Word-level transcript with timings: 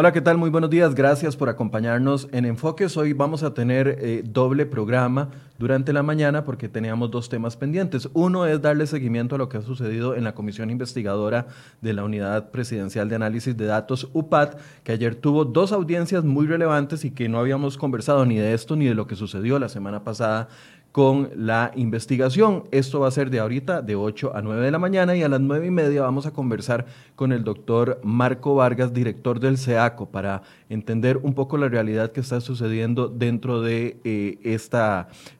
Hola, 0.00 0.12
¿qué 0.12 0.20
tal? 0.20 0.38
Muy 0.38 0.48
buenos 0.48 0.70
días. 0.70 0.94
Gracias 0.94 1.34
por 1.34 1.48
acompañarnos 1.48 2.28
en 2.30 2.44
Enfoques. 2.44 2.96
Hoy 2.96 3.14
vamos 3.14 3.42
a 3.42 3.52
tener 3.52 3.98
eh, 4.00 4.22
doble 4.24 4.64
programa 4.64 5.30
durante 5.58 5.92
la 5.92 6.04
mañana 6.04 6.44
porque 6.44 6.68
teníamos 6.68 7.10
dos 7.10 7.28
temas 7.28 7.56
pendientes. 7.56 8.08
Uno 8.12 8.46
es 8.46 8.62
darle 8.62 8.86
seguimiento 8.86 9.34
a 9.34 9.38
lo 9.38 9.48
que 9.48 9.56
ha 9.56 9.62
sucedido 9.62 10.14
en 10.14 10.22
la 10.22 10.36
Comisión 10.36 10.70
Investigadora 10.70 11.48
de 11.80 11.94
la 11.94 12.04
Unidad 12.04 12.52
Presidencial 12.52 13.08
de 13.08 13.16
Análisis 13.16 13.56
de 13.56 13.66
Datos, 13.66 14.08
UPAD, 14.12 14.50
que 14.84 14.92
ayer 14.92 15.16
tuvo 15.16 15.44
dos 15.44 15.72
audiencias 15.72 16.22
muy 16.22 16.46
relevantes 16.46 17.04
y 17.04 17.10
que 17.10 17.28
no 17.28 17.40
habíamos 17.40 17.76
conversado 17.76 18.24
ni 18.24 18.36
de 18.36 18.54
esto 18.54 18.76
ni 18.76 18.84
de 18.84 18.94
lo 18.94 19.08
que 19.08 19.16
sucedió 19.16 19.58
la 19.58 19.68
semana 19.68 20.04
pasada 20.04 20.46
con 20.92 21.30
la 21.36 21.72
investigación. 21.76 22.64
Esto 22.70 23.00
va 23.00 23.08
a 23.08 23.10
ser 23.10 23.30
de 23.30 23.38
ahorita 23.38 23.82
de 23.82 23.94
8 23.94 24.34
a 24.34 24.42
9 24.42 24.64
de 24.64 24.70
la 24.70 24.78
mañana 24.78 25.16
y 25.16 25.22
a 25.22 25.28
las 25.28 25.40
9 25.40 25.66
y 25.66 25.70
media 25.70 26.02
vamos 26.02 26.26
a 26.26 26.32
conversar 26.32 26.86
con 27.14 27.32
el 27.32 27.44
doctor 27.44 28.00
Marco 28.02 28.54
Vargas, 28.54 28.92
director 28.92 29.40
del 29.40 29.58
CEACO, 29.58 30.06
para 30.06 30.42
entender 30.68 31.18
un 31.18 31.34
poco 31.34 31.58
la 31.58 31.68
realidad 31.68 32.12
que 32.12 32.20
está 32.20 32.40
sucediendo 32.40 33.08
dentro 33.08 33.60
de 33.60 33.98
este 34.42 34.78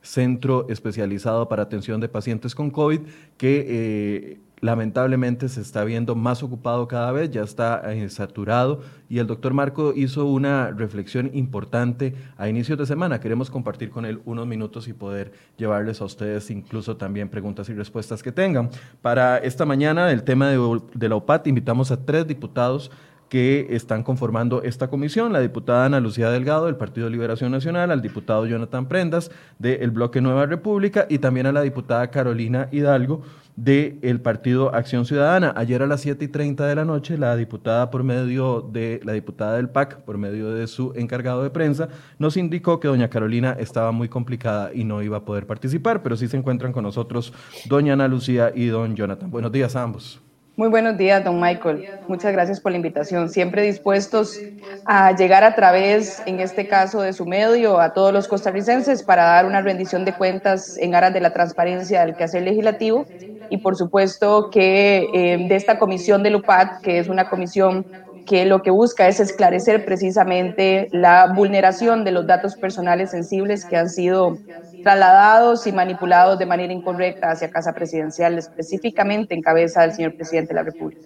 centro 0.03 0.67
especializado 0.69 1.49
para 1.49 1.63
atención 1.63 2.01
de 2.01 2.09
pacientes 2.09 2.55
con 2.55 2.71
COVID 2.71 3.01
que... 3.37 3.67
Eh, 3.69 4.48
lamentablemente 4.61 5.49
se 5.49 5.61
está 5.61 5.85
viendo 5.85 6.15
más 6.15 6.43
ocupado 6.43 6.89
cada 6.89 7.13
vez, 7.13 7.31
ya 7.31 7.43
está 7.43 7.83
eh, 7.93 8.09
saturado 8.09 8.83
y 9.09 9.19
el 9.19 9.27
doctor 9.27 9.55
Marco 9.55 9.93
hizo 9.95 10.27
una 10.27 10.71
reflexión 10.71 11.31
importante 11.33 12.15
a 12.37 12.49
inicios 12.49 12.79
de 12.79 12.87
semana. 12.87 13.21
Queremos 13.21 13.51
compartir 13.51 13.91
con 13.91 14.05
él 14.05 14.21
unos 14.25 14.47
minutos 14.47 14.89
y 14.89 14.93
poder 14.93 15.33
llevarles 15.57 16.01
a 16.01 16.05
ustedes 16.05 16.51
incluso 16.51 16.97
también 16.97 17.29
preguntas 17.29 17.69
y 17.69 17.75
respuestas 17.75 18.23
que 18.23 18.33
tengan. 18.33 18.71
Para 19.01 19.39
esta 19.39 19.65
mañana, 19.65 20.11
el 20.11 20.25
tema 20.25 20.49
de, 20.49 21.09
la 21.09 21.17
OPAT, 21.17 21.47
invitamos 21.47 21.91
a 21.91 22.05
tres 22.05 22.27
diputados 22.27 22.91
que 23.29 23.67
están 23.71 24.03
conformando 24.03 24.63
esta 24.63 24.89
comisión, 24.89 25.33
la 25.33 25.41
diputada 25.41 25.85
Ana 25.85 26.01
Lucía 26.01 26.31
Delgado 26.31 26.67
del 26.67 26.77
Partido 26.77 27.11
Liberación 27.11 27.53
Nacional, 27.53 27.91
al 27.91 28.03
diputado 28.03 28.47
Jonathan 28.47 28.89
Prendas 28.89 29.31
del 29.59 29.91
Bloque 29.91 30.21
Nueva 30.21 30.47
República 30.47 31.07
y 31.09 31.19
también 31.19 31.47
a 31.47 31.53
la 31.53 31.63
diputada 31.63 32.11
Carolina 32.11 32.69
Hidalgo 32.73 33.23
del 33.59 34.21
Partido 34.21 34.73
Acción 34.73 35.05
Ciudadana. 35.05 35.53
Ayer 35.57 35.83
a 35.83 35.87
las 35.87 36.01
7 36.03 36.25
y 36.25 36.29
30 36.29 36.65
de 36.67 36.75
la 36.77 36.85
noche, 36.85 37.19
la 37.19 37.35
diputada 37.35 37.91
por 37.91 38.05
medio 38.05 38.61
de 38.61 39.01
la 39.05 39.13
diputada 39.13 39.57
del 39.57 39.69
PAC, 39.69 40.05
por 40.05 40.17
medio 40.17 40.53
de 40.53 40.69
su 40.69 40.93
encargado 40.95 41.43
de 41.43 41.51
prensa, 41.51 41.89
nos 42.19 42.37
indicó 42.37 42.79
que 42.79 42.87
doña 42.87 43.11
Carolina 43.11 43.57
estaba 43.59 43.91
muy 43.91 44.09
complicada 44.09 44.71
y 44.73 44.85
no 44.85 45.03
iba 45.03 45.19
a 45.19 45.25
poder 45.25 45.47
participar, 45.47 46.03
pero 46.03 46.17
sí 46.17 46.29
se 46.29 46.37
encuentran 46.37 46.73
con 46.73 46.85
nosotros 46.85 47.33
doña 47.69 47.95
Ana 47.95 48.07
Lucía 48.07 48.53
y 48.55 48.67
don 48.67 48.95
Jonathan. 48.95 49.31
Buenos 49.31 49.51
días 49.51 49.75
a 49.75 49.83
ambos. 49.83 50.28
Muy 50.59 50.71
buenos 50.71 50.99
días, 50.99 51.23
don 51.23 51.39
Michael. 51.41 51.89
Muchas 52.09 52.33
gracias 52.33 52.59
por 52.59 52.73
la 52.73 52.79
invitación. 52.79 53.29
Siempre 53.29 53.63
dispuestos 53.63 54.41
a 54.85 55.15
llegar 55.15 55.45
a 55.45 55.55
través, 55.55 56.21
en 56.27 56.41
este 56.41 56.67
caso, 56.67 57.01
de 57.01 57.13
su 57.13 57.27
medio 57.27 57.79
a 57.79 57.93
todos 57.93 58.13
los 58.13 58.27
costarricenses 58.27 59.05
para 59.05 59.23
dar 59.23 59.47
una 59.47 59.63
rendición 59.63 60.05
de 60.05 60.15
cuentas 60.15 60.77
en 60.77 60.97
aras 60.97 61.15
de 61.15 61.21
la 61.21 61.33
transparencia 61.33 62.05
del 62.05 62.17
quehacer 62.17 62.43
legislativo 62.43 63.07
y, 63.51 63.59
por 63.59 63.77
supuesto, 63.77 64.51
que 64.51 65.09
eh, 65.15 65.47
de 65.49 65.55
esta 65.55 65.79
comisión 65.79 66.25
de 66.25 66.31
LUPAD, 66.31 66.81
que 66.83 66.99
es 66.99 67.09
una 67.09 67.31
comisión 67.31 67.87
que 68.29 68.45
lo 68.45 68.63
que 68.63 68.71
busca 68.71 69.09
es 69.09 69.21
esclarecer 69.21 69.85
precisamente 69.87 70.89
la 70.93 71.33
vulneración 71.35 72.05
de 72.05 72.13
los 72.13 72.27
datos 72.27 72.57
personales 72.57 73.11
sensibles 73.11 73.65
que 73.65 73.77
han 73.77 73.89
sido 73.89 74.37
trasladados 74.83 75.67
y 75.67 75.73
manipulados 75.73 76.39
de 76.39 76.45
manera 76.45 76.73
incorrecta 76.73 77.31
hacia 77.31 77.51
Casa 77.51 77.73
Presidencial, 77.73 78.37
específicamente 78.37 79.35
en 79.35 79.41
cabeza 79.41 79.81
del 79.81 79.93
señor 79.93 80.15
presidente 80.15 80.49
de 80.49 80.55
la 80.55 80.63
República. 80.63 81.01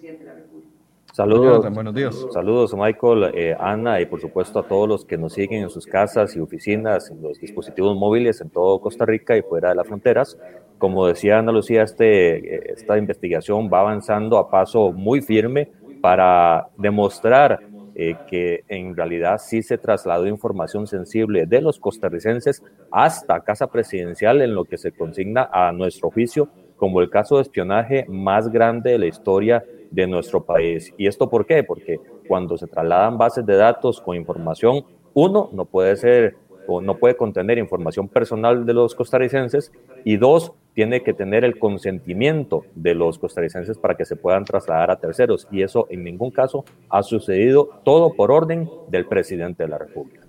Saludos, 1.13 1.71
buenos 1.71 1.93
días. 1.93 2.25
Saludos, 2.31 2.73
Michael, 2.73 3.31
eh, 3.35 3.55
Ana, 3.59 4.01
y 4.01 4.07
por 4.07 4.19
supuesto 4.19 4.59
a 4.59 4.67
todos 4.67 4.89
los 4.89 5.05
que 5.05 5.15
nos 5.15 5.33
siguen 5.33 5.61
en 5.61 5.69
sus 5.69 5.85
casas 5.85 6.35
y 6.35 6.39
oficinas, 6.39 7.09
en 7.11 7.21
los 7.21 7.39
dispositivos 7.39 7.95
móviles 7.95 8.41
en 8.41 8.49
todo 8.49 8.81
Costa 8.81 9.05
Rica 9.05 9.37
y 9.37 9.43
fuera 9.43 9.69
de 9.69 9.75
las 9.75 9.87
fronteras. 9.87 10.37
Como 10.79 11.05
decía 11.05 11.37
Ana 11.37 11.51
Lucía, 11.51 11.83
este, 11.83 12.55
eh, 12.55 12.73
esta 12.75 12.97
investigación 12.97 13.69
va 13.71 13.81
avanzando 13.81 14.39
a 14.39 14.49
paso 14.49 14.91
muy 14.91 15.21
firme 15.21 15.69
para 16.03 16.67
demostrar 16.77 17.61
eh, 17.95 18.17
que 18.27 18.65
en 18.67 18.93
realidad 18.93 19.37
sí 19.37 19.63
se 19.63 19.77
trasladó 19.77 20.27
información 20.27 20.85
sensible 20.85 21.45
de 21.45 21.61
los 21.61 21.79
costarricenses 21.79 22.61
hasta 22.91 23.39
Casa 23.39 23.67
Presidencial 23.67 24.41
en 24.41 24.53
lo 24.53 24.65
que 24.65 24.77
se 24.77 24.91
consigna 24.91 25.49
a 25.49 25.71
nuestro 25.71 26.11
juicio 26.11 26.49
como 26.75 26.99
el 26.99 27.09
caso 27.09 27.37
de 27.37 27.43
espionaje 27.43 28.05
más 28.09 28.51
grande 28.51 28.91
de 28.91 28.97
la 28.97 29.05
historia 29.05 29.63
de 29.91 30.05
nuestro 30.05 30.43
país. 30.43 30.93
¿Y 30.97 31.07
esto 31.07 31.29
por 31.29 31.45
qué? 31.45 31.63
Porque 31.63 32.01
cuando 32.27 32.57
se 32.57 32.67
trasladan 32.67 33.17
bases 33.17 33.45
de 33.45 33.55
datos 33.55 34.01
con 34.01 34.17
información, 34.17 34.83
uno, 35.13 35.51
no 35.53 35.63
puede 35.63 35.95
ser 35.95 36.35
o 36.67 36.81
no 36.81 36.97
puede 36.97 37.15
contener 37.15 37.59
información 37.59 38.09
personal 38.09 38.65
de 38.65 38.73
los 38.73 38.93
costarricenses 38.93 39.71
y 40.03 40.17
dos, 40.17 40.51
tiene 40.73 41.03
que 41.03 41.13
tener 41.13 41.43
el 41.43 41.59
consentimiento 41.59 42.65
de 42.75 42.95
los 42.95 43.19
costarricenses 43.19 43.77
para 43.77 43.95
que 43.95 44.05
se 44.05 44.15
puedan 44.15 44.45
trasladar 44.45 44.91
a 44.91 44.99
terceros 44.99 45.47
y 45.51 45.61
eso 45.61 45.87
en 45.89 46.03
ningún 46.03 46.31
caso 46.31 46.65
ha 46.89 47.03
sucedido 47.03 47.81
todo 47.83 48.13
por 48.13 48.31
orden 48.31 48.69
del 48.89 49.05
presidente 49.05 49.63
de 49.63 49.69
la 49.69 49.77
República. 49.77 50.21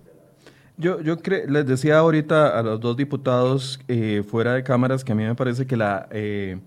Yo, 0.77 1.01
yo 1.01 1.17
les 1.47 1.67
decía 1.67 1.99
ahorita 1.99 2.59
a 2.59 2.63
los 2.63 2.81
dos 2.81 2.97
diputados 2.97 3.79
eh, 3.87 4.25
fuera 4.27 4.55
de 4.55 4.65
cámaras 4.65 5.05
que 5.05 5.13
a 5.13 5.15
mí 5.15 5.25
me 5.25 5.35
parece 5.35 5.67
que 5.67 5.77
la... 5.77 6.09
Eh, 6.11 6.59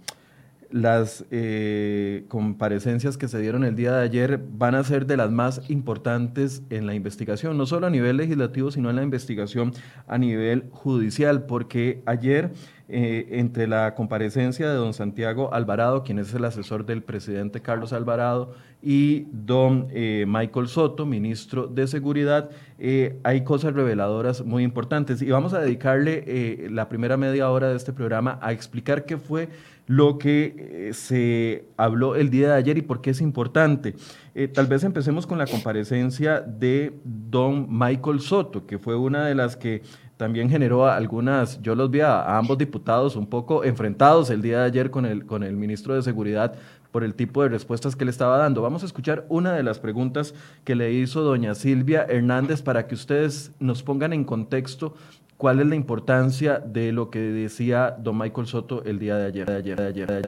las 0.72 1.26
eh, 1.32 2.26
comparecencias 2.28 3.18
que 3.18 3.28
se 3.28 3.40
dieron 3.40 3.64
el 3.64 3.76
día 3.76 3.94
de 3.94 4.04
ayer 4.04 4.40
van 4.52 4.76
a 4.76 4.84
ser 4.84 5.06
de 5.06 5.18
las 5.18 5.32
más 5.32 5.70
importantes 5.70 6.62
en 6.70 6.86
la 6.86 6.94
investigación, 6.94 7.58
no 7.58 7.66
solo 7.66 7.88
a 7.88 7.90
nivel 7.90 8.18
legislativo, 8.18 8.72
sino 8.72 8.90
en 8.90 8.98
la 8.98 9.04
investigación 9.04 9.74
a 10.08 10.18
nivel 10.18 10.66
judicial, 10.72 11.44
porque 11.46 12.02
ayer 12.06 12.52
eh, 12.90 13.28
entre 13.32 13.68
la 13.68 13.96
comparecencia 13.96 14.70
de 14.70 14.76
don 14.76 14.94
Santiago 14.94 15.54
Alvarado, 15.54 16.04
quien 16.04 16.20
es 16.20 16.34
el 16.34 16.46
asesor 16.46 16.86
del 16.86 17.04
presidente 17.04 17.62
Carlos 17.62 17.94
Alvarado, 17.94 18.54
y 18.82 19.28
don 19.32 19.88
eh, 19.92 20.26
Michael 20.28 20.68
Soto, 20.68 21.06
ministro 21.06 21.68
de 21.68 21.88
Seguridad, 21.88 22.50
hay 23.24 23.44
cosas 23.44 23.74
reveladoras 23.74 24.46
muy 24.46 24.64
importantes. 24.64 25.22
Y 25.24 25.32
vamos 25.32 25.54
a 25.54 25.60
dedicarle 25.60 26.68
la 26.70 26.88
primera 26.88 27.18
media 27.18 27.50
hora 27.50 27.70
de 27.70 27.76
este 27.76 27.92
programa 27.92 28.38
a 28.40 28.52
explicar 28.52 29.06
qué 29.06 29.18
fue 29.18 29.50
lo 29.88 30.18
que 30.18 30.90
eh, 30.90 30.94
se 30.94 31.66
habló 31.78 32.16
el 32.16 32.30
día 32.30 32.50
de 32.50 32.56
ayer 32.56 32.78
y 32.78 32.82
por 32.82 33.02
qué 33.02 33.12
es 33.12 33.22
importante. 33.22 33.96
Eh, 34.36 34.48
tal 34.48 34.68
vez 34.68 34.84
empecemos 34.84 35.26
con 35.26 35.38
la 35.38 35.48
comparecencia 35.48 36.42
de 36.42 36.94
don 37.04 37.68
Michael 37.70 38.20
Soto, 38.20 38.68
que 38.68 38.78
fue 38.78 38.96
una 38.96 39.26
de 39.26 39.34
las 39.34 39.56
que 39.56 39.82
también 40.18 40.50
generó 40.50 40.88
algunas, 40.88 41.62
yo 41.62 41.74
los 41.76 41.90
vi 41.90 42.02
a, 42.02 42.38
ambos 42.38 42.58
diputados 42.58 43.16
un 43.16 43.28
poco 43.28 43.64
enfrentados 43.64 44.30
el 44.30 44.42
día 44.42 44.60
de 44.60 44.66
ayer 44.66 44.92
con 44.92 45.06
el, 45.06 45.26
con 45.26 45.44
el 45.44 45.56
ministro 45.56 45.96
de 45.96 46.02
Seguridad 46.02 46.56
por 46.92 47.04
el 47.04 47.14
tipo 47.14 47.44
de 47.44 47.50
respuestas 47.50 47.96
que 47.96 48.06
le 48.06 48.12
estaba 48.12 48.38
dando. 48.38 48.62
Vamos 48.62 48.84
a 48.84 48.88
escuchar 48.88 49.26
una 49.30 49.54
de 49.54 49.64
las 49.64 49.80
preguntas 49.80 50.34
que 50.64 50.76
le 50.76 50.92
hizo 50.92 51.22
doña 51.22 51.54
Silvia 51.54 52.06
Hernández 52.10 52.62
para 52.62 52.88
que 52.88 52.96
ustedes 52.96 53.52
nos 53.60 53.84
pongan 53.84 54.14
en 54.14 54.24
contexto 54.24 54.96
¿Cuál 55.38 55.60
es 55.60 55.68
la 55.68 55.76
importancia 55.76 56.60
de 56.60 56.92
lo 56.92 57.12
que 57.12 57.20
decía 57.20 57.92
don 57.92 58.18
Michael 58.18 58.48
Soto 58.48 58.84
el 58.84 58.98
día 59.00 59.18
de 59.18 59.28
ayer? 59.28 59.46
De 59.46 59.56
ayer, 59.56 59.78
de 59.78 59.88
ayer, 59.88 60.12
ayer? 60.12 60.26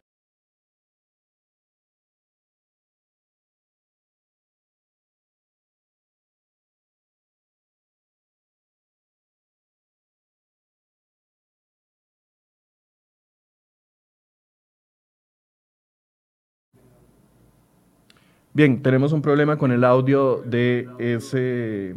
Bien, 18.53 18.81
tenemos 18.81 19.13
un 19.13 19.21
problema 19.21 19.57
con 19.57 19.71
el 19.71 19.83
audio 19.83 20.41
de 20.45 20.89
ese 21.00 21.95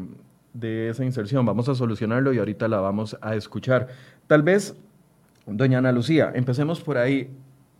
de 0.55 0.89
esa 0.89 1.05
inserción. 1.05 1.45
Vamos 1.47 1.69
a 1.69 1.75
solucionarlo 1.75 2.33
y 2.33 2.39
ahorita 2.39 2.69
la 2.69 2.81
vamos 2.81 3.17
a 3.21 3.35
escuchar. 3.35 3.89
Tal 4.27 4.43
vez, 4.43 4.77
doña 5.47 5.79
Ana 5.79 5.93
Lucía, 5.93 6.33
empecemos 6.35 6.81
por 6.81 6.99
ahí. 6.99 7.31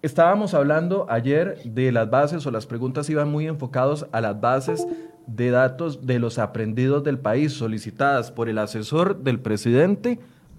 Estábamos 0.01 0.55
hablando 0.55 1.07
ayer 1.09 1.59
de 1.65 1.93
las 1.93 2.11
bases 2.11 2.45
o 2.47 2.51
las 2.51 2.67
preguntas 2.67 3.09
iban 3.09 3.31
muy 3.31 3.47
enfocados 3.47 4.07
a 4.11 4.21
las 4.21 4.41
bases 4.41 4.87
de 5.27 5.51
datos 5.51 6.07
de 6.07 6.19
los 6.19 6.39
aprendidos 6.39 7.05
del 7.05 7.19
país 7.19 7.53
solicitadas 7.53 8.33
por 8.33 8.49
el 8.49 8.59
asesor 8.59 9.23
del 9.23 9.39
presidente 9.39 10.19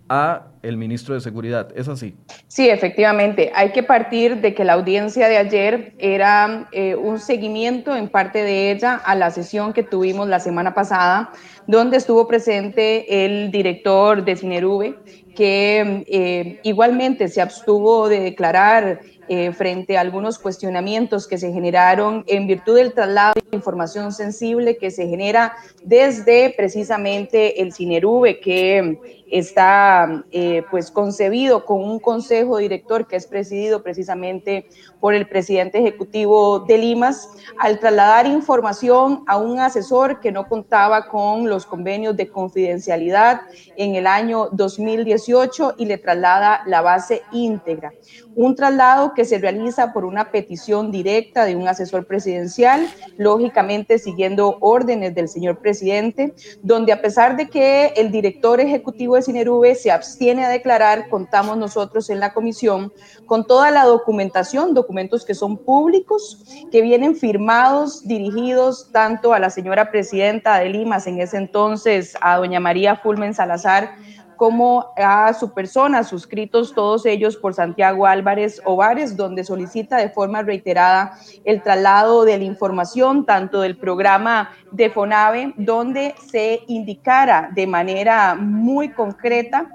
a 0.09 0.47
el 0.61 0.77
ministro 0.77 1.13
de 1.13 1.21
Seguridad. 1.21 1.69
¿Es 1.75 1.88
así? 1.88 2.15
Sí, 2.47 2.69
efectivamente. 2.69 3.51
Hay 3.53 3.71
que 3.71 3.83
partir 3.83 4.41
de 4.41 4.53
que 4.53 4.63
la 4.63 4.73
audiencia 4.73 5.27
de 5.27 5.38
ayer 5.38 5.94
era 5.97 6.69
eh, 6.71 6.95
un 6.95 7.19
seguimiento 7.19 7.95
en 7.95 8.07
parte 8.09 8.44
de 8.44 8.71
ella 8.71 8.95
a 8.95 9.15
la 9.15 9.31
sesión 9.31 9.73
que 9.73 9.83
tuvimos 9.83 10.27
la 10.27 10.39
semana 10.39 10.73
pasada, 10.73 11.31
donde 11.67 11.97
estuvo 11.97 12.27
presente 12.27 13.25
el 13.25 13.51
director 13.51 14.23
de 14.23 14.35
Cinerube 14.35 14.97
que 15.35 16.06
eh, 16.07 16.59
igualmente 16.63 17.27
se 17.27 17.41
abstuvo 17.41 18.07
de 18.07 18.19
declarar 18.19 19.01
eh, 19.29 19.51
frente 19.53 19.97
a 19.97 20.01
algunos 20.01 20.38
cuestionamientos 20.38 21.27
que 21.27 21.38
se 21.38 21.51
generaron 21.51 22.23
en 22.27 22.45
virtud 22.45 22.75
del 22.75 22.94
traslado 22.94 23.33
de 23.49 23.56
información 23.56 24.11
sensible 24.11 24.77
que 24.77 24.91
se 24.91 25.07
genera 25.07 25.56
desde 25.83 26.53
precisamente 26.56 27.61
el 27.61 27.73
CINERUVE, 27.73 28.39
que 28.41 29.22
está 29.31 30.23
eh, 30.31 30.63
pues 30.69 30.91
concebido 30.91 31.65
con 31.65 31.83
un 31.83 31.99
consejo 31.99 32.57
director 32.57 33.07
que 33.07 33.15
es 33.15 33.27
presidido 33.27 33.83
precisamente 33.83 34.67
por 34.99 35.13
el 35.13 35.27
presidente 35.27 35.79
ejecutivo 35.79 36.59
de 36.59 36.77
Limas, 36.77 37.29
al 37.59 37.79
trasladar 37.79 38.25
información 38.25 39.23
a 39.27 39.37
un 39.37 39.59
asesor 39.59 40.19
que 40.19 40.31
no 40.31 40.47
contaba 40.47 41.07
con 41.07 41.49
los 41.49 41.65
convenios 41.65 42.15
de 42.15 42.29
confidencialidad 42.29 43.41
en 43.75 43.95
el 43.95 44.07
año 44.07 44.49
2018 44.51 45.75
y 45.77 45.85
le 45.85 45.97
traslada 45.97 46.61
la 46.65 46.81
base 46.81 47.21
íntegra. 47.31 47.93
Un 48.35 48.55
traslado 48.55 49.13
que 49.13 49.25
se 49.25 49.37
realiza 49.37 49.93
por 49.93 50.05
una 50.05 50.31
petición 50.31 50.91
directa 50.91 51.45
de 51.45 51.55
un 51.55 51.67
asesor 51.67 52.05
presidencial, 52.05 52.87
lógicamente 53.17 53.99
siguiendo 53.99 54.57
órdenes 54.59 55.13
del 55.13 55.27
señor 55.27 55.59
presidente, 55.59 56.33
donde 56.61 56.93
a 56.93 57.01
pesar 57.01 57.35
de 57.35 57.49
que 57.49 57.93
el 57.95 58.11
director 58.11 58.59
ejecutivo 58.59 59.17
Cinerube 59.23 59.75
se 59.75 59.91
abstiene 59.91 60.45
a 60.45 60.49
declarar, 60.49 61.09
contamos 61.09 61.57
nosotros 61.57 62.09
en 62.09 62.19
la 62.19 62.33
comisión 62.33 62.93
con 63.25 63.45
toda 63.45 63.71
la 63.71 63.85
documentación, 63.85 64.73
documentos 64.73 65.25
que 65.25 65.33
son 65.33 65.57
públicos, 65.57 66.43
que 66.71 66.81
vienen 66.81 67.15
firmados, 67.15 68.07
dirigidos 68.07 68.91
tanto 68.91 69.33
a 69.33 69.39
la 69.39 69.49
señora 69.49 69.89
presidenta 69.89 70.59
de 70.59 70.69
Limas, 70.69 71.07
en 71.07 71.19
ese 71.19 71.37
entonces 71.37 72.15
a 72.21 72.37
doña 72.37 72.59
María 72.59 72.97
Fulmen 72.97 73.33
Salazar, 73.33 73.95
como 74.35 74.94
a 74.97 75.33
su 75.33 75.53
persona, 75.53 76.03
suscritos 76.03 76.74
todos 76.74 77.06
ellos 77.06 77.38
por 77.38 77.53
Santiago 77.53 78.06
Álvarez 78.06 78.62
Ovares, 78.65 79.15
donde 79.15 79.44
solicita 79.44 79.97
de 79.97 80.09
forma 80.09 80.41
reiterada 80.41 81.18
el 81.45 81.62
traslado 81.62 82.25
de 82.25 82.38
la 82.38 82.44
información, 82.44 83.25
tanto 83.25 83.62
del 83.62 83.77
programa 83.77 84.51
de 84.71 84.89
FONAVE, 84.89 85.53
donde 85.57 86.15
se 86.30 86.62
indicara 86.68 87.50
de 87.53 87.68
manera 87.68 88.35
muy 88.35 88.89
concreta 88.89 89.69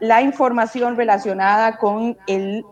la 0.00 0.22
información 0.22 0.96
relacionada 0.96 1.76
con 1.76 2.16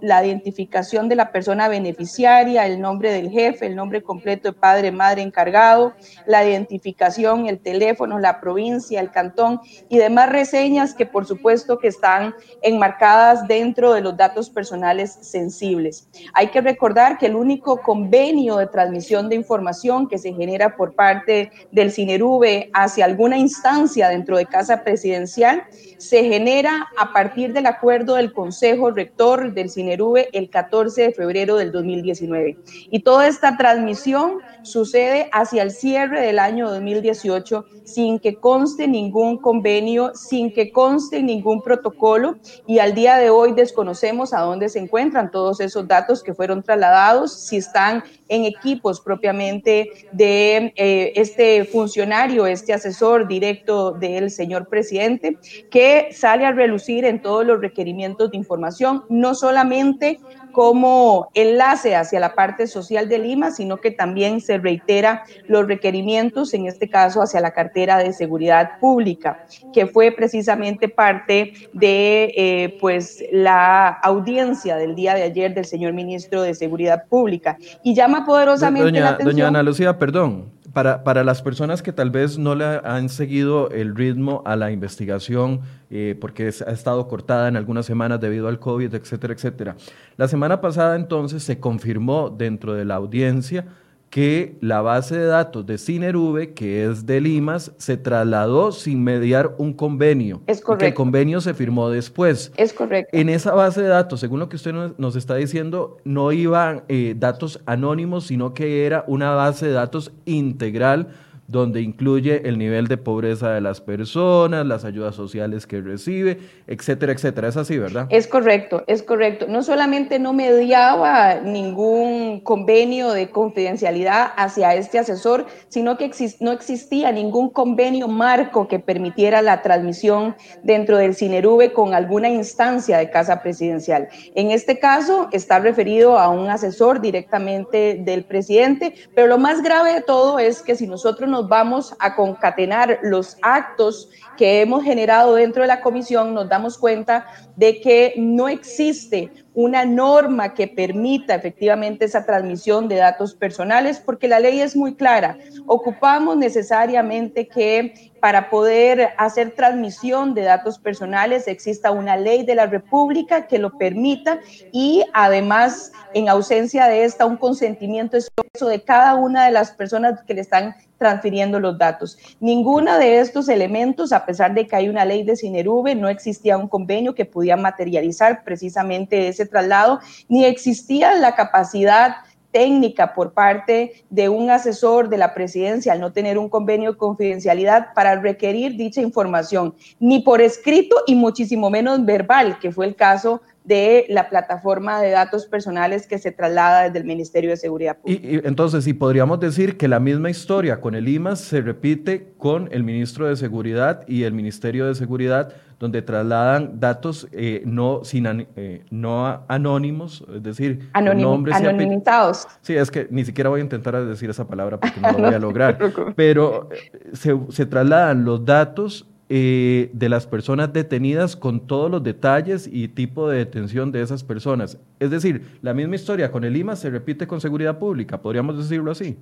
la 0.01 0.25
identificación 0.25 1.09
de 1.09 1.17
la 1.17 1.31
persona 1.31 1.69
beneficiaria, 1.69 2.67
el 2.67 2.81
nombre 2.81 3.13
del 3.13 3.31
jefe, 3.31 3.67
el 3.67 3.77
nombre 3.77 4.03
completo 4.03 4.49
de 4.49 4.59
padre, 4.59 4.91
madre 4.93 5.23
encargado, 5.23 5.93
la 6.27 6.45
identificación, 6.45 7.47
el 7.47 7.59
teléfono, 7.59 8.19
la 8.19 8.41
provincia, 8.41 9.01
el 9.01 9.11
cantón 9.11 9.61
y 9.91 9.99
demás 9.99 10.31
reseñas 10.31 10.95
que 10.95 11.05
por 11.05 11.27
supuesto 11.27 11.79
que 11.79 11.89
están 11.89 12.35
enmarcadas 12.63 13.47
dentro 13.47 13.93
de 13.93 14.01
los 14.01 14.17
datos 14.17 14.49
personales 14.49 15.19
sensibles. 15.21 16.09
Hay 16.33 16.49
que 16.49 16.63
recordar 16.63 17.19
que 17.19 17.27
el 17.27 17.37
único 17.37 17.83
convenio 17.83 18.57
de 18.57 18.67
transmisión 18.67 19.29
de 19.29 19.37
información 19.37 20.09
que 20.09 20.19
se 20.19 20.33
genera 20.33 20.77
por 20.77 20.95
parte 20.95 21.51
del 21.73 21.93
CINERUVE 21.93 22.71
hacia 22.73 23.05
alguna 23.05 23.37
instancia 23.37 24.09
dentro 24.09 24.39
de 24.39 24.47
Casa 24.47 24.83
Presidencial 24.83 25.65
se 25.99 26.25
genera 26.25 26.89
a 26.97 27.13
partir 27.19 27.53
del 27.53 27.67
acuerdo 27.67 28.15
del 28.15 28.33
Consejo 28.33 28.93
Rector 28.93 29.53
del 29.53 29.71
CINERUVE 29.71 30.29
el 30.33 30.49
14 30.49 31.03
de 31.03 31.13
febrero 31.13 31.57
del 31.57 31.73
2019. 31.73 32.57
Y 32.93 33.01
toda 33.01 33.27
esta 33.27 33.57
transmisión 33.57 34.35
sucede 34.63 35.29
hacia 35.33 35.65
el 35.65 35.73
cierre 35.73 36.21
del 36.21 36.39
año 36.39 36.71
2018 36.71 37.65
sin 37.83 38.21
que 38.21 38.37
conste 38.37 38.87
ningún 38.87 39.37
convenio, 39.39 40.13
sin 40.15 40.53
que 40.53 40.71
conste 40.71 41.21
ningún 41.21 41.61
protocolo 41.61 42.37
y 42.69 42.79
al 42.79 42.95
día 42.95 43.17
de 43.17 43.31
hoy 43.31 43.53
desconocemos 43.53 44.33
a 44.33 44.43
dónde 44.43 44.69
se 44.69 44.79
encuentran 44.79 45.33
todos 45.33 45.59
esos 45.59 45.89
datos 45.89 46.23
que 46.23 46.35
fueron 46.35 46.63
trasladados, 46.63 47.33
si 47.33 47.57
están 47.57 48.05
en 48.29 48.45
equipos 48.45 49.01
propiamente 49.01 49.91
de 50.13 50.73
eh, 50.77 51.13
este 51.17 51.65
funcionario, 51.65 52.47
este 52.47 52.73
asesor 52.73 53.27
directo 53.27 53.93
del 53.93 54.31
señor 54.31 54.69
presidente, 54.69 55.39
que 55.71 56.09
sale 56.13 56.47
a 56.47 56.53
relucir 56.53 57.05
en 57.05 57.21
todos 57.23 57.45
los 57.45 57.61
requerimientos 57.61 58.31
de 58.31 58.37
información, 58.37 59.05
no 59.09 59.35
solamente 59.35 60.21
como 60.53 61.31
enlace 61.35 61.95
hacia 61.97 62.21
la 62.21 62.35
parte 62.35 62.67
social 62.67 63.09
de 63.09 63.19
Lima, 63.19 63.51
sino 63.51 63.79
que 63.79 63.91
también 63.91 64.41
se 64.41 64.59
reitera 64.59 65.25
los 65.47 65.67
requerimientos, 65.67 66.55
en 66.55 66.67
este 66.67 66.89
caso 66.89 67.23
hacia 67.23 67.41
la 67.41 67.53
cartera 67.53 67.99
de 67.99 68.13
seguridad 68.13 68.79
pública, 68.81 69.45
que 69.73 69.87
fue 69.87 70.13
precisamente 70.13 70.89
parte 70.89 71.53
de 71.73 72.33
eh, 72.37 72.77
pues 72.81 73.25
la 73.33 73.89
audiencia 73.89 74.77
del 74.77 74.95
día 74.95 75.15
de 75.15 75.23
ayer 75.23 75.55
del 75.55 75.65
señor 75.65 75.93
ministro 75.93 76.43
de 76.43 76.55
Seguridad 76.55 77.05
Pública. 77.09 77.57
Y 77.83 77.95
llama 77.95 78.25
poderosamente 78.25 78.85
doña, 78.85 79.01
la 79.01 79.09
atención. 79.11 79.37
Doña 79.37 79.49
Ana 79.49 79.63
Lucía, 79.63 79.99
perdón, 79.99 80.58
para, 80.79 81.03
para, 81.03 81.25
las 81.25 81.43
personas 81.43 81.83
que 81.83 81.93
tal 81.93 82.11
vez 82.13 82.39
no 82.39 82.55
le 82.55 82.65
han 82.65 83.09
seguido 83.09 83.69
el 83.71 83.97
ritmo 83.97 84.43
a 84.47 84.55
la 84.55 84.71
investigación, 84.71 85.63
eh, 85.91 86.17
porque 86.21 86.45
ha 86.47 86.71
estado 86.71 87.09
cortada 87.09 87.49
en 87.49 87.57
algunas 87.57 87.85
semanas 87.85 88.21
debido 88.21 88.47
al 88.47 88.61
COVID, 88.61 88.95
etcétera, 88.95 89.35
etcétera. 89.35 89.77
La 90.17 90.29
semana 90.29 90.61
pasada 90.61 90.95
entonces 90.95 91.43
se 91.43 91.59
confirmó 91.59 92.31
dentro 92.31 92.75
de 92.75 92.85
la 92.85 92.95
audiencia 92.95 93.67
que 94.11 94.57
la 94.61 94.81
base 94.81 95.19
de 95.19 95.27
datos 95.27 95.67
de 95.67 95.79
Cinerube, 95.79 96.55
que 96.55 96.87
es 96.87 97.05
de 97.07 97.21
Limas, 97.21 97.73
se 97.77 97.97
trasladó 97.97 98.73
sin 98.73 99.05
mediar 99.05 99.55
un 99.59 99.73
convenio. 99.73 100.43
Es 100.47 100.61
correcto. 100.61 100.81
que 100.81 100.87
el 100.89 100.95
convenio 100.95 101.41
se 101.41 101.55
firmó 101.55 101.91
después. 101.91 102.53
Es 102.57 102.73
correcto. 102.73 103.17
En 103.17 103.29
esa 103.29 103.55
base 103.55 103.83
de 103.83 103.89
datos, 103.89 104.21
según 104.21 104.41
lo 104.41 104.49
que 104.49 104.57
usted 104.57 104.73
nos 104.97 105.17
está 105.17 105.35
diciendo, 105.37 105.99
no 106.05 106.33
iban 106.33 106.85
eh, 106.89 107.15
datos 107.17 107.61
anónimos, 107.67 108.27
sino 108.27 108.55
que 108.55 108.87
era 108.87 109.05
una 109.07 109.31
base 109.31 109.67
de 109.67 109.73
datos 109.73 110.13
integral 110.25 111.09
donde 111.49 111.81
incluye 111.81 112.47
el 112.47 112.59
nivel 112.59 112.89
de 112.89 112.99
pobreza 112.99 113.51
de 113.53 113.63
las 113.63 113.81
personas, 113.81 114.67
las 114.67 114.85
ayudas 114.85 115.15
sociales 115.15 115.67
que 115.67 115.81
recibe, 115.81 116.39
etcétera, 116.67 117.13
etcétera. 117.13 117.49
Es 117.49 117.57
así, 117.57 117.79
¿verdad? 117.79 118.07
Es 118.11 118.27
correcto, 118.27 118.85
es 118.87 119.03
correcto. 119.03 119.47
No 119.49 119.63
solamente 119.63 120.19
no 120.19 120.35
mediaba 120.35 121.37
ningún 121.37 122.41
convenio 122.41 123.13
de 123.13 123.31
confidencialidad 123.31 124.31
hacia 124.37 124.75
este 124.75 124.99
asesor, 124.99 125.47
sino 125.69 125.97
que 125.97 126.11
no 126.41 126.53
existía 126.53 127.13
ningún 127.13 127.49
convenio 127.49 128.09
marco 128.09 128.69
que 128.69 128.79
permitiera 128.79 129.41
la 129.41 129.63
transmisión 129.63 130.37
dentro 130.63 130.99
del 130.99 131.15
CINERUVE 131.15 131.73
con 131.73 131.95
alguna 131.95 132.29
instancia 132.29 132.99
de 132.99 133.09
casa 133.09 133.41
presidencial. 133.41 134.09
En 134.35 134.51
este 134.51 134.79
caso 134.79 135.29
está 135.33 135.59
referido 135.61 136.19
a 136.19 136.29
un 136.29 136.51
asesor 136.51 137.01
directamente 137.01 138.03
del 138.05 138.25
presidente, 138.25 138.93
pero 139.15 139.29
lo 139.29 139.39
más 139.39 139.63
grave 139.63 139.95
de 139.95 140.03
todo 140.03 140.39
es 140.39 140.61
que 140.61 140.77
si 140.77 140.87
nosotros 140.87 141.31
nos 141.31 141.38
vamos 141.47 141.95
a 141.99 142.17
concatenar 142.17 142.99
los 143.03 143.37
actos 143.43 144.09
que 144.37 144.63
hemos 144.63 144.83
generado 144.83 145.35
dentro 145.35 145.63
de 145.63 145.69
la 145.69 145.81
comisión, 145.81 146.33
nos 146.33 146.49
damos 146.49 146.79
cuenta 146.79 147.27
de 147.57 147.81
que 147.81 148.15
no 148.17 148.49
existe 148.49 149.31
una 149.59 149.85
norma 149.85 150.55
que 150.55 150.69
permita 150.69 151.35
efectivamente 151.35 152.05
esa 152.05 152.25
transmisión 152.25 152.87
de 152.87 152.95
datos 152.95 153.35
personales, 153.35 153.99
porque 153.99 154.29
la 154.29 154.39
ley 154.39 154.61
es 154.61 154.77
muy 154.77 154.95
clara. 154.95 155.37
Ocupamos 155.67 156.37
necesariamente 156.37 157.49
que 157.49 158.13
para 158.21 158.51
poder 158.51 159.11
hacer 159.17 159.53
transmisión 159.57 160.33
de 160.35 160.43
datos 160.43 160.79
personales 160.79 161.49
exista 161.49 161.91
una 161.91 162.17
ley 162.17 162.45
de 162.45 162.55
la 162.55 162.67
República 162.67 163.49
que 163.49 163.59
lo 163.59 163.77
permita 163.77 164.39
y 164.71 165.05
además, 165.13 165.91
en 166.15 166.29
ausencia 166.29 166.87
de 166.87 167.03
esta, 167.03 167.27
un 167.27 167.37
consentimiento 167.37 168.17
expreso 168.17 168.69
de 168.69 168.83
cada 168.83 169.17
una 169.17 169.45
de 169.45 169.51
las 169.51 169.73
personas 169.73 170.23
que 170.23 170.35
le 170.35 170.41
están 170.41 170.77
transfiriendo 170.99 171.61
los 171.61 171.79
datos. 171.79 172.19
Ninguna 172.41 172.99
de 172.99 173.21
estos 173.21 173.49
elementos, 173.49 174.13
a 174.13 174.27
pesar 174.27 174.53
de 174.55 174.67
que 174.67 174.75
hay 174.75 174.89
una 174.89 175.05
ley 175.05 175.23
de 175.23 175.37
Cinerube, 175.37 175.95
no 175.95 176.09
existía 176.09 176.59
un 176.59 176.69
convenio 176.69 177.15
que 177.15 177.25
pudiera 177.25 177.57
materializar 177.57 178.43
precisamente 178.43 179.29
ese 179.29 179.47
traslado, 179.49 180.01
ni 180.29 180.45
existía 180.45 181.15
la 181.15 181.35
capacidad 181.35 182.17
técnica 182.51 183.15
por 183.15 183.33
parte 183.33 184.05
de 184.11 184.29
un 184.29 184.51
asesor 184.51 185.09
de 185.09 185.19
la 185.19 185.35
presidencia 185.35 185.93
al 185.93 186.01
no 186.01 186.13
tener 186.13 186.39
un 186.39 186.49
convenio 186.49 186.93
de 186.93 186.99
confidencialidad 186.99 187.93
para 187.95 188.21
requerir 188.21 188.77
dicha 188.77 189.01
información, 189.01 189.75
ni 190.01 190.21
por 190.21 190.41
escrito 190.41 190.97
y 191.07 191.15
muchísimo 191.15 191.71
menos 191.71 192.05
verbal, 192.05 192.59
que 192.59 192.73
fue 192.73 192.87
el 192.87 192.97
caso 192.97 193.43
de 193.65 194.07
la 194.09 194.31
plataforma 194.31 194.99
de 195.01 195.11
datos 195.11 195.45
personales 195.45 196.07
que 196.07 196.19
se 196.19 196.33
traslada 196.33 196.85
desde 196.85 197.01
el 197.01 197.05
Ministerio 197.05 197.51
de 197.51 197.59
Seguridad 197.59 197.99
Pública. 197.99 198.27
Y, 198.27 198.41
entonces, 198.47 198.85
si 198.85 198.95
podríamos 198.95 199.41
decir 199.41 199.77
que 199.77 199.89
la 199.89 200.01
misma 200.01 200.31
historia 200.31 200.81
con 200.81 200.95
el 200.95 201.07
IMAS 201.07 201.41
se 201.41 201.61
repite 201.61 202.33
con 202.39 202.71
el 202.73 202.83
ministro 202.83 203.29
de 203.29 203.37
Seguridad 203.37 204.09
y 204.09 204.23
el 204.23 204.33
Ministerio 204.33 204.87
de 204.87 204.95
Seguridad, 204.95 205.53
donde 205.79 206.03
trasladan 206.03 206.81
datos 206.81 207.29
eh, 207.33 207.63
no, 207.65 208.01
sin, 208.05 208.27
eh, 208.57 208.85
no 208.91 209.45
anónimos, 209.49 210.25
es 210.35 210.43
decir, 210.43 210.91
nombres 210.95 211.57
anonimizados. 211.57 212.47
Sí, 212.63 212.75
es 212.75 212.91
que 212.91 213.07
ni 213.11 213.25
siquiera 213.25 213.51
voy 213.51 213.61
a 213.61 213.63
intentar 213.65 214.05
decir 214.05 214.29
esa 214.31 214.47
palabra 214.47 214.79
porque 214.81 215.01
no 215.01 215.13
lo 215.13 215.19
voy 215.19 215.35
a 215.35 215.39
lograr, 215.39 215.79
pero 216.17 216.69
eh, 216.73 217.11
se, 217.13 217.39
se 217.51 217.67
trasladan 217.67 218.25
los 218.25 218.45
datos 218.45 219.07
eh, 219.31 219.91
de 219.93 220.09
las 220.09 220.27
personas 220.27 220.73
detenidas 220.73 221.37
con 221.37 221.67
todos 221.67 221.91
los 221.91 222.03
detalles 222.03 222.67
y 222.67 222.89
tipo 222.89 223.29
de 223.29 223.37
detención 223.37 223.93
de 223.93 224.01
esas 224.01 224.25
personas. 224.25 224.79
Es 225.01 225.11
decir, 225.11 225.59
la 225.61 225.75
misma 225.75 225.97
historia 225.97 226.33
con 226.33 226.45
el 226.45 226.57
IMA 226.57 226.77
se 226.77 226.89
repite 226.89 227.27
con 227.27 227.39
seguridad 227.39 227.79
pública, 227.79 228.23
podríamos 228.23 228.57
decirlo 228.57 228.91
así. 228.91 229.19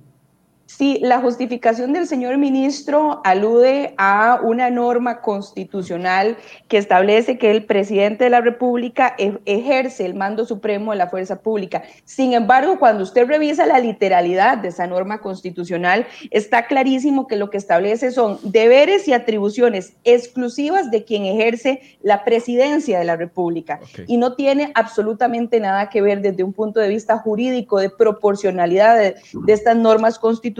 Sí, 0.67 0.99
la 1.01 1.21
justificación 1.21 1.93
del 1.93 2.07
señor 2.07 2.37
ministro 2.37 3.21
alude 3.23 3.93
a 3.97 4.41
una 4.43 4.69
norma 4.69 5.21
constitucional 5.21 6.35
que 6.67 6.77
establece 6.77 7.37
que 7.37 7.51
el 7.51 7.63
presidente 7.63 8.25
de 8.25 8.29
la 8.29 8.41
República 8.41 9.15
e-, 9.17 9.39
ejerce 9.45 10.05
el 10.05 10.13
mando 10.13 10.45
supremo 10.45 10.91
de 10.91 10.97
la 10.97 11.07
fuerza 11.07 11.41
pública. 11.41 11.83
Sin 12.03 12.33
embargo, 12.33 12.79
cuando 12.79 13.03
usted 13.03 13.25
revisa 13.27 13.65
la 13.65 13.79
literalidad 13.79 14.57
de 14.57 14.67
esa 14.67 14.87
norma 14.87 15.19
constitucional, 15.19 16.05
está 16.31 16.67
clarísimo 16.67 17.27
que 17.27 17.37
lo 17.37 17.49
que 17.49 17.57
establece 17.57 18.11
son 18.11 18.37
deberes 18.43 19.07
y 19.07 19.13
atribuciones 19.13 19.93
exclusivas 20.03 20.91
de 20.91 21.05
quien 21.05 21.23
ejerce 21.23 21.79
la 22.01 22.25
presidencia 22.25 22.99
de 22.99 23.05
la 23.05 23.15
República 23.15 23.79
y 24.05 24.17
no 24.17 24.35
tiene 24.35 24.73
absolutamente 24.75 25.61
nada 25.61 25.89
que 25.89 26.01
ver 26.01 26.21
desde 26.21 26.43
un 26.43 26.51
punto 26.51 26.81
de 26.81 26.89
vista 26.89 27.17
jurídico 27.17 27.79
de 27.79 27.89
proporcionalidad 27.89 28.97
de, 28.97 29.15
de 29.45 29.53
estas 29.53 29.77
normas 29.77 30.19
constitucionales 30.19 30.56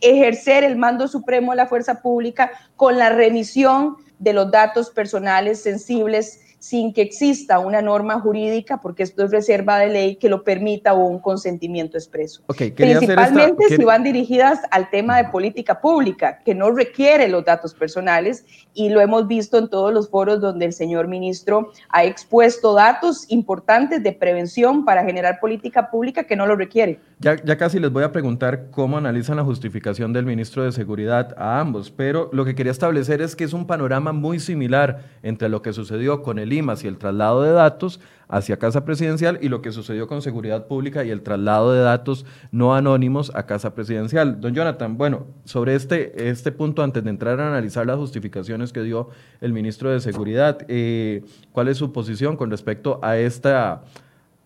ejercer 0.00 0.64
el 0.64 0.76
mando 0.76 1.08
supremo 1.08 1.52
de 1.52 1.56
la 1.56 1.66
fuerza 1.66 2.00
pública 2.00 2.50
con 2.76 2.98
la 2.98 3.08
remisión 3.10 3.96
de 4.18 4.32
los 4.32 4.50
datos 4.50 4.90
personales 4.90 5.62
sensibles 5.62 6.40
sin 6.64 6.94
que 6.94 7.02
exista 7.02 7.58
una 7.58 7.82
norma 7.82 8.18
jurídica, 8.20 8.80
porque 8.80 9.02
esto 9.02 9.22
es 9.22 9.30
reserva 9.30 9.78
de 9.78 9.88
ley 9.88 10.16
que 10.16 10.30
lo 10.30 10.44
permita 10.44 10.94
o 10.94 11.04
un 11.04 11.18
consentimiento 11.18 11.98
expreso. 11.98 12.42
Principalmente 12.46 13.68
si 13.68 13.84
van 13.84 14.02
dirigidas 14.02 14.60
al 14.70 14.88
tema 14.88 15.18
de 15.18 15.28
política 15.28 15.78
pública, 15.78 16.38
que 16.42 16.54
no 16.54 16.70
requiere 16.70 17.28
los 17.28 17.44
datos 17.44 17.74
personales, 17.74 18.46
y 18.72 18.88
lo 18.88 19.02
hemos 19.02 19.28
visto 19.28 19.58
en 19.58 19.68
todos 19.68 19.92
los 19.92 20.08
foros 20.08 20.40
donde 20.40 20.64
el 20.64 20.72
señor 20.72 21.06
ministro 21.06 21.70
ha 21.90 22.04
expuesto 22.04 22.72
datos 22.72 23.26
importantes 23.28 24.02
de 24.02 24.12
prevención 24.12 24.86
para 24.86 25.04
generar 25.04 25.40
política 25.40 25.90
pública 25.90 26.24
que 26.24 26.34
no 26.34 26.46
lo 26.46 26.56
requiere. 26.56 26.98
Ya, 27.18 27.36
ya 27.44 27.58
casi 27.58 27.78
les 27.78 27.92
voy 27.92 28.04
a 28.04 28.12
preguntar 28.12 28.70
cómo 28.70 28.96
analizan 28.96 29.36
la 29.36 29.44
justificación 29.44 30.14
del 30.14 30.24
ministro 30.24 30.64
de 30.64 30.72
Seguridad 30.72 31.34
a 31.36 31.60
ambos, 31.60 31.90
pero 31.90 32.30
lo 32.32 32.46
que 32.46 32.54
quería 32.54 32.72
establecer 32.72 33.20
es 33.20 33.36
que 33.36 33.44
es 33.44 33.52
un 33.52 33.66
panorama 33.66 34.12
muy 34.14 34.40
similar 34.40 35.02
entre 35.22 35.50
lo 35.50 35.60
que 35.60 35.74
sucedió 35.74 36.22
con 36.22 36.38
el 36.38 36.53
y 36.84 36.86
el 36.86 36.98
traslado 36.98 37.42
de 37.42 37.52
datos 37.52 38.00
hacia 38.28 38.58
Casa 38.58 38.84
Presidencial 38.84 39.38
y 39.42 39.48
lo 39.48 39.60
que 39.62 39.72
sucedió 39.72 40.06
con 40.06 40.22
Seguridad 40.22 40.66
Pública 40.66 41.04
y 41.04 41.10
el 41.10 41.22
traslado 41.22 41.72
de 41.72 41.80
datos 41.80 42.24
no 42.52 42.74
anónimos 42.74 43.32
a 43.34 43.46
Casa 43.46 43.74
Presidencial. 43.74 44.40
Don 44.40 44.54
Jonathan, 44.54 44.96
bueno, 44.96 45.26
sobre 45.44 45.74
este, 45.74 46.28
este 46.28 46.52
punto, 46.52 46.82
antes 46.82 47.04
de 47.04 47.10
entrar 47.10 47.40
a 47.40 47.48
analizar 47.48 47.86
las 47.86 47.96
justificaciones 47.96 48.72
que 48.72 48.82
dio 48.82 49.10
el 49.40 49.52
ministro 49.52 49.90
de 49.90 50.00
Seguridad, 50.00 50.58
eh, 50.68 51.24
¿cuál 51.52 51.68
es 51.68 51.76
su 51.76 51.92
posición 51.92 52.36
con 52.36 52.50
respecto 52.50 53.00
a 53.02 53.16
esta 53.18 53.82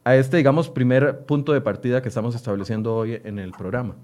a 0.05 0.17
este, 0.17 0.39
digamos, 0.39 0.71
primer 0.71 1.27
punto 1.27 1.53
de 1.53 1.61
partida 1.61 2.01
que 2.01 2.09
estamos 2.09 2.35
estableciendo 2.35 2.95
hoy 2.95 3.21
en 3.25 3.39
el 3.39 3.53
programa? 3.53 3.95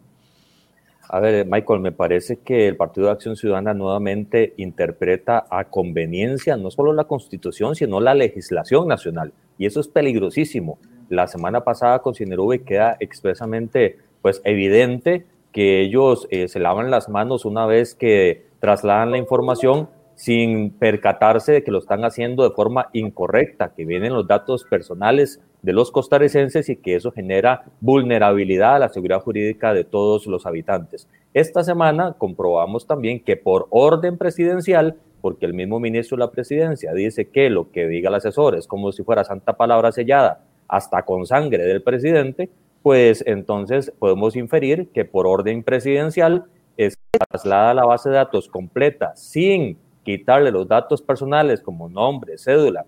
A 1.09 1.21
ver, 1.21 1.47
Michael, 1.47 1.81
me 1.81 1.93
parece 1.93 2.39
que 2.39 2.67
el 2.67 2.77
Partido 2.77 3.07
de 3.07 3.13
Acción 3.13 3.37
Ciudadana 3.37 3.75
nuevamente 3.75 4.55
interpreta 4.57 5.45
a 5.51 5.65
conveniencia 5.65 6.57
no 6.57 6.71
solo 6.71 6.93
la 6.93 7.05
Constitución, 7.05 7.75
sino 7.75 8.01
la 8.01 8.15
legislación 8.15 8.89
nacional. 8.89 9.33
Y 9.59 9.67
eso 9.67 9.81
es 9.81 9.89
peligrosísimo. 9.89 10.79
La 11.09 11.27
semana 11.27 11.63
pasada 11.63 12.01
con 12.01 12.15
Cinerube 12.15 12.63
queda 12.63 12.97
expresamente 13.01 13.99
pues, 14.23 14.41
evidente 14.45 15.27
que 15.53 15.83
ellos 15.83 16.27
eh, 16.31 16.49
se 16.49 16.59
lavan 16.59 16.91
las 16.91 17.09
manos 17.09 17.45
una 17.45 17.67
vez 17.67 17.95
que 17.95 18.47
trasladan 18.59 19.11
la 19.11 19.19
información 19.19 19.89
sin 20.15 20.71
percatarse 20.71 21.53
de 21.53 21.63
que 21.63 21.71
lo 21.71 21.79
están 21.79 22.05
haciendo 22.05 22.43
de 22.45 22.55
forma 22.55 22.89
incorrecta, 22.93 23.73
que 23.75 23.85
vienen 23.85 24.15
los 24.15 24.27
datos 24.27 24.65
personales 24.65 25.41
de 25.65 25.73
los 25.73 25.91
costarricenses 25.91 26.69
y 26.69 26.77
que 26.77 26.95
eso 26.95 27.11
genera 27.11 27.65
vulnerabilidad 27.81 28.77
a 28.77 28.79
la 28.81 28.89
seguridad 28.91 29.23
jurídica 29.23 29.73
de 29.73 29.85
todos 29.85 30.27
los 30.27 30.45
habitantes. 30.45 31.09
Esta 31.33 31.65
semana 31.65 32.15
comprobamos 32.19 32.87
también 32.87 33.19
que 33.19 33.39
por 33.39 33.67
orden 33.71 34.19
presidencial, 34.19 34.99
porque 35.23 35.47
el 35.47 35.55
mismo 35.55 35.81
ministro 35.81 36.19
de 36.19 36.25
la 36.27 36.31
presidencia 36.31 36.93
dice 36.93 37.31
que 37.31 37.49
lo 37.49 37.73
que 37.73 37.89
diga 37.89 38.11
el 38.11 38.17
asesor 38.17 38.57
es 38.57 38.67
como 38.67 38.93
si 38.93 39.03
fuera 39.05 39.25
santa 39.25 39.55
palabra 39.55 39.91
sellada, 39.91 40.45
hasta 40.69 41.03
con 41.03 41.25
sangre 41.25 41.65
del 41.65 41.83
presidente, 41.83 42.51
pues 42.83 43.25
entonces 43.27 43.91
podemos 43.99 44.37
inferir 44.37 44.89
que 44.89 45.07
por 45.07 45.27
orden 45.27 45.63
presidencial 45.63 46.45
es 46.77 46.99
traslada 47.11 47.73
la 47.73 47.87
base 47.87 48.11
de 48.11 48.17
datos 48.17 48.49
completa 48.49 49.17
sin 49.17 49.79
quitarle 50.05 50.51
los 50.51 50.69
datos 50.69 51.01
personales 51.01 51.63
como 51.63 51.89
nombre, 51.89 52.37
cédula, 52.37 52.85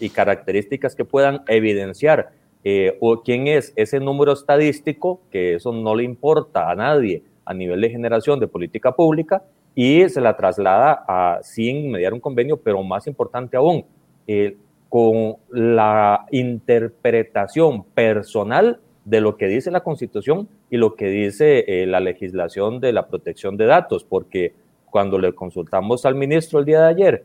y 0.00 0.10
características 0.10 0.94
que 0.94 1.04
puedan 1.04 1.42
evidenciar 1.48 2.30
eh, 2.64 2.96
o 3.00 3.22
quién 3.22 3.46
es 3.46 3.72
ese 3.76 4.00
número 4.00 4.32
estadístico, 4.32 5.20
que 5.30 5.54
eso 5.54 5.72
no 5.72 5.94
le 5.94 6.04
importa 6.04 6.70
a 6.70 6.74
nadie 6.74 7.22
a 7.44 7.54
nivel 7.54 7.80
de 7.80 7.90
generación 7.90 8.40
de 8.40 8.48
política 8.48 8.92
pública, 8.92 9.42
y 9.74 10.08
se 10.08 10.20
la 10.20 10.36
traslada 10.36 11.04
a, 11.08 11.38
sin 11.42 11.90
mediar 11.90 12.12
un 12.12 12.20
convenio, 12.20 12.56
pero 12.56 12.82
más 12.82 13.06
importante 13.06 13.56
aún, 13.56 13.86
eh, 14.26 14.56
con 14.88 15.36
la 15.50 16.26
interpretación 16.30 17.84
personal 17.84 18.80
de 19.04 19.20
lo 19.20 19.36
que 19.36 19.46
dice 19.46 19.70
la 19.70 19.80
Constitución 19.80 20.48
y 20.68 20.76
lo 20.76 20.94
que 20.94 21.06
dice 21.06 21.64
eh, 21.66 21.86
la 21.86 22.00
legislación 22.00 22.80
de 22.80 22.92
la 22.92 23.06
protección 23.06 23.56
de 23.56 23.66
datos, 23.66 24.04
porque 24.04 24.54
cuando 24.90 25.18
le 25.18 25.32
consultamos 25.32 26.04
al 26.04 26.16
ministro 26.16 26.58
el 26.58 26.64
día 26.64 26.82
de 26.82 26.88
ayer, 26.88 27.24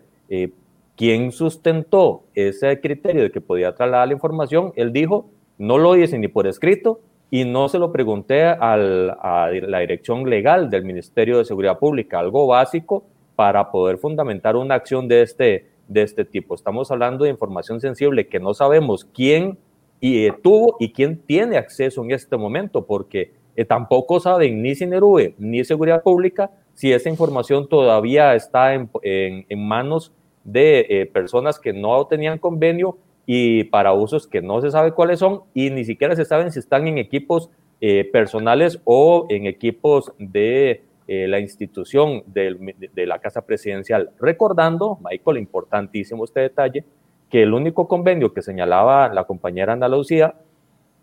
¿Quién 0.95 1.31
sustentó 1.31 2.23
ese 2.35 2.79
criterio 2.79 3.23
de 3.23 3.31
que 3.31 3.41
podía 3.41 3.73
trasladar 3.73 4.07
la 4.07 4.13
información? 4.13 4.73
Él 4.75 4.93
dijo, 4.93 5.29
no 5.57 5.77
lo 5.77 5.95
hice 5.95 6.19
ni 6.19 6.27
por 6.27 6.45
escrito 6.45 7.01
y 7.31 7.45
no 7.45 7.67
se 7.67 7.79
lo 7.79 7.91
pregunté 7.91 8.43
a 8.43 8.77
la 8.77 9.79
dirección 9.79 10.29
legal 10.29 10.69
del 10.69 10.85
Ministerio 10.85 11.39
de 11.39 11.45
Seguridad 11.45 11.79
Pública, 11.79 12.19
algo 12.19 12.45
básico 12.45 13.05
para 13.35 13.71
poder 13.71 13.97
fundamentar 13.97 14.55
una 14.55 14.75
acción 14.75 15.07
de 15.07 15.23
este, 15.23 15.71
de 15.87 16.03
este 16.03 16.25
tipo. 16.25 16.53
Estamos 16.53 16.91
hablando 16.91 17.23
de 17.23 17.31
información 17.31 17.81
sensible 17.81 18.27
que 18.27 18.39
no 18.39 18.53
sabemos 18.53 19.05
quién 19.05 19.57
y, 19.99 20.27
eh, 20.27 20.33
tuvo 20.43 20.75
y 20.79 20.93
quién 20.93 21.17
tiene 21.17 21.57
acceso 21.57 22.03
en 22.03 22.11
este 22.11 22.37
momento, 22.37 22.85
porque 22.85 23.33
eh, 23.55 23.65
tampoco 23.65 24.19
saben 24.19 24.61
ni 24.61 24.75
Cinerube 24.75 25.33
ni 25.39 25.63
Seguridad 25.63 26.03
Pública 26.03 26.51
si 26.75 26.91
esa 26.91 27.09
información 27.09 27.67
todavía 27.67 28.35
está 28.35 28.75
en, 28.75 28.91
en, 29.01 29.45
en 29.49 29.67
manos 29.67 30.11
de 30.43 30.85
eh, 30.89 31.05
personas 31.05 31.59
que 31.59 31.73
no 31.73 32.05
tenían 32.07 32.37
convenio 32.39 32.97
y 33.25 33.65
para 33.65 33.93
usos 33.93 34.27
que 34.27 34.41
no 34.41 34.61
se 34.61 34.71
sabe 34.71 34.91
cuáles 34.91 35.19
son 35.19 35.41
y 35.53 35.69
ni 35.69 35.85
siquiera 35.85 36.15
se 36.15 36.25
saben 36.25 36.51
si 36.51 36.59
están 36.59 36.87
en 36.87 36.97
equipos 36.97 37.49
eh, 37.79 38.09
personales 38.11 38.79
o 38.85 39.25
en 39.29 39.45
equipos 39.45 40.11
de 40.17 40.83
eh, 41.07 41.27
la 41.27 41.39
institución 41.39 42.23
de, 42.27 42.77
la 43.05 43.19
Casa 43.19 43.41
Presidencial. 43.45 44.11
Recordando, 44.19 44.99
Michael, 45.03 45.37
importantísimo 45.37 46.23
este 46.23 46.39
detalle, 46.39 46.85
que 47.29 47.43
el 47.43 47.53
único 47.53 47.87
convenio 47.87 48.33
que 48.33 48.41
señalaba 48.41 49.09
la 49.09 49.25
compañera 49.25 49.73
Ana 49.73 49.89
Lucía 49.89 50.35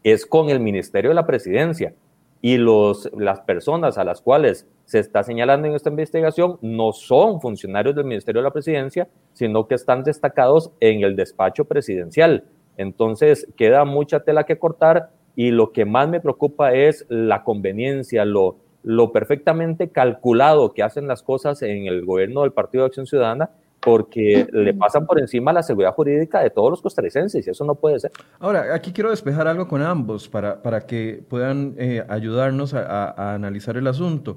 es 0.02 0.24
con 0.24 0.48
el 0.48 0.60
Ministerio 0.60 1.10
de 1.10 1.16
la 1.16 1.26
Presidencia 1.26 1.92
y 2.40 2.56
los, 2.56 3.10
las 3.14 3.40
personas 3.40 3.98
a 3.98 4.04
las 4.04 4.22
cuales 4.22 4.66
se 4.90 4.98
está 4.98 5.22
señalando 5.22 5.68
en 5.68 5.76
esta 5.76 5.88
investigación 5.88 6.58
no 6.62 6.90
son 6.90 7.40
funcionarios 7.40 7.94
del 7.94 8.06
Ministerio 8.06 8.40
de 8.40 8.48
la 8.48 8.52
Presidencia, 8.52 9.06
sino 9.32 9.68
que 9.68 9.76
están 9.76 10.02
destacados 10.02 10.72
en 10.80 11.04
el 11.04 11.14
despacho 11.14 11.64
presidencial. 11.64 12.42
Entonces, 12.76 13.46
queda 13.56 13.84
mucha 13.84 14.24
tela 14.24 14.42
que 14.42 14.58
cortar 14.58 15.10
y 15.36 15.52
lo 15.52 15.70
que 15.70 15.84
más 15.84 16.08
me 16.08 16.18
preocupa 16.18 16.74
es 16.74 17.06
la 17.08 17.44
conveniencia, 17.44 18.24
lo, 18.24 18.56
lo 18.82 19.12
perfectamente 19.12 19.90
calculado 19.90 20.72
que 20.72 20.82
hacen 20.82 21.06
las 21.06 21.22
cosas 21.22 21.62
en 21.62 21.86
el 21.86 22.04
gobierno 22.04 22.42
del 22.42 22.50
Partido 22.50 22.82
de 22.82 22.88
Acción 22.88 23.06
Ciudadana 23.06 23.50
porque 23.80 24.46
le 24.52 24.74
pasan 24.74 25.06
por 25.06 25.18
encima 25.18 25.52
la 25.52 25.62
seguridad 25.62 25.94
jurídica 25.94 26.40
de 26.40 26.50
todos 26.50 26.70
los 26.70 26.82
costarricenses 26.82 27.46
y 27.46 27.50
eso 27.50 27.64
no 27.64 27.74
puede 27.74 27.98
ser. 27.98 28.12
Ahora, 28.38 28.74
aquí 28.74 28.92
quiero 28.92 29.10
despejar 29.10 29.48
algo 29.48 29.66
con 29.66 29.82
ambos 29.82 30.28
para, 30.28 30.62
para 30.62 30.82
que 30.82 31.24
puedan 31.28 31.74
eh, 31.78 32.04
ayudarnos 32.08 32.74
a, 32.74 33.34
analizar 33.34 33.76
el 33.76 33.86
asunto. 33.86 34.36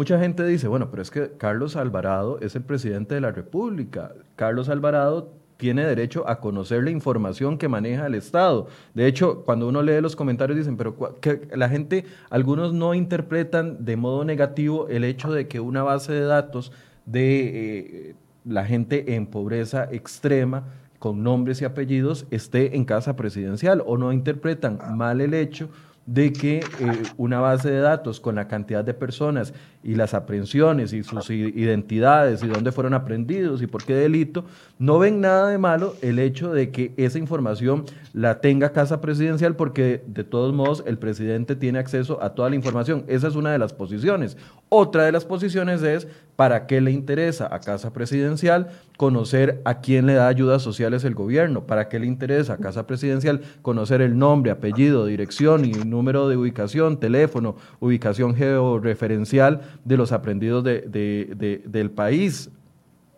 Mucha 0.00 0.18
gente 0.18 0.46
dice, 0.46 0.66
bueno, 0.66 0.90
pero 0.90 1.02
es 1.02 1.10
que 1.10 1.32
Carlos 1.36 1.76
Alvarado 1.76 2.40
es 2.40 2.56
el 2.56 2.62
presidente 2.62 3.14
de 3.14 3.20
la 3.20 3.32
República. 3.32 4.14
Carlos 4.34 4.70
Alvarado 4.70 5.34
tiene 5.58 5.84
derecho 5.84 6.26
a 6.26 6.40
conocer 6.40 6.82
la 6.82 6.90
información 6.90 7.58
que 7.58 7.68
maneja 7.68 8.06
el 8.06 8.14
Estado. 8.14 8.66
De 8.94 9.06
hecho, 9.06 9.44
cuando 9.44 9.68
uno 9.68 9.82
lee 9.82 10.00
los 10.00 10.16
comentarios 10.16 10.56
dicen, 10.56 10.78
pero 10.78 10.96
que 11.20 11.46
la 11.54 11.68
gente, 11.68 12.06
algunos 12.30 12.72
no 12.72 12.94
interpretan 12.94 13.84
de 13.84 13.96
modo 13.98 14.24
negativo 14.24 14.88
el 14.88 15.04
hecho 15.04 15.30
de 15.34 15.48
que 15.48 15.60
una 15.60 15.82
base 15.82 16.14
de 16.14 16.22
datos 16.22 16.72
de... 17.04 18.08
Eh, 18.08 18.14
la 18.46 18.64
gente 18.64 19.16
en 19.16 19.26
pobreza 19.26 19.86
extrema 19.92 20.64
con 20.98 21.22
nombres 21.22 21.60
y 21.60 21.66
apellidos 21.66 22.26
esté 22.30 22.74
en 22.74 22.86
casa 22.86 23.16
presidencial 23.16 23.82
o 23.84 23.98
no 23.98 24.14
interpretan 24.14 24.78
mal 24.96 25.20
el 25.20 25.34
hecho 25.34 25.68
de 26.06 26.32
que 26.32 26.58
eh, 26.58 27.02
una 27.16 27.40
base 27.40 27.70
de 27.70 27.80
datos 27.80 28.20
con 28.20 28.34
la 28.34 28.48
cantidad 28.48 28.84
de 28.84 28.94
personas 28.94 29.54
y 29.82 29.94
las 29.94 30.12
aprehensiones 30.12 30.92
y 30.92 31.02
sus 31.02 31.30
identidades 31.30 32.42
y 32.42 32.48
dónde 32.48 32.72
fueron 32.72 32.94
aprendidos 32.94 33.62
y 33.62 33.66
por 33.66 33.84
qué 33.84 33.94
delito, 33.94 34.44
no 34.78 34.98
ven 34.98 35.20
nada 35.20 35.48
de 35.48 35.58
malo 35.58 35.94
el 36.02 36.18
hecho 36.18 36.52
de 36.52 36.70
que 36.70 36.92
esa 36.96 37.18
información 37.18 37.84
la 38.12 38.40
tenga 38.40 38.72
Casa 38.72 39.00
Presidencial 39.00 39.56
porque 39.56 40.02
de 40.06 40.24
todos 40.24 40.52
modos 40.52 40.82
el 40.86 40.98
presidente 40.98 41.56
tiene 41.56 41.78
acceso 41.78 42.22
a 42.22 42.34
toda 42.34 42.50
la 42.50 42.56
información. 42.56 43.04
Esa 43.06 43.28
es 43.28 43.36
una 43.36 43.52
de 43.52 43.58
las 43.58 43.72
posiciones. 43.72 44.36
Otra 44.68 45.04
de 45.04 45.12
las 45.12 45.24
posiciones 45.24 45.82
es 45.82 46.08
para 46.40 46.66
qué 46.66 46.80
le 46.80 46.90
interesa 46.90 47.54
a 47.54 47.60
Casa 47.60 47.92
Presidencial 47.92 48.68
conocer 48.96 49.60
a 49.66 49.82
quién 49.82 50.06
le 50.06 50.14
da 50.14 50.26
ayudas 50.26 50.62
sociales 50.62 51.04
el 51.04 51.14
gobierno, 51.14 51.66
para 51.66 51.90
qué 51.90 51.98
le 51.98 52.06
interesa 52.06 52.54
a 52.54 52.56
Casa 52.56 52.86
Presidencial 52.86 53.42
conocer 53.60 54.00
el 54.00 54.16
nombre, 54.16 54.50
apellido, 54.50 55.04
dirección 55.04 55.66
y 55.66 55.72
número 55.72 56.30
de 56.30 56.38
ubicación, 56.38 56.98
teléfono, 56.98 57.56
ubicación 57.78 58.34
georreferencial 58.34 59.60
de 59.84 59.98
los 59.98 60.12
aprendidos 60.12 60.64
del 60.64 61.90
país. 61.94 62.48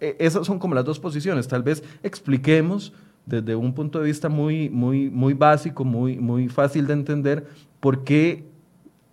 E, 0.01 0.17
esas 0.19 0.45
son 0.45 0.59
como 0.59 0.75
las 0.75 0.85
dos 0.85 0.99
posiciones. 0.99 1.47
Tal 1.47 1.63
vez 1.63 1.85
expliquemos 2.03 2.93
desde 3.25 3.55
un 3.55 3.73
punto 3.73 4.01
de 4.01 4.07
vista 4.07 4.29
muy, 4.29 4.69
muy, 4.69 5.11
muy 5.11 5.35
básico, 5.35 5.85
muy, 5.85 6.19
muy 6.19 6.49
fácil 6.49 6.89
de 6.89 6.95
entender, 6.95 7.47
por 7.79 8.03
qué 8.03 8.51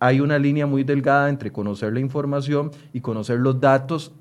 hay 0.00 0.20
una 0.20 0.38
línea 0.38 0.66
muy 0.66 0.82
delgada 0.82 1.28
entre 1.28 1.52
conocer 1.52 1.92
la 1.92 2.00
información 2.00 2.70
y 2.92 3.00
conocer 3.00 3.38
los 3.38 3.60
datos 3.60 4.12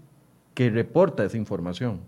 que 0.54 0.70
reporta 0.70 1.24
esa 1.24 1.38
información. 1.38 2.02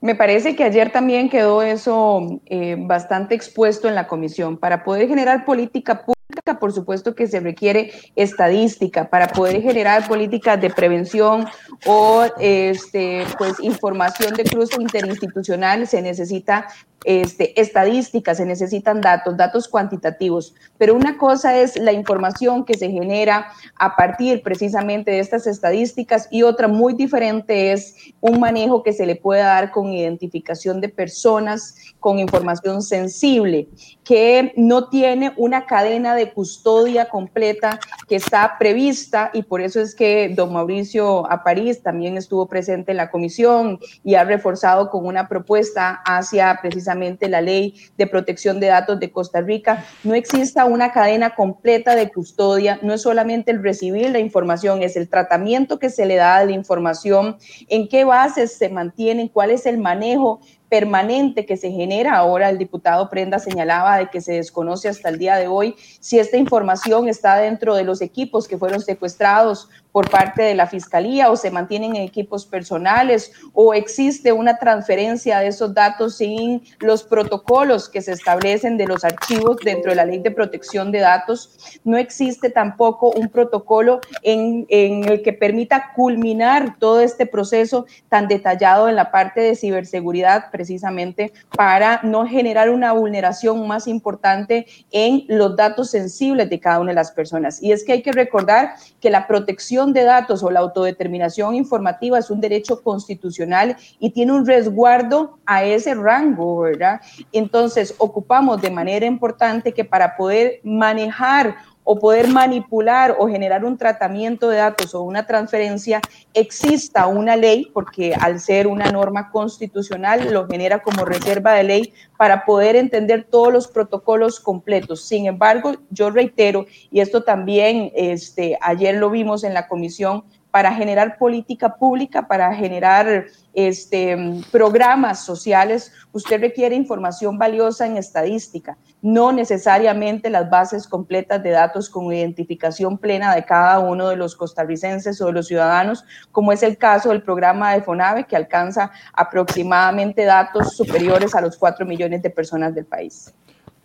Me 0.00 0.14
parece 0.14 0.56
que 0.56 0.64
ayer 0.64 0.90
también 0.90 1.28
quedó 1.28 1.62
eso 1.62 2.40
eh, 2.46 2.76
bastante 2.78 3.34
expuesto 3.34 3.86
en 3.86 3.94
la 3.94 4.06
comisión. 4.06 4.56
Para 4.56 4.82
poder 4.82 5.08
generar 5.08 5.44
política 5.44 6.04
pública, 6.04 6.19
por 6.58 6.72
supuesto 6.72 7.14
que 7.14 7.26
se 7.26 7.40
requiere 7.40 7.92
estadística 8.16 9.08
para 9.08 9.28
poder 9.28 9.62
generar 9.62 10.08
políticas 10.08 10.60
de 10.60 10.70
prevención 10.70 11.46
o 11.86 12.24
este, 12.38 13.24
pues, 13.38 13.60
información 13.60 14.34
de 14.34 14.44
cruce 14.44 14.80
interinstitucional. 14.80 15.86
Se 15.86 16.02
necesita 16.02 16.66
este, 17.06 17.58
estadísticas, 17.58 18.36
se 18.36 18.44
necesitan 18.44 19.00
datos, 19.00 19.34
datos 19.34 19.68
cuantitativos, 19.68 20.54
pero 20.76 20.94
una 20.94 21.16
cosa 21.16 21.56
es 21.56 21.78
la 21.78 21.92
información 21.92 22.66
que 22.66 22.74
se 22.74 22.90
genera 22.90 23.46
a 23.76 23.96
partir 23.96 24.42
precisamente 24.42 25.10
de 25.10 25.20
estas 25.20 25.46
estadísticas 25.46 26.28
y 26.30 26.42
otra 26.42 26.68
muy 26.68 26.92
diferente 26.92 27.72
es 27.72 27.96
un 28.20 28.38
manejo 28.38 28.82
que 28.82 28.92
se 28.92 29.06
le 29.06 29.16
puede 29.16 29.40
dar 29.40 29.70
con 29.70 29.90
identificación 29.94 30.82
de 30.82 30.90
personas, 30.90 31.74
con 32.00 32.18
información 32.18 32.82
sensible, 32.82 33.68
que 34.04 34.52
no 34.56 34.90
tiene 34.90 35.32
una 35.38 35.64
cadena 35.64 36.14
de 36.14 36.26
custodia 36.40 37.06
completa 37.10 37.78
que 38.08 38.16
está 38.16 38.56
prevista 38.58 39.30
y 39.34 39.42
por 39.42 39.60
eso 39.60 39.78
es 39.78 39.94
que 39.94 40.32
don 40.34 40.54
Mauricio 40.54 41.30
Aparís 41.30 41.82
también 41.82 42.16
estuvo 42.16 42.48
presente 42.48 42.92
en 42.92 42.96
la 42.96 43.10
comisión 43.10 43.78
y 44.02 44.14
ha 44.14 44.24
reforzado 44.24 44.88
con 44.88 45.04
una 45.04 45.28
propuesta 45.28 46.00
hacia 46.06 46.58
precisamente 46.62 47.28
la 47.28 47.42
ley 47.42 47.74
de 47.98 48.06
protección 48.06 48.58
de 48.58 48.68
datos 48.68 48.98
de 48.98 49.12
Costa 49.12 49.42
Rica, 49.42 49.84
no 50.02 50.14
exista 50.14 50.64
una 50.64 50.92
cadena 50.92 51.34
completa 51.34 51.94
de 51.94 52.08
custodia, 52.08 52.78
no 52.80 52.94
es 52.94 53.02
solamente 53.02 53.50
el 53.50 53.62
recibir 53.62 54.10
la 54.10 54.18
información, 54.18 54.82
es 54.82 54.96
el 54.96 55.10
tratamiento 55.10 55.78
que 55.78 55.90
se 55.90 56.06
le 56.06 56.16
da 56.16 56.40
de 56.40 56.46
la 56.46 56.52
información, 56.52 57.36
en 57.68 57.86
qué 57.86 58.04
bases 58.04 58.56
se 58.56 58.70
mantienen, 58.70 59.28
cuál 59.28 59.50
es 59.50 59.66
el 59.66 59.76
manejo 59.76 60.40
permanente 60.70 61.44
que 61.44 61.58
se 61.58 61.70
genera. 61.70 62.16
Ahora 62.16 62.48
el 62.48 62.56
diputado 62.56 63.10
Prenda 63.10 63.38
señalaba 63.38 63.98
de 63.98 64.08
que 64.08 64.22
se 64.22 64.34
desconoce 64.34 64.88
hasta 64.88 65.10
el 65.10 65.18
día 65.18 65.36
de 65.36 65.48
hoy 65.48 65.74
si 65.98 66.18
esta 66.18 66.38
información 66.38 67.08
está 67.08 67.36
dentro 67.36 67.74
de 67.74 67.84
los 67.84 68.00
equipos 68.00 68.48
que 68.48 68.56
fueron 68.56 68.80
secuestrados 68.80 69.68
por 69.92 70.08
parte 70.10 70.42
de 70.42 70.54
la 70.54 70.66
Fiscalía 70.66 71.30
o 71.30 71.36
se 71.36 71.50
mantienen 71.50 71.96
en 71.96 72.02
equipos 72.02 72.46
personales 72.46 73.32
o 73.52 73.74
existe 73.74 74.32
una 74.32 74.58
transferencia 74.58 75.40
de 75.40 75.48
esos 75.48 75.74
datos 75.74 76.16
sin 76.16 76.62
los 76.80 77.02
protocolos 77.02 77.88
que 77.88 78.02
se 78.02 78.12
establecen 78.12 78.76
de 78.76 78.86
los 78.86 79.04
archivos 79.04 79.56
dentro 79.64 79.90
de 79.90 79.96
la 79.96 80.04
ley 80.04 80.18
de 80.18 80.30
protección 80.30 80.92
de 80.92 81.00
datos. 81.00 81.80
No 81.84 81.96
existe 81.96 82.50
tampoco 82.50 83.10
un 83.10 83.28
protocolo 83.28 84.00
en, 84.22 84.66
en 84.68 85.04
el 85.08 85.22
que 85.22 85.32
permita 85.32 85.92
culminar 85.94 86.76
todo 86.78 87.00
este 87.00 87.26
proceso 87.26 87.86
tan 88.08 88.28
detallado 88.28 88.88
en 88.88 88.96
la 88.96 89.10
parte 89.10 89.40
de 89.40 89.56
ciberseguridad 89.56 90.50
precisamente 90.50 91.32
para 91.56 92.00
no 92.02 92.26
generar 92.26 92.70
una 92.70 92.92
vulneración 92.92 93.66
más 93.66 93.86
importante 93.86 94.66
en 94.90 95.24
los 95.28 95.56
datos 95.56 95.90
sensibles 95.90 96.48
de 96.48 96.60
cada 96.60 96.80
una 96.80 96.90
de 96.90 96.96
las 96.96 97.12
personas. 97.12 97.62
Y 97.62 97.72
es 97.72 97.84
que 97.84 97.92
hay 97.92 98.02
que 98.02 98.12
recordar 98.12 98.74
que 99.00 99.10
la 99.10 99.26
protección 99.26 99.79
de 99.86 100.04
datos 100.04 100.42
o 100.42 100.50
la 100.50 100.60
autodeterminación 100.60 101.54
informativa 101.54 102.18
es 102.18 102.30
un 102.30 102.40
derecho 102.40 102.82
constitucional 102.82 103.76
y 103.98 104.10
tiene 104.10 104.32
un 104.32 104.46
resguardo 104.46 105.38
a 105.46 105.64
ese 105.64 105.94
rango, 105.94 106.60
¿verdad? 106.60 107.00
Entonces, 107.32 107.94
ocupamos 107.96 108.60
de 108.60 108.70
manera 108.70 109.06
importante 109.06 109.72
que 109.72 109.84
para 109.84 110.16
poder 110.16 110.60
manejar 110.62 111.56
o 111.92 111.98
poder 111.98 112.28
manipular 112.28 113.16
o 113.18 113.26
generar 113.26 113.64
un 113.64 113.76
tratamiento 113.76 114.48
de 114.48 114.58
datos 114.58 114.94
o 114.94 115.02
una 115.02 115.26
transferencia, 115.26 116.00
exista 116.34 117.08
una 117.08 117.34
ley, 117.34 117.68
porque 117.74 118.14
al 118.14 118.38
ser 118.38 118.68
una 118.68 118.92
norma 118.92 119.32
constitucional 119.32 120.32
lo 120.32 120.46
genera 120.46 120.84
como 120.84 121.04
reserva 121.04 121.52
de 121.54 121.64
ley 121.64 121.92
para 122.16 122.44
poder 122.44 122.76
entender 122.76 123.26
todos 123.28 123.52
los 123.52 123.66
protocolos 123.66 124.38
completos. 124.38 125.04
Sin 125.04 125.26
embargo, 125.26 125.72
yo 125.90 126.10
reitero, 126.10 126.64
y 126.92 127.00
esto 127.00 127.24
también 127.24 127.90
este, 127.96 128.56
ayer 128.60 128.94
lo 128.94 129.10
vimos 129.10 129.42
en 129.42 129.52
la 129.52 129.66
comisión, 129.66 130.22
para 130.50 130.72
generar 130.74 131.18
política 131.18 131.76
pública, 131.76 132.26
para 132.26 132.52
generar 132.54 133.26
este, 133.54 134.42
programas 134.50 135.24
sociales, 135.24 135.92
usted 136.12 136.40
requiere 136.40 136.74
información 136.74 137.38
valiosa 137.38 137.86
en 137.86 137.96
estadística, 137.96 138.76
no 139.02 139.32
necesariamente 139.32 140.30
las 140.30 140.50
bases 140.50 140.86
completas 140.86 141.42
de 141.42 141.50
datos 141.50 141.88
con 141.88 142.12
identificación 142.12 142.98
plena 142.98 143.34
de 143.34 143.44
cada 143.44 143.78
uno 143.78 144.08
de 144.08 144.16
los 144.16 144.34
costarricenses 144.36 145.20
o 145.20 145.26
de 145.26 145.32
los 145.32 145.46
ciudadanos, 145.46 146.04
como 146.32 146.52
es 146.52 146.62
el 146.62 146.76
caso 146.76 147.10
del 147.10 147.22
programa 147.22 147.72
de 147.72 147.82
FONAVE, 147.82 148.24
que 148.24 148.36
alcanza 148.36 148.90
aproximadamente 149.12 150.24
datos 150.24 150.76
superiores 150.76 151.34
a 151.34 151.40
los 151.40 151.56
4 151.56 151.86
millones 151.86 152.22
de 152.22 152.30
personas 152.30 152.74
del 152.74 152.86
país. 152.86 153.32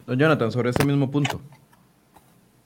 Don 0.06 0.18
Jonathan, 0.18 0.52
sobre 0.52 0.70
ese 0.70 0.86
mismo 0.86 1.10
punto. 1.10 1.42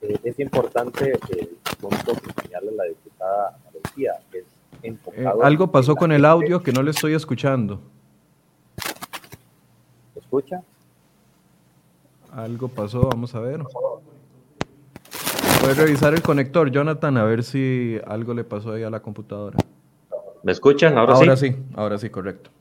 Eh, 0.02 0.18
es 0.24 0.40
importante 0.40 1.18
el 1.30 1.58
punto 1.80 2.14
que 2.14 2.42
señala 2.42 2.72
la 2.72 2.84
diputada 2.86 3.58
eh, 4.84 4.98
algo 5.42 5.72
pasó 5.72 5.96
con 5.96 6.12
el 6.12 6.26
audio 6.26 6.62
que 6.62 6.72
no 6.72 6.84
le 6.84 6.92
estoy 6.92 7.14
escuchando. 7.14 7.82
escucha? 10.16 10.62
Algo 12.32 12.68
pasó, 12.68 13.02
vamos 13.02 13.34
a 13.36 13.40
ver. 13.40 13.62
Voy 15.62 15.72
a 15.72 15.74
revisar 15.74 16.14
el 16.14 16.22
conector, 16.22 16.72
Jonathan, 16.72 17.18
a 17.18 17.24
ver 17.24 17.44
si 17.44 17.98
algo 18.06 18.34
le 18.34 18.44
pasó 18.44 18.74
ahí 18.74 18.84
a 18.84 18.90
la 18.90 19.02
computadora. 19.02 19.58
¿Me 20.44 20.52
escuchan? 20.52 20.98
Ahora, 20.98 21.16
ahora 21.16 21.36
sí. 21.36 21.56
Ahora 21.76 21.98
sí, 21.98 22.10
correcto. 22.10 22.52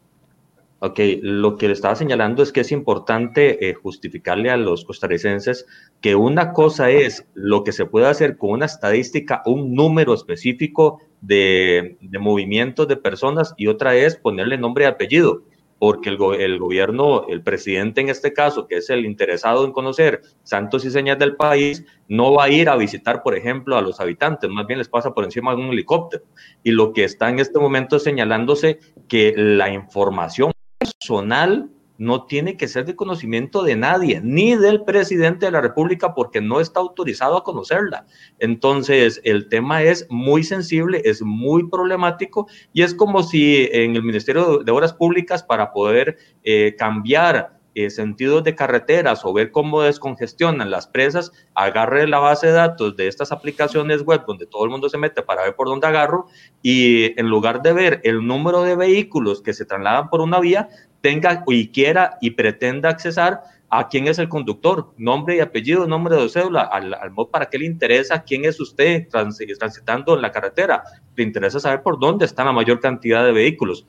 Ok, 0.81 1.01
lo 1.23 1.57
que 1.57 1.67
le 1.67 1.73
estaba 1.73 1.97
señalando 1.97 2.43
es 2.43 2.53
que 2.53 2.61
es 2.61 2.71
importante 2.71 3.69
eh, 3.69 3.75
justificarle 3.75 4.51
a 4.51 4.57
los 4.57 4.85
costarricenses 4.85 5.67
que 6.01 6.15
una 6.15 6.53
cosa 6.53 6.91
es 6.91 7.27
lo 7.35 7.65
que 7.65 7.73
se 7.73 7.85
puede 7.85 8.07
hacer 8.07 8.37
con 8.37 8.51
una 8.51 8.67
estadística, 8.67 9.43
un 9.45 9.75
número 9.75 10.15
específico 10.15 11.01
de, 11.21 11.99
movimientos 12.21 12.89
de 12.89 12.97
personas 12.97 13.55
y 13.57 13.67
otra 13.67 13.95
es 13.97 14.17
ponerle 14.17 14.59
nombre 14.59 14.85
y 14.85 14.89
apellido, 14.89 15.43
porque 15.79 16.09
el, 16.11 16.19
el, 16.41 16.59
gobierno, 16.59 17.27
el 17.29 17.43
presidente 17.43 18.01
en 18.01 18.09
este 18.09 18.33
caso, 18.33 18.67
que 18.67 18.79
es 18.79 18.91
el 18.91 19.05
interesado 19.05 19.65
en 19.65 19.73
conocer 19.73 20.23
santos 20.43 20.85
y 20.85 20.91
señas 20.91 21.19
del 21.19 21.37
país, 21.37 21.85
no 22.09 22.33
va 22.33 22.45
a 22.45 22.51
ir 22.51 22.69
a 22.69 22.77
visitar, 22.77 23.23
por 23.23 23.37
ejemplo, 23.37 23.77
a 23.77 23.83
los 23.83 24.01
habitantes, 24.01 24.51
más 24.51 24.67
bien 24.67 24.79
les 24.79 24.89
pasa 24.89 25.13
por 25.13 25.25
encima 25.25 25.55
de 25.55 25.63
un 25.63 25.69
helicóptero. 25.69 26.25
Y 26.65 26.73
lo 26.73 26.93
que 26.93 27.05
está 27.05 27.29
en 27.29 27.39
este 27.39 27.59
momento 27.59 27.99
señalándose 27.99 28.81
que 29.09 29.35
la 29.37 29.73
información 29.73 30.53
personal 30.79 31.71
no 31.99 32.25
tiene 32.25 32.57
que 32.57 32.69
ser 32.69 32.87
de 32.87 32.97
conocimiento 32.97 33.63
de 33.63 33.77
nadie, 33.77 34.21
ni 34.23 34.57
del 34.57 34.85
presidente 34.85 35.47
de 35.47 35.53
la 35.53 35.61
República, 35.61 36.15
porque 36.15 36.41
no 36.41 36.61
está 36.61 36.81
autorizado 36.81 37.37
a 37.37 37.45
conocerla. 37.45 38.07
Entonces, 38.39 39.21
el 39.25 39.49
tema 39.49 39.83
es 39.83 40.07
muy 40.09 40.45
sensible, 40.45 41.03
es 41.05 41.21
muy 41.23 41.69
problemático 41.69 42.47
y 42.73 42.83
es 42.83 42.95
como 42.95 43.23
si 43.23 43.69
en 43.73 43.97
el 43.97 44.03
Ministerio 44.03 44.59
de 44.59 44.73
Obras 44.73 44.95
Públicas, 44.95 45.43
para 45.43 45.73
poder 45.73 46.17
eh, 46.45 46.75
cambiar 46.79 47.59
eh, 47.81 47.91
sentidos 47.91 48.43
de 48.43 48.57
carreteras 48.57 49.25
o 49.25 49.33
ver 49.33 49.53
cómo 49.53 49.83
descongestionan 49.83 50.69
las 50.69 50.89
presas, 50.89 51.31
agarre 51.55 52.09
la 52.09 52.19
base 52.19 52.49
de 52.49 52.55
datos 52.55 52.97
de 52.97 53.07
estas 53.07 53.31
aplicaciones 53.31 54.03
web 54.03 54.25
donde 54.27 54.47
todo 54.47 54.65
el 54.65 54.71
mundo 54.71 54.89
se 54.89 54.99
mete 54.99 55.23
para 55.23 55.45
ver 55.45 55.55
por 55.55 55.69
dónde 55.69 55.87
agarro 55.87 56.27
y 56.61 57.17
en 57.21 57.29
lugar 57.29 57.63
de 57.63 57.73
ver 57.73 58.01
el 58.03 58.27
número 58.27 58.63
de 58.63 58.75
vehículos 58.75 59.43
que 59.43 59.53
se 59.53 59.65
trasladan 59.65 60.09
por 60.09 60.23
una 60.23 60.41
vía, 60.41 60.69
tenga 61.01 61.45
y 61.47 61.69
quiera 61.69 62.19
y 62.21 62.31
pretenda 62.31 62.89
accesar 62.89 63.43
a 63.71 63.89
quién 63.89 64.09
es 64.09 64.19
el 64.19 64.29
conductor, 64.29 64.93
nombre 64.97 65.37
y 65.37 65.41
apellido, 65.41 65.87
nombre 65.87 66.17
de 66.17 66.29
cédula, 66.29 66.63
al, 66.63 66.95
al 66.95 67.11
mod 67.11 67.29
para 67.29 67.47
qué 67.47 67.59
le 67.59 67.67
interesa, 67.67 68.23
quién 68.23 68.45
es 68.45 68.59
usted 68.61 69.07
transitando 69.09 70.15
en 70.15 70.23
la 70.23 70.33
carretera, 70.33 70.83
le 71.15 71.23
interesa 71.23 71.61
saber 71.61 71.83
por 71.83 71.99
dónde 71.99 72.25
está 72.25 72.45
la 72.45 72.53
mayor 72.53 72.81
cantidad 72.81 73.25
de 73.25 73.33
vehículos. 73.33 73.87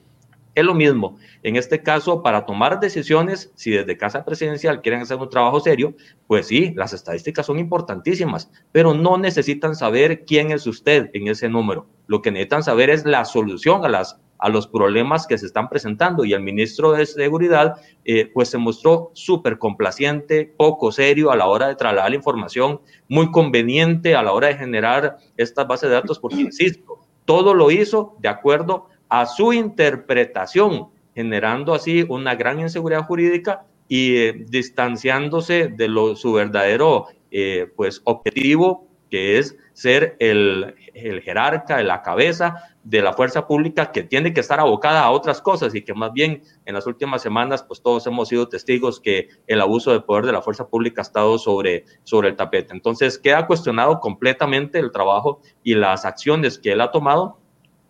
Es 0.55 0.65
lo 0.65 0.73
mismo. 0.73 1.17
En 1.43 1.55
este 1.55 1.81
caso, 1.81 2.21
para 2.21 2.45
tomar 2.45 2.79
decisiones, 2.81 3.51
si 3.55 3.71
desde 3.71 3.97
Casa 3.97 4.25
Presidencial 4.25 4.81
quieren 4.81 5.01
hacer 5.01 5.15
un 5.17 5.29
trabajo 5.29 5.59
serio, 5.61 5.95
pues 6.27 6.47
sí, 6.47 6.73
las 6.75 6.91
estadísticas 6.91 7.45
son 7.45 7.59
importantísimas, 7.59 8.51
pero 8.71 8.93
no 8.93 9.17
necesitan 9.17 9.75
saber 9.75 10.25
quién 10.25 10.51
es 10.51 10.67
usted 10.67 11.11
en 11.13 11.29
ese 11.29 11.47
número. 11.47 11.87
Lo 12.07 12.21
que 12.21 12.31
necesitan 12.31 12.63
saber 12.63 12.89
es 12.89 13.05
la 13.05 13.23
solución 13.23 13.85
a 13.85 13.89
las 13.89 14.19
a 14.39 14.49
los 14.49 14.67
problemas 14.67 15.27
que 15.27 15.37
se 15.37 15.45
están 15.45 15.69
presentando. 15.69 16.25
Y 16.25 16.33
el 16.33 16.41
ministro 16.41 16.93
de 16.93 17.05
Seguridad 17.05 17.75
eh, 18.05 18.31
pues 18.33 18.49
se 18.49 18.57
mostró 18.57 19.11
súper 19.13 19.59
complaciente, 19.59 20.51
poco 20.57 20.91
serio 20.91 21.29
a 21.29 21.35
la 21.35 21.45
hora 21.45 21.67
de 21.67 21.75
trasladar 21.75 22.09
la 22.09 22.15
información, 22.15 22.81
muy 23.07 23.29
conveniente 23.31 24.15
a 24.15 24.23
la 24.23 24.31
hora 24.31 24.47
de 24.47 24.55
generar 24.55 25.17
estas 25.37 25.67
bases 25.67 25.89
de 25.89 25.95
datos, 25.95 26.19
porque 26.19 26.37
insisto, 26.41 26.99
todo 27.25 27.53
lo 27.53 27.69
hizo 27.69 28.15
de 28.19 28.29
acuerdo 28.29 28.87
a 29.09 29.25
su 29.25 29.53
interpretación, 29.53 30.87
generando 31.13 31.73
así 31.73 32.05
una 32.07 32.35
gran 32.35 32.59
inseguridad 32.59 33.05
jurídica 33.05 33.65
y 33.87 34.15
eh, 34.17 34.45
distanciándose 34.47 35.67
de 35.67 35.87
lo, 35.89 36.15
su 36.15 36.31
verdadero 36.31 37.07
eh, 37.31 37.67
pues, 37.75 38.01
objetivo, 38.05 38.87
que 39.09 39.39
es 39.39 39.57
ser 39.73 40.15
el, 40.19 40.75
el 40.93 41.21
jerarca, 41.21 41.81
la 41.81 42.03
cabeza 42.03 42.69
de 42.89 43.03
la 43.03 43.13
fuerza 43.13 43.45
pública 43.45 43.91
que 43.91 44.01
tiene 44.01 44.33
que 44.33 44.39
estar 44.39 44.59
abocada 44.59 45.03
a 45.03 45.11
otras 45.11 45.41
cosas 45.41 45.75
y 45.75 45.83
que 45.83 45.93
más 45.93 46.11
bien 46.11 46.41
en 46.65 46.73
las 46.73 46.87
últimas 46.87 47.21
semanas 47.21 47.61
pues 47.61 47.83
todos 47.83 48.07
hemos 48.07 48.29
sido 48.29 48.49
testigos 48.49 48.99
que 48.99 49.29
el 49.45 49.61
abuso 49.61 49.91
de 49.91 50.01
poder 50.01 50.25
de 50.25 50.31
la 50.31 50.41
fuerza 50.41 50.67
pública 50.67 51.01
ha 51.01 51.03
estado 51.03 51.37
sobre, 51.37 51.85
sobre 52.03 52.29
el 52.29 52.35
tapete. 52.35 52.73
Entonces 52.73 53.19
queda 53.19 53.45
cuestionado 53.45 53.99
completamente 53.99 54.79
el 54.79 54.91
trabajo 54.91 55.39
y 55.63 55.75
las 55.75 56.03
acciones 56.03 56.57
que 56.57 56.71
él 56.71 56.81
ha 56.81 56.89
tomado 56.89 57.37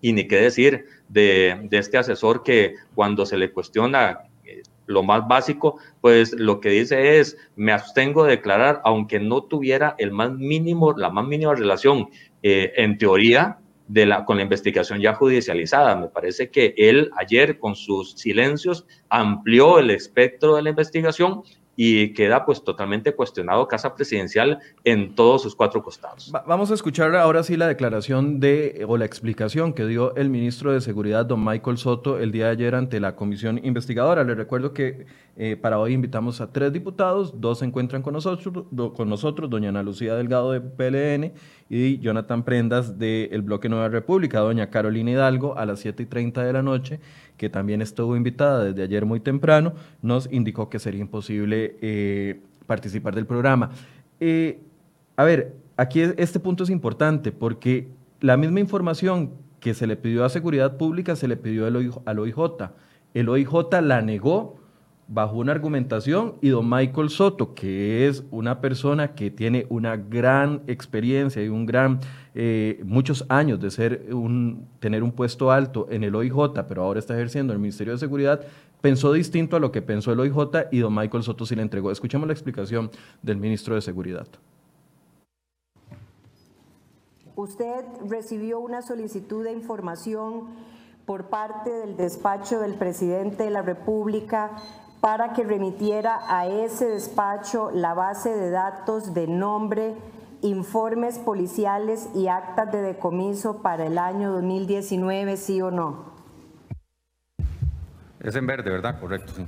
y 0.02 0.12
ni 0.12 0.28
qué 0.28 0.36
decir 0.36 0.88
de, 1.08 1.70
este 1.72 1.98
asesor 1.98 2.44
que 2.44 2.76
cuando 2.94 3.26
se 3.26 3.38
le 3.38 3.54
cuestiona 3.54 4.24
eh, 4.44 4.64
lo 4.86 5.04
más 5.04 5.26
básico, 5.30 5.78
pues 6.02 6.34
lo 6.34 6.60
que 6.60 6.72
dice 6.72 7.20
es, 7.20 7.38
me 7.56 7.72
abstengo 7.72 8.26
de 8.26 8.32
declarar, 8.32 8.82
aunque 8.84 9.22
no 9.22 9.44
tuviera 9.44 9.96
el 9.98 10.12
más 10.12 10.34
mínimo, 10.34 10.92
la 10.92 11.10
más 11.10 11.26
mínima 11.26 11.56
relación, 11.56 12.10
eh, 12.44 12.74
en 12.76 12.98
teoría, 12.98 13.60
de 13.89 14.06
la, 14.06 14.23
con 14.23 14.38
la 14.38 14.43
investigación 14.43 15.02
ya 15.02 15.15
judicializada. 15.15 15.95
Me 15.95 16.08
parece 16.08 16.49
que 16.49 16.73
él 16.78 17.10
ayer 17.17 17.58
con 17.58 17.75
sus 17.75 18.13
silencios 18.13 18.86
amplió 19.10 19.80
el 19.80 19.89
espectro 19.89 20.56
de 20.56 20.62
la 20.62 20.69
investigación 20.69 21.41
y 21.82 22.12
queda 22.12 22.46
pues 22.46 22.62
totalmente 22.62 23.15
cuestionado 23.15 23.65
Casa 23.70 23.96
Presidencial 23.96 24.60
en 24.84 25.15
todos 25.15 25.44
sus 25.44 25.56
cuatro 25.56 25.82
costados. 25.82 26.30
vamos 26.46 26.72
a 26.72 26.74
escuchar 26.74 27.15
ahora 27.15 27.42
sí 27.42 27.56
la 27.56 27.70
declaración 27.70 28.42
de 28.42 28.84
o 28.86 28.98
la 28.98 29.06
explicación 29.06 29.72
que 29.72 29.86
dio 29.86 30.13
el 30.18 30.30
ministro 30.30 30.74
de 30.74 30.82
Seguridad, 30.82 31.26
don 31.26 31.42
Michael 31.42 31.78
Soto, 31.78 32.20
el 32.20 32.34
día 32.34 32.48
de 32.48 32.52
ayer 32.52 32.76
ante 32.76 33.00
la 33.00 33.15
comisión 33.15 33.62
investigadora. 33.63 34.26
Le 34.26 34.36
recuerdo 34.36 34.74
que 34.74 35.06
eh, 35.38 35.56
para 35.56 35.80
hoy 35.80 35.94
invitamos 35.94 36.42
a 36.42 36.52
tres 36.52 36.74
diputados, 36.74 37.39
dos 37.39 37.60
se 37.60 37.65
encuentran 37.65 38.02
con 38.02 38.12
nosotros, 38.12 38.65
con 38.94 39.08
nosotros 39.08 39.50
doña 39.50 39.70
Ana 39.70 39.82
Lucía 39.82 40.15
Delgado 40.15 40.52
de 40.52 40.60
PLN 40.60 41.32
y 41.70 42.00
Jonathan 42.00 42.44
Prendas 42.44 43.00
del 43.00 43.42
Bloque 43.42 43.70
Nueva 43.70 43.88
República, 43.88 44.42
doña 44.42 44.70
Carolina 44.70 45.12
Hidalgo 45.12 45.58
a 45.58 45.65
las 45.65 45.80
7 45.80 46.04
y 46.04 46.06
30 46.08 46.44
de 46.44 46.52
la 46.52 46.62
noche 46.62 47.00
que 47.39 47.49
también 47.49 47.82
estuvo 47.82 48.15
invitada 48.17 48.65
desde 48.65 48.84
ayer 48.84 49.06
muy 49.06 49.21
temprano, 49.21 49.73
nos 50.02 50.32
indicó 50.32 50.69
que 50.69 50.78
sería 50.78 50.99
imposible 50.99 51.78
eh, 51.82 52.41
participar 52.67 53.15
del 53.15 53.25
programa. 53.25 53.71
Eh, 54.19 54.60
a 55.15 55.23
ver, 55.23 55.56
aquí 55.78 56.02
este 56.02 56.39
punto 56.39 56.65
es 56.65 56.69
importante 56.69 57.32
porque 57.32 57.88
la 58.19 58.36
misma 58.36 58.60
información 58.60 59.32
que 59.62 59.73
se 59.73 59.88
le 59.88 59.95
pidió 59.95 60.25
a 60.25 60.30
Seguridad 60.30 60.78
Pública 60.78 61.15
se 61.15 61.30
le 61.30 61.38
pidió 61.38 61.65
al 61.65 62.19
OIJ. 62.19 62.38
El 63.13 63.30
OIJ 63.30 63.82
la 63.82 64.02
negó 64.02 64.60
bajo 65.08 65.38
una 65.38 65.54
argumentación 65.54 66.36
y 66.41 66.49
don 66.49 66.69
Michael 66.69 67.10
Soto, 67.10 67.56
que 67.56 68.08
es 68.08 68.23
una 68.32 68.62
persona 68.62 69.15
que 69.15 69.32
tiene 69.32 69.65
una 69.69 69.97
gran 69.97 70.62
experiencia 70.67 71.43
y 71.43 71.47
un 71.47 71.65
gran, 71.65 71.99
eh, 72.36 72.82
muchos 72.86 73.26
años 73.30 73.60
de 73.60 73.72
ser 73.72 74.13
un, 74.13 74.68
tener 74.80 75.04
un 75.04 75.12
puesto 75.12 75.52
alto 75.52 75.88
en 75.89 76.04
el 76.04 76.15
OIJ, 76.15 76.65
pero 76.68 76.84
ahora 76.84 77.00
está 77.00 77.13
ejerciendo 77.15 77.54
en 77.54 77.58
el 77.58 77.62
Ministerio 77.62 77.94
de 77.94 78.00
Seguridad, 78.00 78.42
pensó 78.82 79.12
distinto 79.12 79.56
a 79.56 79.60
lo 79.60 79.72
que 79.72 79.82
pensó 79.82 80.12
el 80.12 80.20
OIJ 80.20 80.68
y 80.72 80.80
don 80.80 80.94
Michael 80.94 81.24
Soto 81.24 81.46
sí 81.46 81.56
le 81.56 81.62
entregó. 81.62 81.92
Escuchemos 81.92 82.28
la 82.28 82.34
explicación 82.34 82.92
del 83.22 83.38
ministro 83.38 83.76
de 83.76 83.82
Seguridad. 83.82 84.28
Usted 87.36 87.86
recibió 88.08 88.60
una 88.60 88.82
solicitud 88.82 89.46
de 89.46 89.54
información 89.54 90.48
por 91.06 91.30
parte 91.30 91.72
del 91.72 91.96
despacho 91.96 92.60
del 92.60 92.76
presidente 92.76 93.44
de 93.44 93.50
la 93.50 93.62
República 93.62 94.52
para 95.02 95.34
que 95.34 95.44
remitiera 95.44 96.20
a 96.28 96.48
ese 96.48 96.86
despacho 96.86 97.72
la 97.72 97.94
base 97.94 98.30
de 98.30 98.50
datos 98.50 99.13
de 99.13 99.28
nombre, 99.28 99.96
informes 100.41 101.17
policiales 101.19 102.10
y 102.15 102.28
actas 102.28 102.71
de 102.71 102.82
decomiso 102.82 103.62
para 103.62 103.86
el 103.86 103.97
año 103.97 104.32
2019, 104.32 105.38
sí 105.38 105.62
o 105.62 105.71
no. 105.71 106.10
Es 108.19 108.36
en 108.36 108.47
verde, 108.47 108.69
¿verdad? 108.69 108.99
Correcto, 108.99 109.34
sí. 109.36 109.45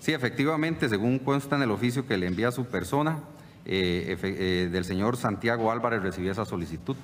Sí, 0.00 0.12
efectivamente, 0.12 0.88
según 0.88 1.18
consta 1.18 1.56
en 1.56 1.62
el 1.62 1.70
oficio 1.70 2.06
que 2.06 2.18
le 2.18 2.26
envía 2.26 2.48
a 2.48 2.52
su 2.52 2.66
persona, 2.66 3.20
eh, 3.64 4.18
eh, 4.22 4.68
del 4.70 4.84
señor 4.84 5.16
Santiago 5.16 5.70
Álvarez 5.70 6.02
recibí 6.02 6.28
esa 6.28 6.44
solicitud. 6.44 6.96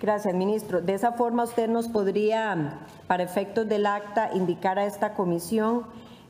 Gracias, 0.00 0.34
ministro. 0.34 0.80
De 0.80 0.94
esa 0.94 1.12
forma 1.12 1.44
usted 1.44 1.68
nos 1.68 1.88
podría, 1.88 2.78
para 3.06 3.22
efectos 3.22 3.68
del 3.68 3.86
acta, 3.86 4.30
indicar 4.34 4.78
a 4.78 4.86
esta 4.86 5.14
comisión 5.14 5.84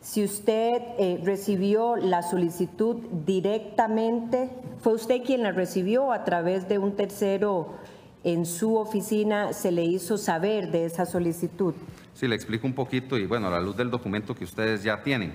si 0.05 0.23
usted 0.23 0.83
eh, 0.99 1.19
recibió 1.25 1.97
la 1.97 2.23
solicitud 2.23 2.97
directamente, 3.25 4.51
¿fue 4.81 4.93
usted 4.93 5.23
quien 5.25 5.43
la 5.43 5.51
recibió 5.51 6.13
a 6.13 6.25
través 6.25 6.69
de 6.69 6.77
un 6.77 6.95
tercero 6.95 7.73
en 8.23 8.45
su 8.45 8.77
oficina 8.77 9.55
se 9.55 9.73
le 9.73 9.83
hizo 9.83 10.19
saber 10.19 10.71
de 10.71 10.85
esa 10.85 11.07
solicitud? 11.07 11.73
Sí, 12.13 12.29
le 12.29 12.35
explico 12.35 12.67
un 12.67 12.75
poquito 12.75 13.17
y 13.17 13.25
bueno, 13.25 13.47
a 13.47 13.51
la 13.51 13.61
luz 13.61 13.79
del 13.79 13.91
documento 13.91 14.35
que 14.35 14.45
ustedes 14.45 14.83
ya 14.83 15.03
tienen. 15.03 15.33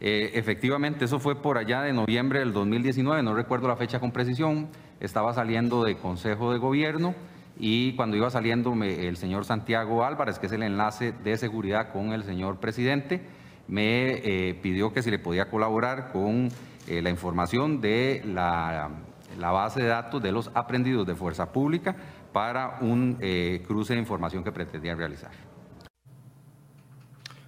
Eh, 0.00 0.32
efectivamente, 0.34 1.04
eso 1.04 1.20
fue 1.20 1.40
por 1.40 1.56
allá 1.56 1.82
de 1.82 1.92
noviembre 1.92 2.40
del 2.40 2.52
2019, 2.52 3.22
no 3.22 3.34
recuerdo 3.34 3.68
la 3.68 3.76
fecha 3.76 4.00
con 4.00 4.10
precisión, 4.10 4.66
estaba 4.98 5.32
saliendo 5.32 5.84
de 5.84 5.96
Consejo 5.96 6.52
de 6.52 6.58
Gobierno 6.58 7.14
y 7.56 7.94
cuando 7.94 8.16
iba 8.16 8.30
saliendo 8.30 8.72
el 8.82 9.16
señor 9.16 9.44
Santiago 9.44 10.04
Álvarez, 10.04 10.40
que 10.40 10.46
es 10.46 10.52
el 10.52 10.64
enlace 10.64 11.12
de 11.12 11.36
seguridad 11.36 11.92
con 11.92 12.12
el 12.12 12.24
señor 12.24 12.58
presidente, 12.58 13.22
me 13.68 14.14
eh, 14.24 14.58
pidió 14.60 14.92
que 14.92 15.02
si 15.02 15.10
le 15.10 15.18
podía 15.18 15.48
colaborar 15.48 16.10
con 16.10 16.48
eh, 16.88 17.02
la 17.02 17.10
información 17.10 17.80
de 17.80 18.22
la, 18.26 18.90
base 19.38 19.82
de 19.82 19.88
datos 19.88 20.22
de 20.22 20.32
los 20.32 20.50
aprendidos 20.54 21.06
de 21.06 21.14
fuerza 21.14 21.52
pública 21.52 21.94
para 22.32 22.78
un 22.80 23.18
eh, 23.20 23.62
cruce 23.66 23.92
de 23.92 24.00
información 24.00 24.42
que 24.42 24.50
pretendía 24.50 24.94
realizar. 24.94 25.30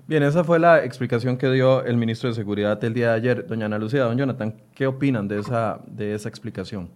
Bien, 0.06 0.22
esa 0.24 0.42
fue 0.42 0.58
la 0.58 0.84
explicación 0.84 1.36
que 1.36 1.48
dio 1.50 1.84
el 1.84 1.96
ministro 1.96 2.28
de 2.28 2.34
Seguridad 2.34 2.82
el 2.84 2.94
día 2.94 3.10
de 3.10 3.14
ayer. 3.14 3.46
Doña 3.46 3.66
Ana 3.66 3.78
Lucía, 3.78 4.02
don 4.02 4.18
Jonathan, 4.18 4.54
¿qué 4.74 4.86
opinan 4.86 5.28
de 5.28 5.38
esa, 5.38 5.80
de 5.86 6.14
esa 6.14 6.28
explicación? 6.28 6.90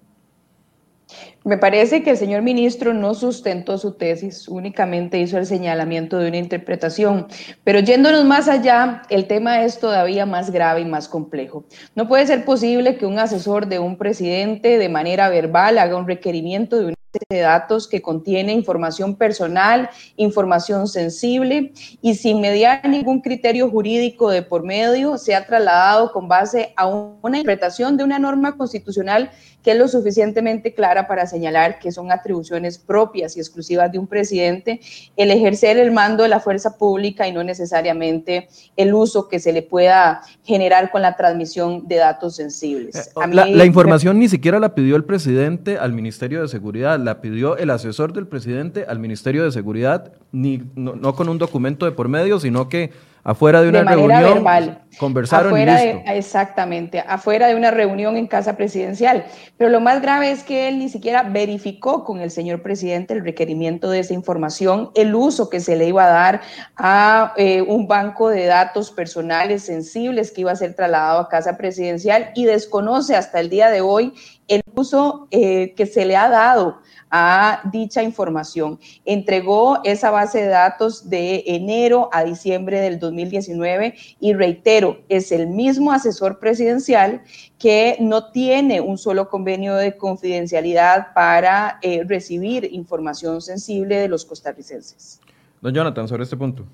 Me 1.45 1.59
parece 1.59 2.03
que 2.03 2.11
el 2.11 2.17
señor 2.17 2.43
ministro 2.43 2.95
no 2.95 3.15
sustentó 3.15 3.77
su 3.77 3.93
tesis, 3.93 4.49
únicamente 4.49 5.19
hizo 5.19 5.37
el 5.37 5.47
señalamiento 5.47 6.19
de 6.19 6.29
una 6.29 6.39
interpretación. 6.39 7.27
Pero 7.65 7.81
yéndonos 7.81 8.25
más 8.25 8.49
allá, 8.49 9.03
el 9.11 9.27
tema 9.27 9.63
es 9.63 9.79
todavía 9.79 10.25
más 10.25 10.51
grave 10.51 10.81
y 10.81 10.87
más 10.87 11.09
complejo. 11.09 11.65
No 11.95 12.09
puede 12.09 12.27
ser 12.27 12.45
posible 12.45 12.97
que 12.97 13.07
un 13.07 13.19
asesor 13.19 13.67
de 13.67 13.79
un 13.79 13.99
presidente 13.99 14.79
de 14.79 14.89
manera 14.89 15.29
verbal 15.29 15.79
haga 15.79 15.97
un 15.97 16.07
requerimiento 16.07 16.79
de 16.79 16.87
una 16.87 16.95
de 17.29 17.41
datos 17.41 17.89
que 17.89 18.03
contiene 18.03 18.53
información 18.53 19.17
personal, 19.17 19.91
información 20.17 20.89
sensible 20.89 21.73
y 22.03 22.15
sin 22.15 22.41
mediar 22.41 22.89
ningún 22.89 23.21
criterio 23.21 23.71
jurídico 23.71 24.31
de 24.31 24.43
por 24.43 24.65
medio, 24.65 25.19
se 25.19 25.35
ha 25.35 25.47
trasladado 25.47 26.13
con 26.13 26.29
base 26.29 26.73
a 26.77 26.87
una 26.87 27.39
interpretación 27.39 27.97
de 27.97 28.05
una 28.05 28.19
norma 28.19 28.57
constitucional 28.57 29.31
que 29.65 29.73
es 29.73 29.79
lo 29.79 29.89
suficientemente 29.89 30.75
clara 30.75 31.09
para 31.09 31.27
señalar 31.27 31.79
que 31.79 31.91
son 31.91 32.13
atribuciones 32.13 32.79
propias 32.79 33.37
y 33.37 33.41
exclusivas 33.41 33.91
de 33.91 33.99
un 33.99 34.07
presidente 34.07 34.81
el 35.17 35.31
ejercer 35.31 35.79
el 35.79 35.91
mando 35.91 36.23
de 36.23 36.29
la 36.29 36.39
fuerza 36.39 36.77
pública 36.77 37.27
y 37.27 37.33
no 37.33 37.43
necesariamente 37.43 38.49
el 38.77 38.93
uso 38.93 39.29
que 39.29 39.41
se 39.41 39.53
le 39.53 39.63
pueda 39.63 40.21
generar 40.45 40.91
con 40.91 41.03
la 41.03 41.17
transmisión 41.17 41.89
de 41.89 41.97
datos 41.97 42.37
sensibles. 42.37 42.95
Eh, 42.95 43.29
la, 43.33 43.65
información 43.65 44.19
ni 44.19 44.29
siquiera 44.29 44.59
la 44.61 44.75
pidió 44.75 44.97
el 44.97 45.05
presidente 45.05 45.79
al 45.79 45.93
Ministerio 45.93 46.43
de 46.43 46.49
Seguridad, 46.49 46.99
la 47.05 47.21
pidió 47.21 47.57
el 47.57 47.71
asesor 47.71 48.13
del 48.13 48.27
presidente 48.27 48.87
al 48.89 48.99
Ministerio 48.99 49.45
de 49.45 49.53
Seguridad, 49.53 50.13
ni, 50.33 50.63
no, 50.75 50.97
no 50.97 51.15
con 51.15 51.29
un 51.29 51.39
documento 51.39 51.87
de 51.87 51.93
por 51.93 52.09
medio, 52.09 52.41
sino 52.41 52.69
que 52.69 52.91
Afuera 53.25 53.63
de 53.63 53.71
una 53.71 53.85
reunión 53.85 54.35
verbal. 54.35 54.83
conversaron 54.99 55.59
y 55.59 55.65
listo. 55.65 56.03
exactamente, 56.09 57.03
afuera 57.09 57.47
de 57.47 57.55
una 57.55 57.71
reunión 57.71 58.19
en 58.19 58.27
casa 58.27 58.55
presidencial. 58.55 59.25
Pero 59.57 59.71
lo 59.71 59.81
más 59.81 60.03
grave 60.03 60.31
es 60.31 60.45
que 60.45 60.69
él 60.69 60.79
ni 60.79 60.91
siquiera 60.91 61.23
verificó 61.23 62.05
con 62.05 62.21
el 62.21 62.31
señor 62.31 62.61
presidente 62.61 63.15
el 63.15 63.25
requerimiento 63.25 63.89
de 63.89 64.01
esa 64.01 64.13
información, 64.13 64.91
el 64.95 65.15
uso 65.15 65.49
que 65.49 65.61
se 65.61 65.75
le 65.75 65.89
iba 65.89 66.05
a 66.05 66.11
dar 66.11 66.43
a 66.77 67.33
eh, 67.39 67.63
un 67.63 67.89
banco 67.89 68.29
de 68.29 68.45
datos 68.45 68.91
personales 68.91 69.63
sensibles 69.63 70.31
que 70.31 70.43
iba 70.43 70.53
a 70.53 70.57
ser 70.57 70.75
trasladado 70.75 71.21
a 71.21 71.29
casa 71.31 71.57
presidencial 71.57 72.31
y 72.35 72.45
desconoce 72.45 73.17
hasta 73.17 73.41
el 73.41 73.49
día 73.49 73.71
de 73.71 73.81
hoy 73.81 74.13
el 74.49 74.63
uso 74.75 75.29
eh, 75.31 75.75
que 75.75 75.87
se 75.87 76.05
le 76.05 76.17
ha 76.17 76.29
dado 76.29 76.79
a 77.11 77.61
dicha 77.73 78.03
información. 78.03 78.79
Entregó 79.05 79.81
esa 79.85 80.11
base 80.11 80.43
de 80.43 80.49
datos 80.49 81.09
de 81.09 81.45
enero 81.47 82.09
a 82.13 82.25
diciembre 82.25 82.81
del 82.81 82.99
2019 82.99 83.95
y 84.21 84.33
reitero, 84.35 84.99
es 85.09 85.31
el 85.31 85.47
mismo 85.47 85.93
asesor 85.93 86.39
presidencial 86.39 87.23
que 87.59 87.97
no 88.01 88.31
tiene 88.31 88.81
un 88.81 88.99
solo 88.99 89.29
convenio 89.29 89.77
de 89.77 89.97
confidencialidad 89.97 91.15
para 91.15 91.79
eh, 91.83 92.03
recibir 92.05 92.69
información 92.73 93.41
sensible 93.41 93.97
de 93.97 94.09
los 94.09 94.25
costarricenses. 94.25 95.21
Don 95.61 95.73
Jonathan, 95.73 96.09
sobre 96.09 96.25
este 96.25 96.37
punto. 96.37 96.67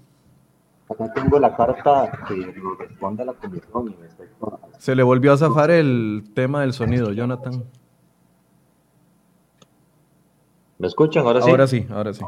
Acá 0.90 1.12
tengo 1.14 1.38
la 1.38 1.55
carta 1.57 2.11
que 2.26 2.35
nos 2.37 2.76
responde 2.76 3.22
a 3.22 3.26
la 3.26 3.33
comisión. 3.35 3.94
Se 4.79 4.96
le 4.96 5.05
volvió 5.05 5.33
a 5.33 5.37
zafar 5.37 5.70
el 5.70 6.33
tema 6.35 6.62
del 6.62 6.72
sonido, 6.72 7.12
Jonathan. 7.12 7.62
¿Me 10.79 10.88
escuchan 10.88 11.24
ahora 11.24 11.42
sí? 11.42 11.50
Ahora 11.50 11.66
sí, 11.68 11.87
ahora 11.90 12.12
sí. 12.12 12.24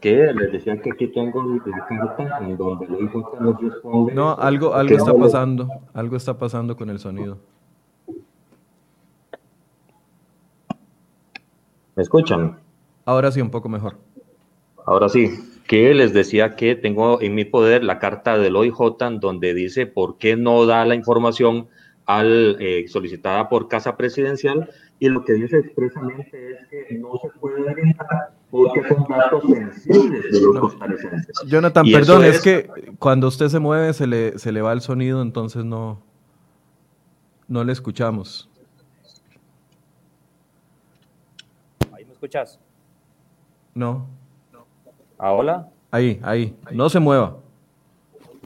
Que 0.00 0.32
les 0.32 0.50
decía 0.50 0.82
que 0.82 0.90
aquí 0.90 1.06
tengo 1.08 1.42
el 1.42 1.62
en 2.40 2.56
donde 2.56 2.88
le 2.88 2.98
dijo 2.98 3.30
que 3.30 3.40
nos 3.40 3.60
responde. 3.60 4.14
No, 4.14 4.34
algo, 4.34 4.74
algo 4.74 4.96
está 4.96 5.14
pasando, 5.14 5.68
algo 5.92 6.16
está 6.16 6.36
pasando 6.36 6.76
con 6.76 6.90
el 6.90 6.98
sonido. 6.98 7.38
¿Me 11.94 12.02
escuchan? 12.02 12.58
Ahora 13.04 13.30
sí, 13.30 13.40
un 13.40 13.50
poco 13.50 13.68
mejor. 13.68 13.96
Ahora 14.84 15.08
sí, 15.08 15.30
que 15.66 15.94
les 15.94 16.12
decía 16.12 16.56
que 16.56 16.74
tengo 16.74 17.20
en 17.22 17.34
mi 17.34 17.44
poder 17.44 17.84
la 17.84 17.98
carta 17.98 18.38
del 18.38 18.56
OIJ 18.56 19.18
donde 19.20 19.54
dice 19.54 19.86
por 19.86 20.18
qué 20.18 20.36
no 20.36 20.66
da 20.66 20.84
la 20.84 20.94
información 20.94 21.68
al, 22.06 22.58
eh, 22.60 22.86
solicitada 22.88 23.48
por 23.48 23.68
Casa 23.68 23.96
Presidencial 23.96 24.68
y 24.98 25.08
lo 25.08 25.24
que 25.24 25.32
dice 25.32 25.58
expresamente 25.58 26.52
es 26.52 26.68
que 26.68 26.98
no 26.98 27.18
se 27.20 27.28
puede 27.38 27.72
brindar 27.72 28.34
porque 28.50 28.86
son 28.86 29.06
datos 29.08 29.42
sensibles 29.42 30.30
de 30.30 30.40
los 30.40 30.60
costarricenses. 30.60 31.34
Jonathan, 31.46 31.86
perdón, 31.90 32.24
es, 32.24 32.40
que 32.40 32.68
cuando 32.98 33.28
usted 33.28 33.48
se 33.48 33.58
mueve 33.58 33.92
se 33.94 34.06
le, 34.06 34.38
se 34.38 34.52
le 34.52 34.60
va 34.60 34.72
el 34.72 34.82
sonido, 34.82 35.22
entonces 35.22 35.64
no, 35.64 36.00
no 37.48 37.64
le 37.64 37.72
escuchamos. 37.72 38.50
¿Ahí 41.90 42.04
me 42.04 42.12
escuchas? 42.12 42.60
No. 43.74 44.06
¿Ahora? 45.18 45.68
Ahí, 45.90 46.20
ahí. 46.22 46.54
No 46.72 46.88
se 46.88 47.00
mueva. 47.00 47.36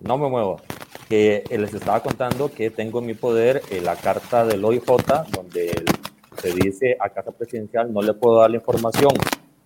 No 0.02 0.18
me 0.18 0.28
muevo 0.28 0.60
que 1.08 1.42
les 1.50 1.72
estaba 1.72 2.00
contando 2.00 2.50
que 2.50 2.70
tengo 2.70 2.98
en 2.98 3.06
mi 3.06 3.14
poder 3.14 3.62
eh, 3.70 3.80
la 3.80 3.96
carta 3.96 4.44
del 4.44 4.64
OIJ, 4.64 4.84
donde 5.32 5.72
se 6.36 6.52
dice 6.52 6.96
a 7.00 7.08
Casa 7.08 7.32
Presidencial 7.32 7.92
no 7.92 8.02
le 8.02 8.12
puedo 8.12 8.40
dar 8.40 8.50
la 8.50 8.56
información 8.56 9.12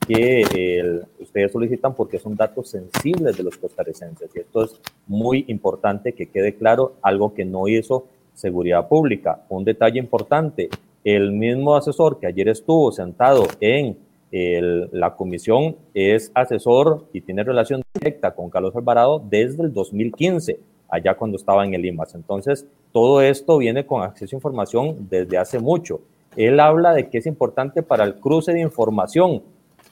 que 0.06 1.02
ustedes 1.20 1.52
solicitan 1.52 1.94
porque 1.94 2.18
son 2.18 2.34
datos 2.34 2.68
sensibles 2.68 3.36
de 3.36 3.42
los 3.42 3.56
costarricenses. 3.56 4.30
Y 4.34 4.40
esto 4.40 4.64
es 4.64 4.80
muy 5.06 5.44
importante 5.48 6.12
que 6.12 6.26
quede 6.26 6.54
claro, 6.54 6.94
algo 7.02 7.34
que 7.34 7.44
no 7.44 7.68
hizo 7.68 8.06
Seguridad 8.34 8.88
Pública. 8.88 9.44
Un 9.48 9.64
detalle 9.64 9.98
importante, 9.98 10.70
el 11.04 11.32
mismo 11.32 11.76
asesor 11.76 12.18
que 12.18 12.26
ayer 12.26 12.48
estuvo 12.48 12.90
sentado 12.90 13.46
en 13.60 13.96
la 14.32 15.14
comisión 15.14 15.76
es 15.92 16.32
asesor 16.34 17.06
y 17.12 17.20
tiene 17.20 17.44
relación 17.44 17.82
directa 17.92 18.34
con 18.34 18.48
Carlos 18.48 18.74
Alvarado 18.74 19.22
desde 19.28 19.62
el 19.62 19.72
2015 19.72 20.58
allá 20.88 21.14
cuando 21.14 21.36
estaba 21.36 21.64
en 21.64 21.74
el 21.74 21.84
IMAS. 21.84 22.14
Entonces, 22.14 22.66
todo 22.92 23.22
esto 23.22 23.58
viene 23.58 23.86
con 23.86 24.02
acceso 24.02 24.36
a 24.36 24.38
información 24.38 25.08
desde 25.08 25.38
hace 25.38 25.58
mucho. 25.58 26.00
Él 26.36 26.60
habla 26.60 26.92
de 26.92 27.08
que 27.08 27.18
es 27.18 27.26
importante 27.26 27.82
para 27.82 28.04
el 28.04 28.16
cruce 28.16 28.52
de 28.52 28.60
información, 28.60 29.42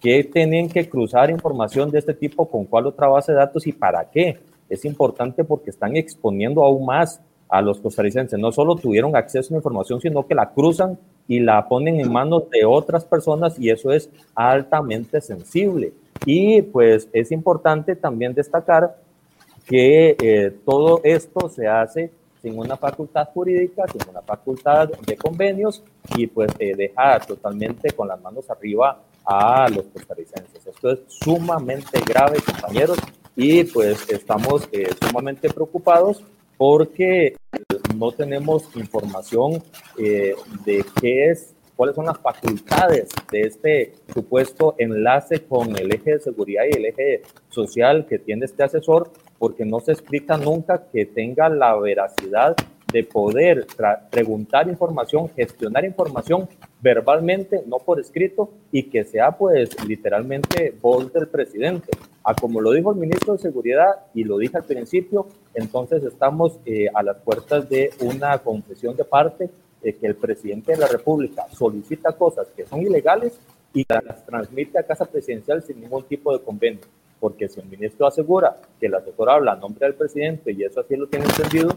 que 0.00 0.24
tienen 0.24 0.68
que 0.68 0.88
cruzar 0.88 1.30
información 1.30 1.90
de 1.90 1.98
este 1.98 2.14
tipo 2.14 2.48
con 2.48 2.64
cuál 2.64 2.86
otra 2.86 3.08
base 3.08 3.32
de 3.32 3.38
datos 3.38 3.66
y 3.66 3.72
para 3.72 4.10
qué. 4.10 4.38
Es 4.68 4.84
importante 4.84 5.42
porque 5.44 5.70
están 5.70 5.96
exponiendo 5.96 6.62
aún 6.62 6.86
más 6.86 7.20
a 7.50 7.60
los 7.60 7.80
costarricenses. 7.80 8.38
No 8.38 8.52
solo 8.52 8.76
tuvieron 8.76 9.16
acceso 9.16 9.48
a 9.48 9.52
la 9.52 9.58
información, 9.58 10.00
sino 10.00 10.26
que 10.26 10.34
la 10.34 10.50
cruzan 10.50 10.98
y 11.26 11.40
la 11.40 11.68
ponen 11.68 12.00
en 12.00 12.12
manos 12.12 12.48
de 12.50 12.64
otras 12.64 13.04
personas 13.04 13.58
y 13.58 13.70
eso 13.70 13.92
es 13.92 14.10
altamente 14.34 15.20
sensible. 15.20 15.92
Y 16.24 16.62
pues 16.62 17.08
es 17.12 17.32
importante 17.32 17.96
también 17.96 18.34
destacar 18.34 18.96
que 19.66 20.16
eh, 20.20 20.56
todo 20.64 21.00
esto 21.04 21.48
se 21.48 21.68
hace 21.68 22.10
sin 22.42 22.58
una 22.58 22.76
facultad 22.76 23.28
jurídica, 23.32 23.84
sin 23.92 24.08
una 24.08 24.22
facultad 24.22 24.88
de 24.88 25.16
convenios 25.16 25.82
y 26.16 26.26
pues 26.26 26.50
eh, 26.58 26.74
deja 26.74 27.20
totalmente 27.20 27.90
con 27.92 28.08
las 28.08 28.20
manos 28.20 28.48
arriba 28.50 29.00
a 29.24 29.68
los 29.68 29.84
costarricenses. 29.86 30.66
Esto 30.66 30.90
es 30.90 31.00
sumamente 31.06 32.00
grave, 32.06 32.38
compañeros, 32.40 32.98
y 33.36 33.64
pues 33.64 34.08
estamos 34.10 34.68
eh, 34.72 34.90
sumamente 35.00 35.50
preocupados 35.50 36.22
porque 36.60 37.38
no 37.96 38.12
tenemos 38.12 38.68
información 38.76 39.62
de 39.96 40.84
qué 41.00 41.30
es 41.30 41.54
cuáles 41.74 41.96
son 41.96 42.04
las 42.04 42.18
facultades 42.18 43.08
de 43.32 43.40
este 43.40 43.94
supuesto 44.12 44.74
enlace 44.76 45.42
con 45.44 45.74
el 45.78 45.90
eje 45.90 46.12
de 46.12 46.20
seguridad 46.20 46.64
y 46.70 46.76
el 46.76 46.84
eje 46.84 47.22
social 47.48 48.04
que 48.06 48.18
tiene 48.18 48.44
este 48.44 48.62
asesor, 48.62 49.10
porque 49.38 49.64
no 49.64 49.80
se 49.80 49.92
explica 49.92 50.36
nunca 50.36 50.84
que 50.92 51.06
tenga 51.06 51.48
la 51.48 51.74
veracidad 51.76 52.54
de 52.92 53.04
poder 53.04 53.66
preguntar 54.10 54.68
información, 54.68 55.30
gestionar 55.34 55.86
información 55.86 56.46
verbalmente, 56.82 57.62
no 57.66 57.78
por 57.78 58.00
escrito, 58.00 58.50
y 58.70 58.82
que 58.90 59.04
sea 59.04 59.30
pues 59.30 59.70
literalmente 59.88 60.74
voz 60.78 61.10
del 61.10 61.26
presidente. 61.26 61.88
A 62.22 62.34
como 62.34 62.60
lo 62.60 62.72
dijo 62.72 62.92
el 62.92 62.98
ministro 62.98 63.32
de 63.32 63.38
Seguridad 63.38 64.06
y 64.14 64.24
lo 64.24 64.36
dije 64.38 64.56
al 64.56 64.64
principio, 64.64 65.26
entonces 65.54 66.02
estamos 66.04 66.58
eh, 66.66 66.86
a 66.92 67.02
las 67.02 67.16
puertas 67.18 67.68
de 67.68 67.90
una 68.00 68.38
confesión 68.38 68.94
de 68.96 69.04
parte 69.04 69.50
que 69.82 70.06
el 70.06 70.14
presidente 70.14 70.72
de 70.72 70.78
la 70.78 70.86
República 70.86 71.46
solicita 71.52 72.12
cosas 72.12 72.48
que 72.54 72.66
son 72.66 72.82
ilegales 72.82 73.40
y 73.72 73.84
las 73.88 74.24
transmite 74.26 74.78
a 74.78 74.82
Casa 74.82 75.04
Presidencial 75.04 75.62
sin 75.62 75.80
ningún 75.80 76.04
tipo 76.04 76.36
de 76.36 76.42
convenio. 76.44 76.80
Porque 77.18 77.48
si 77.48 77.60
el 77.60 77.66
ministro 77.66 78.06
asegura 78.06 78.56
que 78.78 78.86
el 78.86 78.94
asesor 78.94 79.30
habla 79.30 79.52
a 79.52 79.56
nombre 79.56 79.86
del 79.86 79.94
presidente 79.94 80.52
y 80.52 80.64
eso 80.64 80.80
así 80.80 80.96
lo 80.96 81.06
tiene 81.06 81.26
entendido, 81.26 81.76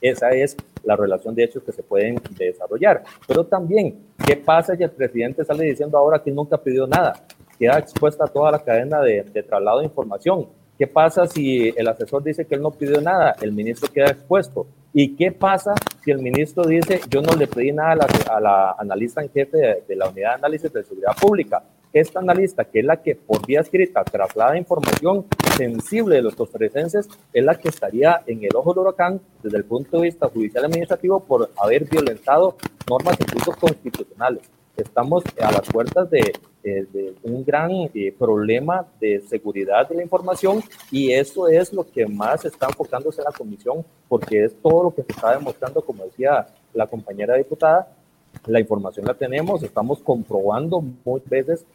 esa 0.00 0.30
es 0.30 0.56
la 0.82 0.96
relación 0.96 1.34
de 1.34 1.44
hechos 1.44 1.62
que 1.62 1.72
se 1.72 1.82
pueden 1.82 2.20
desarrollar. 2.36 3.04
Pero 3.26 3.44
también, 3.44 3.98
¿qué 4.26 4.36
pasa 4.36 4.74
si 4.76 4.82
el 4.82 4.90
presidente 4.90 5.44
sale 5.44 5.64
diciendo 5.64 5.98
ahora 5.98 6.22
que 6.22 6.30
nunca 6.30 6.56
pidió 6.56 6.86
nada? 6.86 7.22
Queda 7.60 7.78
expuesta 7.78 8.26
toda 8.26 8.50
la 8.50 8.58
cadena 8.58 9.00
de, 9.00 9.22
de 9.22 9.42
traslado 9.44 9.78
de 9.78 9.84
información 9.84 10.48
¿Qué 10.80 10.86
pasa 10.86 11.26
si 11.26 11.68
el 11.76 11.88
asesor 11.88 12.24
dice 12.24 12.46
que 12.46 12.54
él 12.54 12.62
no 12.62 12.70
pidió 12.70 13.02
nada? 13.02 13.36
El 13.42 13.52
ministro 13.52 13.92
queda 13.92 14.12
expuesto. 14.12 14.66
¿Y 14.94 15.14
qué 15.14 15.30
pasa 15.30 15.74
si 16.02 16.10
el 16.10 16.20
ministro 16.20 16.64
dice 16.64 17.02
yo 17.10 17.20
no 17.20 17.36
le 17.36 17.46
pedí 17.46 17.70
nada 17.70 18.06
a 18.30 18.40
la, 18.40 18.74
analista 18.78 19.20
en 19.20 19.28
jefe 19.28 19.58
de, 19.86 19.94
la 19.94 20.08
unidad 20.08 20.30
de 20.30 20.34
análisis 20.36 20.72
de 20.72 20.82
seguridad 20.82 21.12
pública? 21.20 21.62
Esta 21.92 22.20
analista, 22.20 22.64
que 22.64 22.78
es 22.78 22.86
la 22.86 22.96
que 23.02 23.14
por 23.14 23.44
vía 23.44 23.60
escrita 23.60 24.02
traslada 24.04 24.56
información 24.56 25.26
sensible 25.54 26.16
de 26.16 26.22
los 26.22 26.34
costarricenses, 26.34 27.10
es 27.30 27.44
la 27.44 27.56
que 27.56 27.68
estaría 27.68 28.22
en 28.26 28.42
el 28.42 28.56
ojo 28.56 28.72
del 28.72 28.84
huracán 28.84 29.20
desde 29.42 29.58
el 29.58 29.66
punto 29.66 29.98
de 29.98 30.04
vista 30.04 30.28
judicial 30.28 30.64
administrativo 30.64 31.20
por 31.20 31.50
haber 31.62 31.84
violentado 31.84 32.56
normas 32.88 33.18
incluso 33.20 33.52
constitucionales. 33.52 34.50
Estamos 34.78 35.24
a 35.38 35.52
las 35.52 35.68
puertas 35.68 36.08
de 36.08 36.32
eh, 36.62 36.86
de 36.92 37.14
un 37.22 37.44
gran 37.44 37.70
eh, 37.72 38.14
problema 38.18 38.86
de 39.00 39.20
seguridad 39.22 39.88
de 39.88 39.94
la 39.94 40.02
información 40.02 40.62
y 40.90 41.12
eso 41.12 41.48
es 41.48 41.72
lo 41.72 41.84
que 41.84 42.06
más 42.06 42.44
está 42.44 42.66
enfocándose 42.66 43.20
en 43.20 43.24
la 43.24 43.32
comisión 43.32 43.84
porque 44.08 44.44
es 44.44 44.54
todo 44.62 44.84
lo 44.84 44.94
que 44.94 45.02
se 45.02 45.12
está 45.12 45.36
demostrando, 45.36 45.80
como 45.82 46.04
decía 46.04 46.46
la 46.74 46.86
compañera 46.86 47.36
diputada, 47.36 47.88
la 48.46 48.60
información 48.60 49.06
la 49.06 49.14
tenemos, 49.14 49.62
estamos 49.62 50.00
comprobando 50.00 50.82
muchas 51.04 51.28
veces 51.28 51.66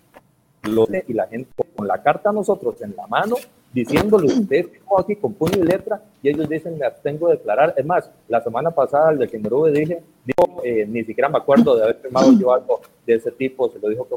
lo 0.63 0.87
y 1.07 1.13
la 1.13 1.27
gente 1.27 1.49
con 1.75 1.87
la 1.87 2.01
carta 2.01 2.29
a 2.29 2.33
nosotros 2.33 2.81
en 2.81 2.95
la 2.95 3.07
mano 3.07 3.35
diciéndole 3.75 4.27
usted 4.27 4.67
tengo 4.69 4.99
aquí 4.99 5.15
con 5.17 5.33
puño 5.33 5.59
y 5.59 5.63
letra 5.63 6.01
y 6.23 6.29
ellos 6.29 6.47
dicen 6.47 6.77
me 6.77 6.85
abstengo 6.85 7.27
de 7.27 7.35
declarar. 7.35 7.73
Es 7.75 7.85
más, 7.85 8.09
la 8.29 8.41
semana 8.41 8.71
pasada 8.71 9.11
el 9.11 9.17
de 9.17 9.27
Kimberube 9.27 9.71
dije, 9.71 10.01
dijo, 10.23 10.61
eh, 10.63 10.85
ni 10.87 11.03
siquiera 11.03 11.27
me 11.27 11.37
acuerdo 11.37 11.75
de 11.75 11.83
haber 11.83 11.97
firmado 11.97 12.31
yo 12.39 12.53
algo 12.53 12.81
de 13.05 13.15
ese 13.15 13.31
tipo, 13.31 13.69
se 13.69 13.79
lo 13.79 13.89
dijo 13.89 14.07
que 14.07 14.15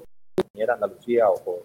Doña 0.55 0.75
Ana 0.75 0.87
Lucía 0.87 1.25
o, 1.29 1.63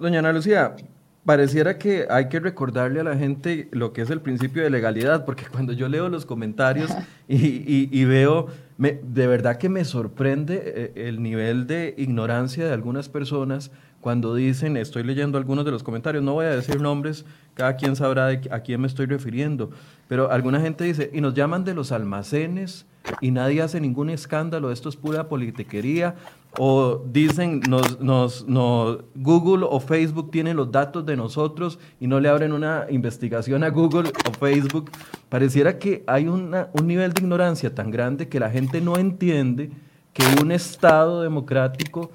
Doña 0.00 0.18
Ana 0.20 0.32
Lucía, 0.32 0.76
pareciera 1.24 1.78
que 1.78 2.06
hay 2.08 2.28
que 2.28 2.40
recordarle 2.40 3.00
a 3.00 3.04
la 3.04 3.16
gente 3.16 3.68
lo 3.72 3.92
que 3.92 4.02
es 4.02 4.10
el 4.10 4.20
principio 4.20 4.62
de 4.62 4.70
legalidad, 4.70 5.24
porque 5.24 5.44
cuando 5.50 5.72
yo 5.72 5.88
leo 5.88 6.08
los 6.08 6.26
comentarios 6.26 6.90
y, 7.28 8.04
veo, 8.04 8.48
de 8.78 9.26
verdad 9.26 9.58
que 9.58 9.68
me 9.68 9.84
sorprende 9.84 10.62
eh, 10.64 11.08
el 11.08 11.22
nivel 11.22 11.66
de 11.66 11.94
ignorancia 11.98 12.64
de 12.64 12.72
algunas 12.72 13.08
personas 13.08 13.70
cuando 14.00 14.34
dicen, 14.34 14.78
estoy 14.78 15.02
leyendo 15.02 15.36
algunos 15.36 15.64
de 15.66 15.70
los 15.70 15.82
comentarios, 15.82 16.22
no 16.22 16.32
voy 16.32 16.46
a 16.46 16.56
decir 16.56 16.80
nombres, 16.80 17.26
cada 17.54 17.76
quien 17.76 17.96
sabrá 17.96 18.28
a 18.28 18.60
quién 18.60 18.80
me 18.80 18.86
estoy 18.86 19.04
refiriendo, 19.04 19.70
pero 20.08 20.30
alguna 20.30 20.60
gente 20.60 20.84
dice, 20.84 21.10
y 21.12 21.20
nos 21.20 21.34
llaman 21.34 21.64
de 21.64 21.74
los 21.74 21.92
almacenes 21.92 22.86
y 23.20 23.30
nadie 23.30 23.60
hace 23.60 23.78
ningún 23.80 24.08
escándalo, 24.08 24.72
esto 24.72 24.88
es 24.88 24.96
pura 24.96 25.28
politiquería, 25.28 26.14
o 26.58 27.02
dicen, 27.06 27.60
nos, 27.68 28.00
nos, 28.00 29.04
Google 29.14 29.66
o 29.68 29.80
Facebook 29.80 30.30
tienen 30.30 30.56
los 30.56 30.70
datos 30.70 31.06
de 31.06 31.16
nosotros 31.16 31.78
y 32.00 32.06
no 32.06 32.20
le 32.20 32.28
abren 32.28 32.52
una 32.52 32.86
investigación 32.90 33.62
a 33.64 33.70
Google 33.70 34.10
o 34.28 34.32
Facebook. 34.32 34.90
Pareciera 35.28 35.78
que 35.78 36.02
hay 36.06 36.26
un 36.26 36.54
nivel 36.84 37.12
de 37.12 37.22
ignorancia 37.22 37.74
tan 37.74 37.90
grande 37.90 38.28
que 38.28 38.40
la 38.40 38.50
gente 38.50 38.80
no 38.80 38.96
entiende 38.96 39.70
que 40.12 40.24
un 40.42 40.50
Estado 40.50 41.22
democrático 41.22 42.10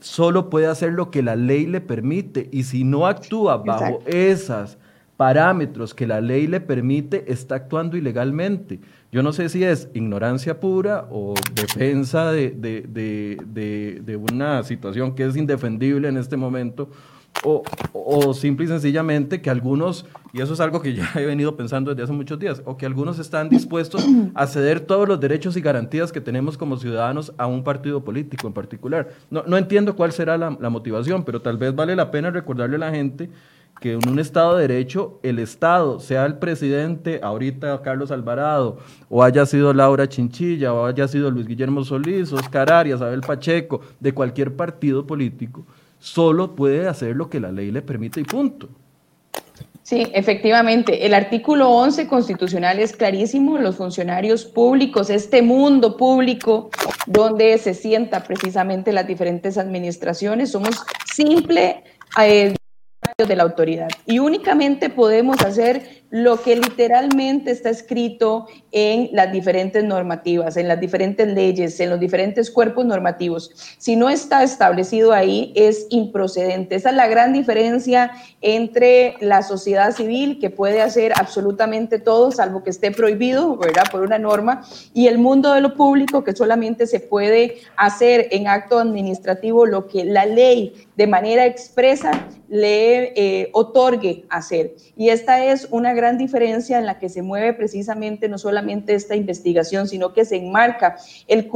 solo 0.00 0.50
puede 0.50 0.66
hacer 0.66 0.92
lo 0.92 1.10
que 1.10 1.22
la 1.22 1.36
ley 1.36 1.66
le 1.66 1.80
permite 1.80 2.48
y 2.52 2.64
si 2.64 2.84
no 2.84 3.06
actúa 3.06 3.58
bajo 3.58 4.00
esos 4.06 4.78
parámetros 5.16 5.94
que 5.94 6.06
la 6.06 6.20
ley 6.20 6.46
le 6.46 6.60
permite, 6.60 7.32
está 7.32 7.56
actuando 7.56 7.96
ilegalmente. 7.96 8.80
Yo 9.16 9.22
no 9.22 9.32
sé 9.32 9.48
si 9.48 9.64
es 9.64 9.88
ignorancia 9.94 10.60
pura 10.60 11.08
o 11.10 11.32
defensa 11.54 12.30
de, 12.32 12.50
de, 12.50 14.16
una 14.30 14.62
situación 14.62 15.14
que 15.14 15.24
es 15.24 15.38
indefendible 15.38 16.08
en 16.08 16.18
este 16.18 16.36
momento, 16.36 16.90
o, 17.42 17.62
o, 17.94 18.34
simple 18.34 18.66
y 18.66 18.68
sencillamente 18.68 19.40
que 19.40 19.48
algunos, 19.48 20.04
y 20.34 20.42
eso 20.42 20.52
es 20.52 20.60
algo 20.60 20.82
que 20.82 20.92
ya 20.92 21.10
he 21.16 21.24
venido 21.24 21.56
pensando 21.56 21.92
desde 21.92 22.02
hace 22.02 22.12
muchos 22.12 22.38
días, 22.38 22.60
o 22.66 22.76
que 22.76 22.84
algunos 22.84 23.18
están 23.18 23.48
dispuestos 23.48 24.04
a 24.34 24.46
ceder 24.46 24.80
todos 24.80 25.08
los 25.08 25.18
derechos 25.18 25.56
y 25.56 25.62
garantías 25.62 26.12
que 26.12 26.20
tenemos 26.20 26.58
como 26.58 26.76
ciudadanos 26.76 27.32
a 27.38 27.46
un 27.46 27.64
partido 27.64 28.04
político 28.04 28.46
en 28.46 28.52
particular. 28.52 29.08
No, 29.30 29.44
no 29.46 29.56
entiendo 29.56 29.96
cuál 29.96 30.12
será 30.12 30.36
la, 30.36 30.54
la 30.60 30.68
motivación, 30.68 31.24
pero 31.24 31.40
tal 31.40 31.56
vez 31.56 31.74
vale 31.74 31.96
la 31.96 32.10
pena 32.10 32.30
recordarle 32.30 32.76
a 32.76 32.80
la 32.80 32.90
gente 32.90 33.30
que 33.80 33.92
en 33.92 34.08
un 34.08 34.18
Estado 34.18 34.56
de 34.56 34.66
Derecho 34.66 35.18
el 35.22 35.38
Estado, 35.38 36.00
sea 36.00 36.24
el 36.24 36.38
presidente, 36.38 37.20
ahorita 37.22 37.82
Carlos 37.82 38.10
Alvarado, 38.10 38.78
o 39.08 39.22
haya 39.22 39.46
sido 39.46 39.72
Laura 39.72 40.08
Chinchilla, 40.08 40.72
o 40.72 40.86
haya 40.86 41.06
sido 41.08 41.30
Luis 41.30 41.46
Guillermo 41.46 41.84
Solís, 41.84 42.32
Oscar 42.32 42.72
Arias, 42.72 43.02
Abel 43.02 43.20
Pacheco, 43.20 43.80
de 44.00 44.12
cualquier 44.12 44.54
partido 44.56 45.06
político, 45.06 45.66
solo 45.98 46.54
puede 46.54 46.88
hacer 46.88 47.16
lo 47.16 47.28
que 47.28 47.40
la 47.40 47.52
ley 47.52 47.70
le 47.70 47.82
permite 47.82 48.20
y 48.20 48.24
punto. 48.24 48.68
Sí, 49.86 50.08
efectivamente. 50.14 51.06
El 51.06 51.14
artículo 51.14 51.70
11 51.70 52.08
constitucional 52.08 52.80
es 52.80 52.96
clarísimo. 52.96 53.56
Los 53.56 53.76
funcionarios 53.76 54.44
públicos, 54.44 55.10
este 55.10 55.42
mundo 55.42 55.96
público 55.96 56.70
donde 57.06 57.56
se 57.58 57.72
sienta 57.72 58.24
precisamente 58.24 58.92
las 58.92 59.06
diferentes 59.06 59.56
administraciones, 59.56 60.50
somos 60.50 60.84
simple 61.14 61.84
eh, 62.20 62.56
de 63.24 63.34
la 63.34 63.44
autoridad 63.44 63.88
y 64.04 64.18
únicamente 64.18 64.90
podemos 64.90 65.40
hacer 65.40 66.04
lo 66.10 66.42
que 66.42 66.54
literalmente 66.54 67.50
está 67.50 67.70
escrito 67.70 68.46
en 68.72 69.08
las 69.12 69.32
diferentes 69.32 69.82
normativas, 69.82 70.58
en 70.58 70.68
las 70.68 70.78
diferentes 70.78 71.26
leyes, 71.26 71.80
en 71.80 71.88
los 71.88 71.98
diferentes 71.98 72.50
cuerpos 72.50 72.84
normativos. 72.84 73.52
Si 73.78 73.96
no 73.96 74.10
está 74.10 74.42
establecido 74.42 75.14
ahí, 75.14 75.54
es 75.56 75.86
improcedente. 75.88 76.74
Esa 76.74 76.90
es 76.90 76.96
la 76.96 77.08
gran 77.08 77.32
diferencia 77.32 78.12
entre 78.42 79.14
la 79.20 79.42
sociedad 79.42 79.92
civil, 79.92 80.38
que 80.38 80.50
puede 80.50 80.82
hacer 80.82 81.12
absolutamente 81.16 81.98
todo, 81.98 82.30
salvo 82.30 82.62
que 82.62 82.70
esté 82.70 82.90
prohibido, 82.90 83.56
¿verdad?, 83.56 83.84
por 83.90 84.02
una 84.02 84.18
norma, 84.18 84.62
y 84.92 85.06
el 85.06 85.16
mundo 85.16 85.54
de 85.54 85.62
lo 85.62 85.74
público, 85.74 86.22
que 86.22 86.36
solamente 86.36 86.86
se 86.86 87.00
puede 87.00 87.62
hacer 87.78 88.28
en 88.30 88.46
acto 88.46 88.78
administrativo 88.78 89.64
lo 89.64 89.88
que 89.88 90.04
la 90.04 90.26
ley 90.26 90.85
de 90.96 91.06
manera 91.06 91.46
expresa 91.46 92.26
le 92.48 93.12
eh, 93.16 93.50
otorgue 93.52 94.24
hacer. 94.28 94.76
Y 94.96 95.08
esta 95.08 95.44
es 95.44 95.68
una 95.70 95.92
gran 95.94 96.16
diferencia 96.16 96.78
en 96.78 96.86
la 96.86 96.98
que 96.98 97.08
se 97.08 97.22
mueve 97.22 97.52
precisamente 97.54 98.28
no 98.28 98.38
solamente 98.38 98.94
esta 98.94 99.16
investigación, 99.16 99.88
sino 99.88 100.12
que 100.12 100.24
se 100.24 100.36
enmarca 100.36 100.96
el, 101.26 101.50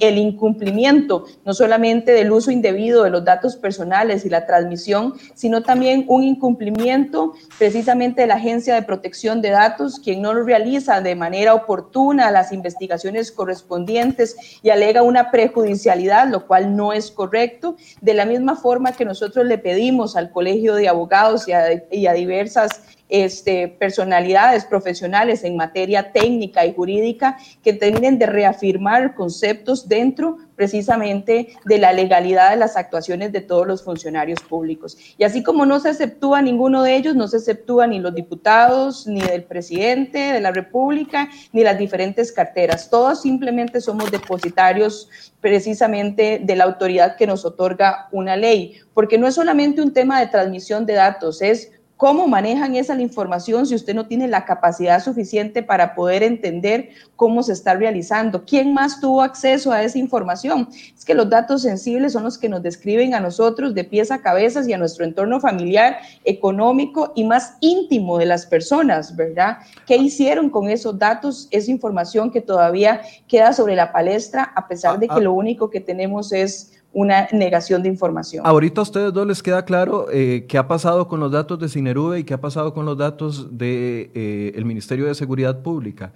el 0.00 0.18
incumplimiento 0.18 1.26
no 1.44 1.54
solamente 1.54 2.12
del 2.12 2.32
uso 2.32 2.50
indebido 2.50 3.04
de 3.04 3.10
los 3.10 3.24
datos 3.24 3.56
personales 3.56 4.24
y 4.24 4.30
la 4.30 4.46
transmisión, 4.46 5.14
sino 5.34 5.62
también 5.62 6.04
un 6.08 6.24
incumplimiento 6.24 7.34
precisamente 7.58 8.22
de 8.22 8.26
la 8.26 8.34
Agencia 8.34 8.74
de 8.74 8.82
Protección 8.82 9.40
de 9.42 9.50
Datos, 9.50 10.00
quien 10.00 10.22
no 10.22 10.34
realiza 10.34 11.00
de 11.00 11.14
manera 11.14 11.54
oportuna 11.54 12.30
las 12.30 12.52
investigaciones 12.52 13.30
correspondientes 13.30 14.36
y 14.62 14.70
alega 14.70 15.02
una 15.02 15.30
prejudicialidad, 15.30 16.28
lo 16.28 16.46
cual 16.46 16.76
no 16.76 16.92
es 16.92 17.10
correcto, 17.10 17.76
de 18.00 18.14
la 18.14 18.24
misma 18.24 18.56
forma 18.56 18.81
que 18.90 19.04
nosotros 19.04 19.46
le 19.46 19.58
pedimos 19.58 20.16
al 20.16 20.32
Colegio 20.32 20.74
de 20.74 20.88
Abogados 20.88 21.46
y 21.46 21.52
a, 21.52 21.84
y 21.92 22.06
a 22.08 22.12
diversas 22.12 22.82
este, 23.12 23.68
personalidades 23.68 24.64
profesionales 24.64 25.44
en 25.44 25.54
materia 25.54 26.12
técnica 26.12 26.64
y 26.64 26.72
jurídica 26.72 27.36
que 27.62 27.74
terminen 27.74 28.18
de 28.18 28.24
reafirmar 28.24 29.14
conceptos 29.14 29.86
dentro 29.86 30.38
precisamente 30.56 31.48
de 31.66 31.78
la 31.78 31.92
legalidad 31.92 32.52
de 32.52 32.56
las 32.56 32.74
actuaciones 32.74 33.30
de 33.30 33.42
todos 33.42 33.66
los 33.66 33.84
funcionarios 33.84 34.40
públicos. 34.40 34.96
Y 35.18 35.24
así 35.24 35.42
como 35.42 35.66
no 35.66 35.78
se 35.78 35.90
exceptúa 35.90 36.40
ninguno 36.40 36.82
de 36.82 36.96
ellos, 36.96 37.14
no 37.14 37.28
se 37.28 37.36
exceptúa 37.36 37.86
ni 37.86 37.98
los 37.98 38.14
diputados, 38.14 39.06
ni 39.06 39.20
del 39.20 39.44
presidente 39.44 40.18
de 40.18 40.40
la 40.40 40.50
República, 40.50 41.28
ni 41.52 41.62
las 41.62 41.78
diferentes 41.78 42.32
carteras. 42.32 42.88
Todos 42.88 43.20
simplemente 43.20 43.82
somos 43.82 44.10
depositarios 44.10 45.10
precisamente 45.42 46.40
de 46.42 46.56
la 46.56 46.64
autoridad 46.64 47.16
que 47.16 47.26
nos 47.26 47.44
otorga 47.44 48.08
una 48.10 48.36
ley, 48.36 48.80
porque 48.94 49.18
no 49.18 49.26
es 49.26 49.34
solamente 49.34 49.82
un 49.82 49.92
tema 49.92 50.18
de 50.18 50.28
transmisión 50.28 50.86
de 50.86 50.94
datos, 50.94 51.42
es 51.42 51.72
cómo 51.96 52.26
manejan 52.26 52.74
esa 52.74 53.00
información 53.00 53.66
si 53.66 53.74
usted 53.74 53.94
no 53.94 54.06
tiene 54.06 54.26
la 54.26 54.44
capacidad 54.44 55.02
suficiente 55.02 55.62
para 55.62 55.94
poder 55.94 56.22
entender 56.22 56.90
cómo 57.16 57.42
se 57.42 57.52
está 57.52 57.74
realizando. 57.74 58.44
¿Quién 58.44 58.74
más 58.74 59.00
tuvo 59.00 59.22
acceso 59.22 59.70
a 59.70 59.82
esa 59.82 59.98
información? 59.98 60.68
Es 60.96 61.04
que 61.04 61.14
los 61.14 61.30
datos 61.30 61.62
sensibles 61.62 62.12
son 62.12 62.24
los 62.24 62.38
que 62.38 62.48
nos 62.48 62.62
describen 62.62 63.14
a 63.14 63.20
nosotros 63.20 63.74
de 63.74 63.84
pies 63.84 64.10
a 64.10 64.20
cabezas 64.20 64.66
y 64.66 64.72
a 64.72 64.78
nuestro 64.78 65.04
entorno 65.04 65.40
familiar, 65.40 65.98
económico 66.24 67.12
y 67.14 67.24
más 67.24 67.56
íntimo 67.60 68.18
de 68.18 68.26
las 68.26 68.46
personas, 68.46 69.14
¿verdad? 69.14 69.58
¿Qué 69.86 69.96
hicieron 69.96 70.50
con 70.50 70.68
esos 70.68 70.98
datos, 70.98 71.46
esa 71.50 71.70
información 71.70 72.30
que 72.30 72.40
todavía 72.40 73.02
queda 73.28 73.52
sobre 73.52 73.76
la 73.76 73.92
palestra, 73.92 74.52
a 74.56 74.66
pesar 74.66 74.98
de 74.98 75.06
que 75.06 75.14
ah, 75.14 75.18
ah. 75.18 75.24
lo 75.24 75.32
único 75.32 75.70
que 75.70 75.80
tenemos 75.80 76.32
es 76.32 76.81
una 76.92 77.28
negación 77.32 77.82
de 77.82 77.88
información. 77.88 78.46
Ahorita 78.46 78.80
a 78.80 78.82
ustedes 78.82 79.12
dos 79.12 79.26
les 79.26 79.42
queda 79.42 79.64
claro 79.64 80.06
eh, 80.12 80.44
qué 80.48 80.58
ha 80.58 80.68
pasado 80.68 81.08
con 81.08 81.20
los 81.20 81.32
datos 81.32 81.58
de 81.58 81.68
Cinerube 81.68 82.18
y 82.18 82.24
qué 82.24 82.34
ha 82.34 82.40
pasado 82.40 82.74
con 82.74 82.84
los 82.84 82.98
datos 82.98 83.48
del 83.50 83.58
de, 83.58 84.10
eh, 84.14 84.52
el 84.54 84.64
Ministerio 84.64 85.06
de 85.06 85.14
Seguridad 85.14 85.62
Pública. 85.62 86.12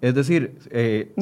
Es 0.00 0.14
decir, 0.14 0.58
eh, 0.70 1.12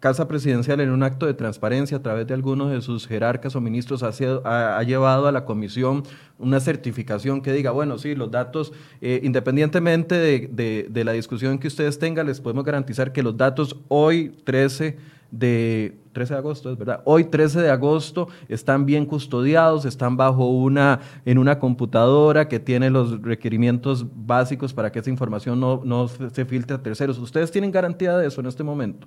Casa 0.00 0.28
Presidencial 0.28 0.80
en 0.80 0.90
un 0.90 1.02
acto 1.02 1.24
de 1.24 1.32
transparencia 1.32 1.96
a 1.96 2.02
través 2.02 2.26
de 2.26 2.34
algunos 2.34 2.70
de 2.70 2.82
sus 2.82 3.06
jerarcas 3.06 3.56
o 3.56 3.60
ministros 3.62 4.02
ha, 4.02 4.78
ha, 4.78 4.82
llevado 4.82 5.26
a 5.26 5.32
la 5.32 5.46
comisión 5.46 6.02
una 6.38 6.60
certificación 6.60 7.40
que 7.40 7.52
diga, 7.52 7.70
bueno, 7.70 7.96
sí, 7.96 8.14
los 8.14 8.30
datos, 8.30 8.74
independientemente 9.00 10.14
de, 10.14 10.50
de, 10.52 10.86
de 10.90 11.04
la 11.04 11.12
discusión 11.12 11.58
que 11.58 11.68
ustedes 11.68 11.98
tengan, 11.98 12.26
les 12.26 12.42
podemos 12.42 12.64
garantizar 12.64 13.12
que 13.12 13.22
los 13.22 13.38
datos 13.38 13.76
hoy, 13.88 14.36
13 14.44 14.98
de 15.30 15.96
13 16.16 16.32
de 16.32 16.38
agosto, 16.38 16.72
es 16.72 16.78
verdad. 16.78 17.02
Hoy 17.04 17.24
13 17.24 17.60
de 17.60 17.68
agosto 17.68 18.28
están 18.48 18.86
bien 18.86 19.04
custodiados, 19.04 19.84
están 19.84 20.16
bajo 20.16 20.46
una 20.46 21.00
en 21.26 21.36
una 21.36 21.58
computadora 21.58 22.48
que 22.48 22.58
tiene 22.58 22.88
los 22.88 23.20
requerimientos 23.20 24.06
básicos 24.14 24.72
para 24.72 24.90
que 24.90 25.00
esa 25.00 25.10
información 25.10 25.60
no, 25.60 25.82
no 25.84 26.08
se 26.08 26.46
filtre 26.46 26.74
a 26.74 26.82
terceros. 26.82 27.18
¿Ustedes 27.18 27.50
tienen 27.50 27.70
garantía 27.70 28.16
de 28.16 28.28
eso 28.28 28.40
en 28.40 28.46
este 28.46 28.64
momento? 28.64 29.06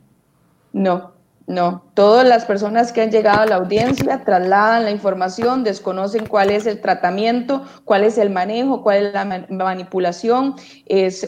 No, 0.72 1.14
no, 1.50 1.84
todas 1.96 2.28
las 2.28 2.46
personas 2.46 2.94
que 2.94 3.02
han 3.02 3.10
llegado 3.10 3.42
a 3.42 3.46
la 3.48 3.56
audiencia 3.56 4.24
trasladan 4.24 4.86
la 4.86 4.92
información, 4.92 5.64
desconocen 5.64 6.28
cuál 6.28 6.52
es 6.52 6.68
el 6.68 6.80
tratamiento, 6.80 7.64
cuál 7.86 8.04
es 8.04 8.20
el 8.20 8.30
manejo, 8.30 8.84
cuál 8.84 9.08
es 9.08 9.14
la 9.14 9.26
manipulación, 9.50 10.54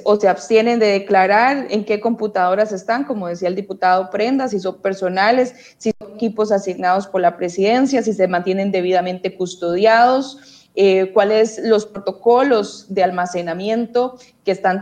o 0.04 0.16
se 0.20 0.28
abstienen 0.28 0.78
de 0.78 0.86
declarar 0.86 1.66
en 1.72 1.84
qué 1.86 2.00
computadoras 2.00 2.72
están, 2.72 3.06
como 3.06 3.30
decía 3.30 3.48
el 3.48 3.56
diputado 3.56 4.12
Prenda, 4.12 4.48
si 4.48 4.60
son 4.60 4.80
personales, 4.80 5.56
si 5.80 5.92
son 6.00 6.14
equipos 6.14 6.52
asignados 6.52 7.08
por 7.08 7.22
la 7.22 7.36
presidencia, 7.36 8.04
si 8.04 8.14
se 8.14 8.28
mantienen 8.28 8.72
debidamente 8.72 9.36
custodiados, 9.36 10.68
eh, 10.76 11.12
cuáles 11.14 11.60
los 11.64 11.88
protocolos 11.88 12.86
de 12.94 13.04
almacenamiento 13.04 14.20
que 14.46 14.52
están 14.52 14.82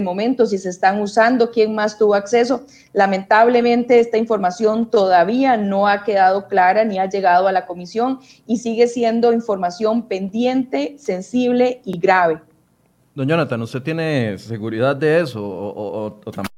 momento, 0.00 0.46
si 0.46 0.58
se 0.58 0.68
están 0.68 1.00
usando, 1.00 1.50
quién 1.50 1.74
más 1.74 1.98
tuvo 1.98 2.14
acceso. 2.14 2.64
Lamentablemente 2.92 4.00
esta 4.00 4.18
información 4.18 4.90
todavía 4.90 5.56
no 5.56 5.86
ha 5.86 6.04
quedado 6.04 6.48
clara 6.48 6.84
ni 6.84 6.98
ha 6.98 7.08
llegado 7.08 7.48
a 7.48 7.52
la 7.52 7.66
comisión 7.66 8.20
y 8.46 8.58
sigue 8.58 8.88
siendo 8.88 9.32
información 9.32 10.08
pendiente, 10.08 10.96
sensible 10.98 11.80
y 11.84 11.98
grave. 11.98 12.40
Don 13.14 13.28
Jonathan, 13.28 13.60
¿usted 13.62 13.82
tiene 13.82 14.38
seguridad 14.38 14.96
de 14.96 15.20
eso 15.20 15.42
o, 15.42 16.20
tampoco? 16.24 16.50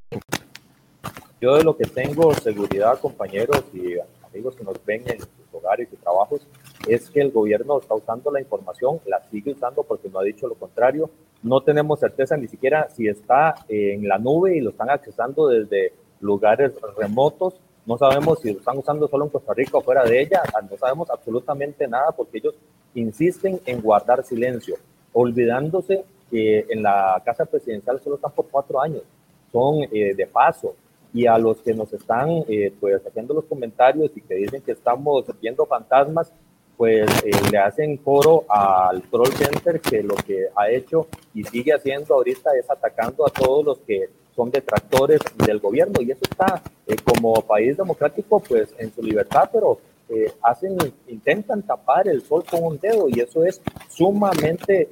Yo 1.41 1.57
de 1.57 1.65
lo 1.65 1.77
que 1.77 1.85
tengo 1.85 2.33
seguridad, 2.35 2.99
compañeros 3.01 3.65
y 3.73 3.95
amigos 4.25 4.55
que 4.55 4.63
nos 4.63 4.77
ven 4.85 5.03
en 5.07 5.19
sus 5.19 5.29
hogares 5.53 5.89
y 5.93 5.97
trabajos, 5.97 6.47
es 6.87 7.11
que 7.11 7.21
el 7.21 7.31
gobierno 7.31 7.79
está 7.79 7.95
usando 7.95 8.31
la 8.31 8.41
información, 8.41 9.01
la 9.07 9.23
sigue 9.31 9.53
usando 9.53 9.83
porque 9.83 10.09
no 10.09 10.19
ha 10.19 10.25
dicho 10.25 10.47
lo 10.47 10.55
contrario. 10.55 11.11
No 11.43 11.61
tenemos 11.61 12.01
certeza 12.01 12.37
ni 12.37 12.49
siquiera 12.49 12.89
si 12.91 13.09
está 13.09 13.55
en 13.69 14.07
la 14.09 14.19
nube 14.19 14.57
y 14.57 14.61
lo 14.61 14.71
están 14.71 14.91
accesando 14.91 15.49
desde 15.49 15.93
lugares 16.21 16.73
remotos. 16.97 17.55
No 17.85 17.99
sabemos 17.99 18.41
si 18.41 18.53
lo 18.53 18.59
están 18.59 18.79
usando 18.79 19.09
solo 19.09 19.25
en 19.25 19.31
Costa 19.31 19.55
Rica 19.55 19.79
o 19.79 19.83
fuera 19.83 20.05
de 20.05 20.21
ella. 20.21 20.43
No 20.71 20.77
sabemos 20.77 21.11
absolutamente 21.11 21.89
nada 21.89 22.13
porque 22.13 22.39
ellos 22.39 22.55
insisten 22.95 23.61
en 23.67 23.81
guardar 23.81 24.25
silencio, 24.25 24.77
olvidándose 25.13 26.05
que 26.31 26.67
en 26.69 26.83
la 26.83 27.21
Casa 27.25 27.45
Presidencial 27.45 28.01
solo 28.01 28.17
están 28.17 28.33
por 28.33 28.49
cuatro 28.49 28.81
años. 28.81 29.03
Son 29.51 29.83
eh, 29.83 30.15
de 30.15 30.27
paso, 30.27 30.75
y 31.15 31.27
a 31.27 31.37
los 31.39 31.59
que 31.59 31.75
nos 31.75 31.93
están 31.93 32.31
eh, 32.49 32.73
pues 32.81 33.03
haciendo 33.07 33.35
los 33.35 33.45
comentarios 33.45 34.11
y 34.15 34.21
que 34.23 34.35
dicen 34.35 34.63
que 34.63 34.73
estamos 34.73 35.27
viendo 35.41 35.67
fantasmas, 35.67 36.33
pues 36.77 37.09
eh, 37.25 37.31
le 37.51 37.59
hacen 37.59 37.97
coro 37.99 38.45
al 38.49 39.03
Troll 39.03 39.33
Center 39.33 39.81
que 39.81 40.03
lo 40.03 40.15
que 40.15 40.49
ha 40.57 40.71
hecho 40.71 41.07
y 41.35 41.45
sigue 41.45 41.73
haciendo 41.73 42.15
ahorita 42.15 42.51
es 42.59 42.69
atacando 42.71 43.27
a 43.27 43.31
todos 43.31 43.65
los 43.65 43.79
que 43.81 44.09
son 44.35 44.51
detractores 44.51 45.21
del 45.47 45.61
gobierno. 45.61 46.01
Y 46.01 46.11
eso 46.11 46.23
está 46.23 46.63
eh, 46.87 46.97
como 47.05 47.35
país 47.43 47.77
democrático 47.77 48.41
pues 48.41 48.75
en 48.79 48.93
su 48.93 49.03
libertad, 49.03 49.49
pero 49.53 49.79
eh, 50.09 50.33
hacen, 50.43 50.77
intentan 51.09 51.63
tapar 51.63 52.09
el 52.09 52.23
sol 52.23 52.45
con 52.51 52.65
un 52.65 52.79
dedo 52.79 53.09
y 53.09 53.21
eso 53.21 53.45
es 53.45 53.63
sumamente 53.89 54.89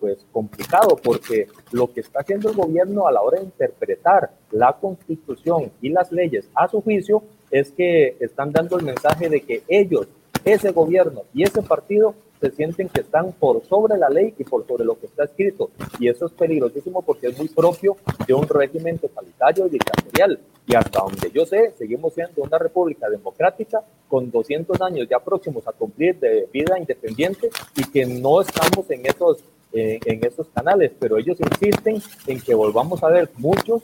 pues 0.00 0.26
complicado 0.32 0.96
porque 1.02 1.46
lo 1.70 1.92
que 1.92 2.00
está 2.00 2.20
haciendo 2.20 2.50
el 2.50 2.56
gobierno 2.56 3.06
a 3.06 3.12
la 3.12 3.22
hora 3.22 3.38
de 3.38 3.44
interpretar 3.44 4.30
la 4.50 4.72
constitución 4.72 5.70
y 5.80 5.90
las 5.90 6.10
leyes 6.10 6.50
a 6.54 6.68
su 6.68 6.80
juicio 6.80 7.22
es 7.50 7.70
que 7.72 8.16
están 8.20 8.52
dando 8.52 8.78
el 8.78 8.84
mensaje 8.84 9.28
de 9.28 9.40
que 9.40 9.62
ellos 9.68 10.08
ese 10.52 10.72
gobierno 10.72 11.22
y 11.34 11.42
ese 11.42 11.62
partido 11.62 12.14
se 12.40 12.50
sienten 12.52 12.88
que 12.88 13.00
están 13.00 13.32
por 13.32 13.64
sobre 13.64 13.98
la 13.98 14.08
ley 14.08 14.34
y 14.38 14.44
por 14.44 14.66
sobre 14.66 14.84
lo 14.84 14.98
que 14.98 15.06
está 15.06 15.24
escrito. 15.24 15.70
Y 15.98 16.08
eso 16.08 16.26
es 16.26 16.32
peligrosísimo 16.32 17.02
porque 17.02 17.28
es 17.28 17.38
muy 17.38 17.48
propio 17.48 17.96
de 18.26 18.34
un 18.34 18.46
régimen 18.48 18.98
totalitario 18.98 19.66
y 19.66 19.70
dictatorial. 19.70 20.38
Y 20.66 20.74
hasta 20.74 21.00
donde 21.00 21.30
yo 21.30 21.44
sé, 21.46 21.72
seguimos 21.76 22.14
siendo 22.14 22.42
una 22.42 22.58
república 22.58 23.08
democrática 23.08 23.82
con 24.06 24.30
200 24.30 24.80
años 24.82 25.08
ya 25.10 25.18
próximos 25.18 25.66
a 25.66 25.72
cumplir 25.72 26.18
de 26.20 26.48
vida 26.52 26.78
independiente 26.78 27.50
y 27.74 27.84
que 27.90 28.06
no 28.06 28.40
estamos 28.40 28.88
en 28.90 29.06
esos, 29.06 29.38
eh, 29.72 29.98
en 30.04 30.24
esos 30.24 30.46
canales. 30.48 30.92
Pero 30.98 31.18
ellos 31.18 31.38
insisten 31.40 32.00
en 32.26 32.40
que 32.40 32.54
volvamos 32.54 33.02
a 33.02 33.08
ver 33.08 33.30
muchos 33.36 33.82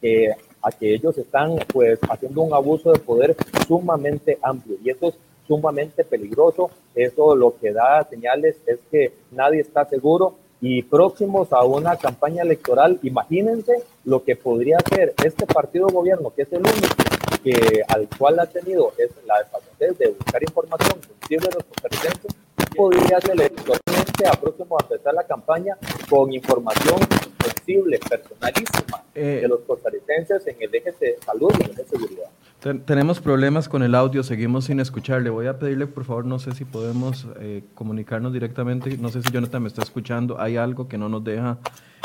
eh, 0.00 0.34
a 0.62 0.72
que 0.72 0.94
ellos 0.94 1.18
están 1.18 1.56
pues 1.72 1.98
haciendo 2.08 2.40
un 2.40 2.54
abuso 2.54 2.92
de 2.92 2.98
poder 2.98 3.36
sumamente 3.66 4.38
amplio. 4.42 4.78
Y 4.82 4.90
eso 4.90 5.08
es 5.08 5.14
sumamente 5.46 6.04
peligroso. 6.04 6.70
Eso 6.94 7.34
lo 7.36 7.56
que 7.58 7.72
da 7.72 8.06
señales 8.08 8.56
es 8.66 8.78
que 8.90 9.12
nadie 9.30 9.60
está 9.60 9.84
seguro 9.84 10.36
y 10.66 10.82
próximos 10.82 11.52
a 11.52 11.62
una 11.64 11.96
campaña 11.96 12.42
electoral, 12.42 12.98
imagínense 13.02 13.82
lo 14.04 14.24
que 14.24 14.34
podría 14.34 14.78
hacer 14.78 15.12
este 15.22 15.46
partido 15.46 15.88
gobierno, 15.88 16.32
que 16.34 16.42
es 16.42 16.52
el 16.52 16.60
único 16.60 16.86
que 17.42 17.82
al 17.86 18.08
cual 18.16 18.40
ha 18.40 18.46
tenido 18.46 18.92
es 18.96 19.10
la 19.26 19.40
desfachatez 19.40 19.98
de 19.98 20.08
buscar 20.08 20.42
información 20.42 21.00
sensible 21.02 21.48
de 21.48 21.54
los 21.54 21.64
costarricenses, 21.64 22.36
podría 22.74 23.20
ser 23.20 23.32
electoralmente 23.32 24.26
a 24.26 24.32
próximo 24.32 24.78
a 24.78 24.82
empezar 24.84 25.12
la 25.12 25.24
campaña 25.24 25.76
con 26.08 26.32
información 26.32 26.98
sensible, 27.44 27.98
personalísima 27.98 29.04
eh, 29.14 29.40
de 29.42 29.48
los 29.48 29.60
costarricenses 29.60 30.46
en 30.46 30.56
el 30.62 30.74
eje 30.74 30.92
de 30.98 31.18
salud 31.22 31.52
y 31.58 31.64
en 31.64 31.70
el 31.70 31.70
eje 31.72 31.82
de 31.82 31.88
seguridad 31.88 32.30
tenemos 32.72 33.20
problemas 33.20 33.68
con 33.68 33.82
el 33.82 33.94
audio, 33.94 34.22
seguimos 34.22 34.64
sin 34.64 34.80
escucharle. 34.80 35.28
Voy 35.28 35.46
a 35.46 35.58
pedirle, 35.58 35.86
por 35.86 36.04
favor, 36.04 36.24
no 36.24 36.38
sé 36.38 36.52
si 36.52 36.64
podemos 36.64 37.26
eh, 37.38 37.62
comunicarnos 37.74 38.32
directamente. 38.32 38.96
No 38.96 39.10
sé 39.10 39.20
si 39.20 39.30
Jonathan 39.30 39.62
me 39.62 39.68
está 39.68 39.82
escuchando. 39.82 40.40
Hay 40.40 40.56
algo 40.56 40.88
que 40.88 40.96
no 40.96 41.10
nos 41.10 41.22
deja 41.22 41.58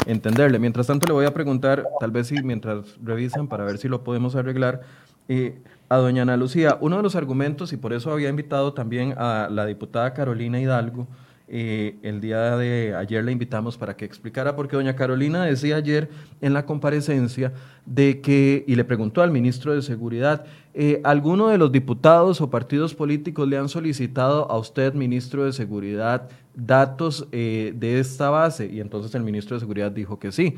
entenderle. 0.06 0.60
Mientras 0.60 0.88
tanto, 0.88 1.08
le 1.08 1.14
voy 1.14 1.26
a 1.26 1.34
preguntar, 1.34 1.86
tal 2.02 2.12
vez 2.12 2.28
si 2.28 2.44
mientras 2.44 2.98
revisan 3.02 3.48
para 3.48 3.64
ver 3.64 3.78
si 3.78 3.88
lo 3.88 4.04
podemos 4.04 4.36
arreglar, 4.36 4.82
eh, 5.30 5.62
a 5.88 5.98
doña 5.98 6.24
Ana 6.24 6.36
Lucía, 6.36 6.78
uno 6.82 6.98
de 6.98 7.04
los 7.04 7.16
argumentos, 7.16 7.72
y 7.72 7.78
por 7.78 7.94
eso 7.94 8.12
había 8.12 8.30
invitado 8.30 8.74
también 8.74 9.14
a 9.18 9.48
la 9.50 9.66
diputada 9.66 10.14
Carolina 10.14 10.60
Hidalgo, 10.60 11.08
eh, 11.52 11.98
el 12.04 12.22
día 12.22 12.56
de 12.58 12.96
ayer 12.96 13.24
la 13.24 13.32
invitamos 13.32 13.76
para 13.76 13.98
que 13.98 14.06
explicara, 14.06 14.56
porque 14.56 14.76
doña 14.76 14.96
Carolina 14.96 15.46
decía 15.46 15.78
ayer 15.78 16.10
en 16.42 16.54
la 16.54 16.68
comparecencia 16.68 17.54
de 17.88 18.22
que, 18.22 18.64
y 18.68 18.76
le 18.76 18.84
preguntó 18.84 19.24
al 19.24 19.32
ministro 19.32 19.74
de 19.74 19.82
Seguridad, 19.82 20.46
eh, 20.76 21.02
¿alguno 21.04 21.48
de 21.48 21.58
los 21.58 21.72
diputados 21.72 22.40
o 22.40 22.52
partidos 22.52 22.94
políticos 22.94 23.48
le 23.48 23.58
han 23.58 23.68
solicitado 23.68 24.50
a 24.52 24.60
usted, 24.60 24.94
ministro 24.94 25.44
de 25.44 25.52
Seguridad, 25.52 26.30
datos 26.54 27.28
eh, 27.32 27.74
de 27.76 28.00
esta 28.00 28.30
base? 28.30 28.68
Y 28.72 28.80
entonces 28.80 29.16
el 29.16 29.24
ministro 29.24 29.56
de 29.56 29.62
Seguridad 29.62 29.92
dijo 29.92 30.20
que 30.20 30.32
sí. 30.32 30.56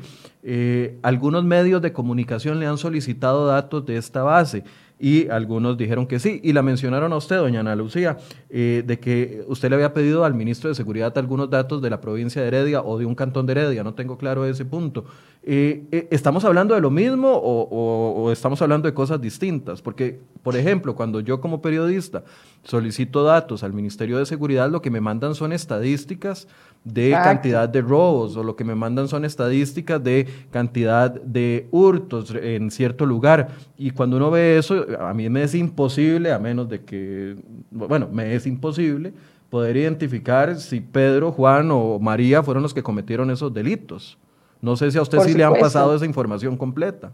¿Algunos 1.02 1.42
medios 1.42 1.80
de 1.80 1.94
comunicación 1.94 2.60
le 2.60 2.66
han 2.66 2.76
solicitado 2.76 3.46
datos 3.46 3.86
de 3.86 3.96
esta 3.96 4.22
base? 4.22 4.62
Y 5.02 5.28
algunos 5.30 5.76
dijeron 5.76 6.06
que 6.06 6.20
sí. 6.20 6.40
Y 6.44 6.52
la 6.52 6.62
mencionaron 6.62 7.12
a 7.12 7.16
usted, 7.16 7.36
doña 7.38 7.58
Ana 7.58 7.74
Lucía, 7.74 8.18
eh, 8.48 8.84
de 8.86 9.00
que 9.00 9.44
usted 9.48 9.68
le 9.68 9.74
había 9.74 9.92
pedido 9.92 10.24
al 10.24 10.32
ministro 10.32 10.68
de 10.68 10.76
Seguridad 10.76 11.12
algunos 11.18 11.50
datos 11.50 11.82
de 11.82 11.90
la 11.90 12.00
provincia 12.00 12.40
de 12.40 12.46
Heredia 12.46 12.82
o 12.82 12.96
de 12.96 13.04
un 13.04 13.16
cantón 13.16 13.44
de 13.44 13.50
Heredia, 13.50 13.82
no 13.82 13.94
tengo 13.94 14.16
claro 14.16 14.46
ese 14.46 14.64
punto. 14.64 15.04
Eh, 15.42 15.86
eh, 15.90 16.06
¿Estamos 16.12 16.44
hablando 16.44 16.76
de 16.76 16.80
lo 16.80 16.90
mismo 16.90 17.32
o, 17.34 18.30
estamos 18.30 18.62
hablando 18.62 18.86
de 18.86 18.94
cosas 18.94 19.20
distintas? 19.20 19.82
Porque, 19.82 20.20
por 20.44 20.56
ejemplo, 20.56 20.94
cuando 20.94 21.18
yo 21.18 21.40
como 21.40 21.60
periodista 21.60 22.22
solicito 22.62 23.24
datos 23.24 23.64
al 23.64 23.72
Ministerio 23.72 24.18
de 24.18 24.26
Seguridad, 24.26 24.70
lo 24.70 24.82
que 24.82 24.90
me 24.90 25.00
mandan 25.00 25.34
son 25.34 25.52
estadísticas 25.52 26.46
de 26.84 27.12
cantidad 27.12 27.68
de 27.68 27.80
robos 27.80 28.36
o 28.36 28.42
lo 28.42 28.56
que 28.56 28.64
me 28.64 28.74
mandan 28.74 29.06
son 29.06 29.24
estadísticas 29.24 30.02
de 30.02 30.26
cantidad 30.50 31.10
de 31.10 31.68
hurtos 31.70 32.34
en 32.34 32.70
cierto 32.70 33.06
lugar. 33.06 33.50
Y 33.78 33.90
cuando 33.90 34.16
uno 34.16 34.30
ve 34.30 34.58
eso, 34.58 34.84
a 34.98 35.14
mí 35.14 35.28
me 35.28 35.44
es 35.44 35.54
imposible, 35.54 36.32
a 36.32 36.38
menos 36.38 36.68
de 36.68 36.82
que, 36.82 37.36
bueno, 37.70 38.08
me 38.10 38.34
es 38.34 38.46
imposible 38.46 39.12
poder 39.48 39.76
identificar 39.76 40.56
si 40.56 40.80
Pedro, 40.80 41.30
Juan 41.30 41.70
o 41.70 41.98
María 41.98 42.42
fueron 42.42 42.62
los 42.62 42.72
que 42.72 42.82
cometieron 42.82 43.30
esos 43.30 43.52
delitos. 43.52 44.18
No 44.62 44.76
sé 44.76 44.90
si 44.90 44.98
a 44.98 45.02
usted 45.02 45.20
sí 45.20 45.34
le 45.34 45.44
han 45.44 45.54
pasado 45.54 45.94
esa 45.94 46.06
información 46.06 46.56
completa. 46.56 47.12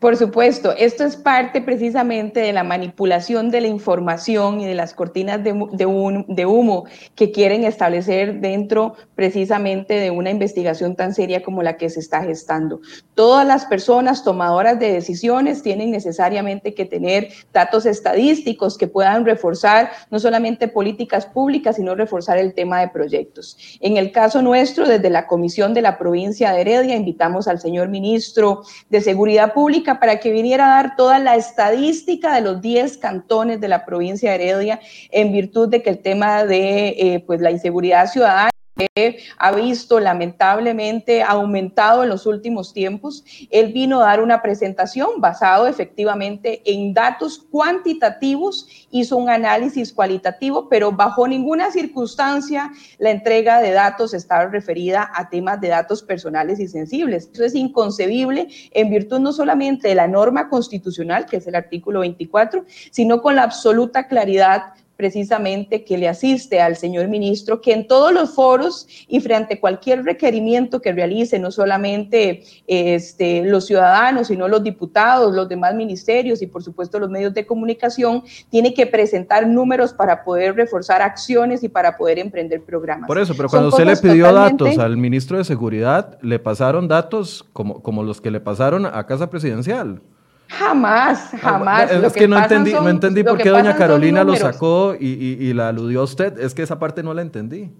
Por 0.00 0.16
supuesto, 0.16 0.72
esto 0.78 1.04
es 1.04 1.14
parte 1.16 1.60
precisamente 1.60 2.40
de 2.40 2.54
la 2.54 2.64
manipulación 2.64 3.50
de 3.50 3.60
la 3.60 3.66
información 3.66 4.58
y 4.62 4.66
de 4.66 4.74
las 4.74 4.94
cortinas 4.94 5.44
de, 5.44 6.46
humo 6.46 6.84
que 7.14 7.32
quieren 7.32 7.64
establecer 7.64 8.40
dentro 8.40 8.94
precisamente 9.14 10.00
de 10.00 10.10
una 10.10 10.30
investigación 10.30 10.96
tan 10.96 11.12
seria 11.12 11.42
como 11.42 11.62
la 11.62 11.76
que 11.76 11.90
se 11.90 12.00
está 12.00 12.22
gestando. 12.22 12.80
Todas 13.14 13.46
las 13.46 13.66
personas 13.66 14.24
tomadoras 14.24 14.80
de 14.80 14.90
decisiones 14.90 15.62
tienen 15.62 15.90
necesariamente 15.90 16.72
que 16.72 16.86
tener 16.86 17.28
datos 17.52 17.84
estadísticos 17.84 18.78
que 18.78 18.88
puedan 18.88 19.26
reforzar 19.26 19.90
no 20.10 20.18
solamente 20.18 20.66
políticas 20.66 21.26
públicas, 21.26 21.76
sino 21.76 21.94
reforzar 21.94 22.38
el 22.38 22.54
tema 22.54 22.80
de 22.80 22.88
proyectos. 22.88 23.78
En 23.80 23.98
el 23.98 24.12
caso 24.12 24.40
nuestro, 24.40 24.88
desde 24.88 25.10
la 25.10 25.26
Comisión 25.26 25.74
de 25.74 25.82
la 25.82 25.98
Provincia 25.98 26.52
de 26.52 26.62
Heredia, 26.62 26.96
invitamos 26.96 27.48
al 27.48 27.60
señor 27.60 27.88
ministro 27.88 28.62
de 28.88 29.02
Seguridad 29.02 29.52
Pública 29.52 29.89
para 29.98 30.20
que 30.20 30.30
viniera 30.30 30.66
a 30.66 30.82
dar 30.82 30.96
toda 30.96 31.18
la 31.18 31.36
estadística 31.36 32.34
de 32.34 32.42
los 32.42 32.60
10 32.60 32.98
cantones 32.98 33.60
de 33.60 33.68
la 33.68 33.84
provincia 33.84 34.30
de 34.30 34.36
Heredia 34.36 34.80
en 35.10 35.32
virtud 35.32 35.68
de 35.68 35.82
que 35.82 35.90
el 35.90 35.98
tema 35.98 36.44
de 36.44 36.88
eh, 36.90 37.24
pues, 37.26 37.40
la 37.40 37.50
inseguridad 37.50 38.06
ciudadana 38.06 38.50
ha 39.38 39.52
visto 39.52 40.00
lamentablemente 40.00 41.22
aumentado 41.22 42.02
en 42.02 42.08
los 42.08 42.26
últimos 42.26 42.72
tiempos. 42.72 43.24
Él 43.50 43.72
vino 43.72 44.00
a 44.00 44.06
dar 44.06 44.22
una 44.22 44.42
presentación 44.42 45.20
basado 45.20 45.66
efectivamente 45.66 46.62
en 46.64 46.94
datos 46.94 47.38
cuantitativos, 47.50 48.66
hizo 48.90 49.16
un 49.16 49.28
análisis 49.28 49.92
cualitativo, 49.92 50.68
pero 50.68 50.92
bajo 50.92 51.26
ninguna 51.26 51.70
circunstancia 51.70 52.70
la 52.98 53.10
entrega 53.10 53.60
de 53.60 53.72
datos 53.72 54.14
estaba 54.14 54.46
referida 54.46 55.10
a 55.14 55.28
temas 55.28 55.60
de 55.60 55.68
datos 55.68 56.02
personales 56.02 56.58
y 56.60 56.68
sensibles. 56.68 57.30
Eso 57.32 57.44
es 57.44 57.54
inconcebible 57.54 58.48
en 58.72 58.90
virtud 58.90 59.20
no 59.20 59.32
solamente 59.32 59.88
de 59.88 59.94
la 59.94 60.06
norma 60.06 60.48
constitucional, 60.48 61.26
que 61.26 61.38
es 61.38 61.46
el 61.46 61.54
artículo 61.54 62.00
24, 62.00 62.64
sino 62.90 63.22
con 63.22 63.36
la 63.36 63.42
absoluta 63.42 64.06
claridad 64.06 64.74
precisamente 65.00 65.82
que 65.82 65.96
le 65.96 66.08
asiste 66.08 66.60
al 66.60 66.76
señor 66.76 67.08
ministro, 67.08 67.62
que 67.62 67.72
en 67.72 67.88
todos 67.88 68.12
los 68.12 68.34
foros 68.34 68.86
y 69.08 69.20
frente 69.20 69.54
a 69.54 69.58
cualquier 69.58 70.04
requerimiento 70.04 70.82
que 70.82 70.92
realice, 70.92 71.38
no 71.38 71.50
solamente 71.50 72.42
este, 72.66 73.42
los 73.42 73.64
ciudadanos, 73.64 74.26
sino 74.26 74.46
los 74.46 74.62
diputados, 74.62 75.34
los 75.34 75.48
demás 75.48 75.74
ministerios 75.74 76.42
y 76.42 76.46
por 76.46 76.62
supuesto 76.62 76.98
los 76.98 77.08
medios 77.08 77.32
de 77.32 77.46
comunicación, 77.46 78.24
tiene 78.50 78.74
que 78.74 78.86
presentar 78.86 79.46
números 79.46 79.94
para 79.94 80.22
poder 80.22 80.54
reforzar 80.54 81.00
acciones 81.00 81.64
y 81.64 81.70
para 81.70 81.96
poder 81.96 82.18
emprender 82.18 82.62
programas. 82.62 83.08
Por 83.08 83.18
eso, 83.18 83.32
pero 83.34 83.48
cuando 83.48 83.70
usted 83.70 83.86
le 83.86 83.96
pidió 83.96 84.30
datos 84.34 84.76
al 84.76 84.98
ministro 84.98 85.38
de 85.38 85.44
Seguridad, 85.44 86.18
le 86.20 86.38
pasaron 86.38 86.88
datos 86.88 87.46
como, 87.54 87.80
como 87.80 88.02
los 88.02 88.20
que 88.20 88.30
le 88.30 88.40
pasaron 88.40 88.84
a 88.84 89.06
Casa 89.06 89.30
Presidencial. 89.30 90.02
Jamás, 90.50 91.30
ah, 91.34 91.38
jamás. 91.38 91.90
es 91.90 92.12
que, 92.12 92.26
no 92.26 92.36
entendí, 92.36 92.72
no 92.72 92.88
entendí 92.88 93.22
por 93.22 93.38
qué 93.38 93.50
doña 93.50 93.76
Carolina 93.76 94.24
lo 94.24 94.34
sacó 94.36 94.96
y, 94.98 95.06
y, 95.06 95.52
la 95.54 95.68
aludió 95.68 96.00
a 96.00 96.04
usted. 96.04 96.38
Es 96.38 96.54
que 96.54 96.62
esa 96.62 96.78
parte 96.78 97.02
no 97.02 97.14
la 97.14 97.22
entendí. 97.22 97.70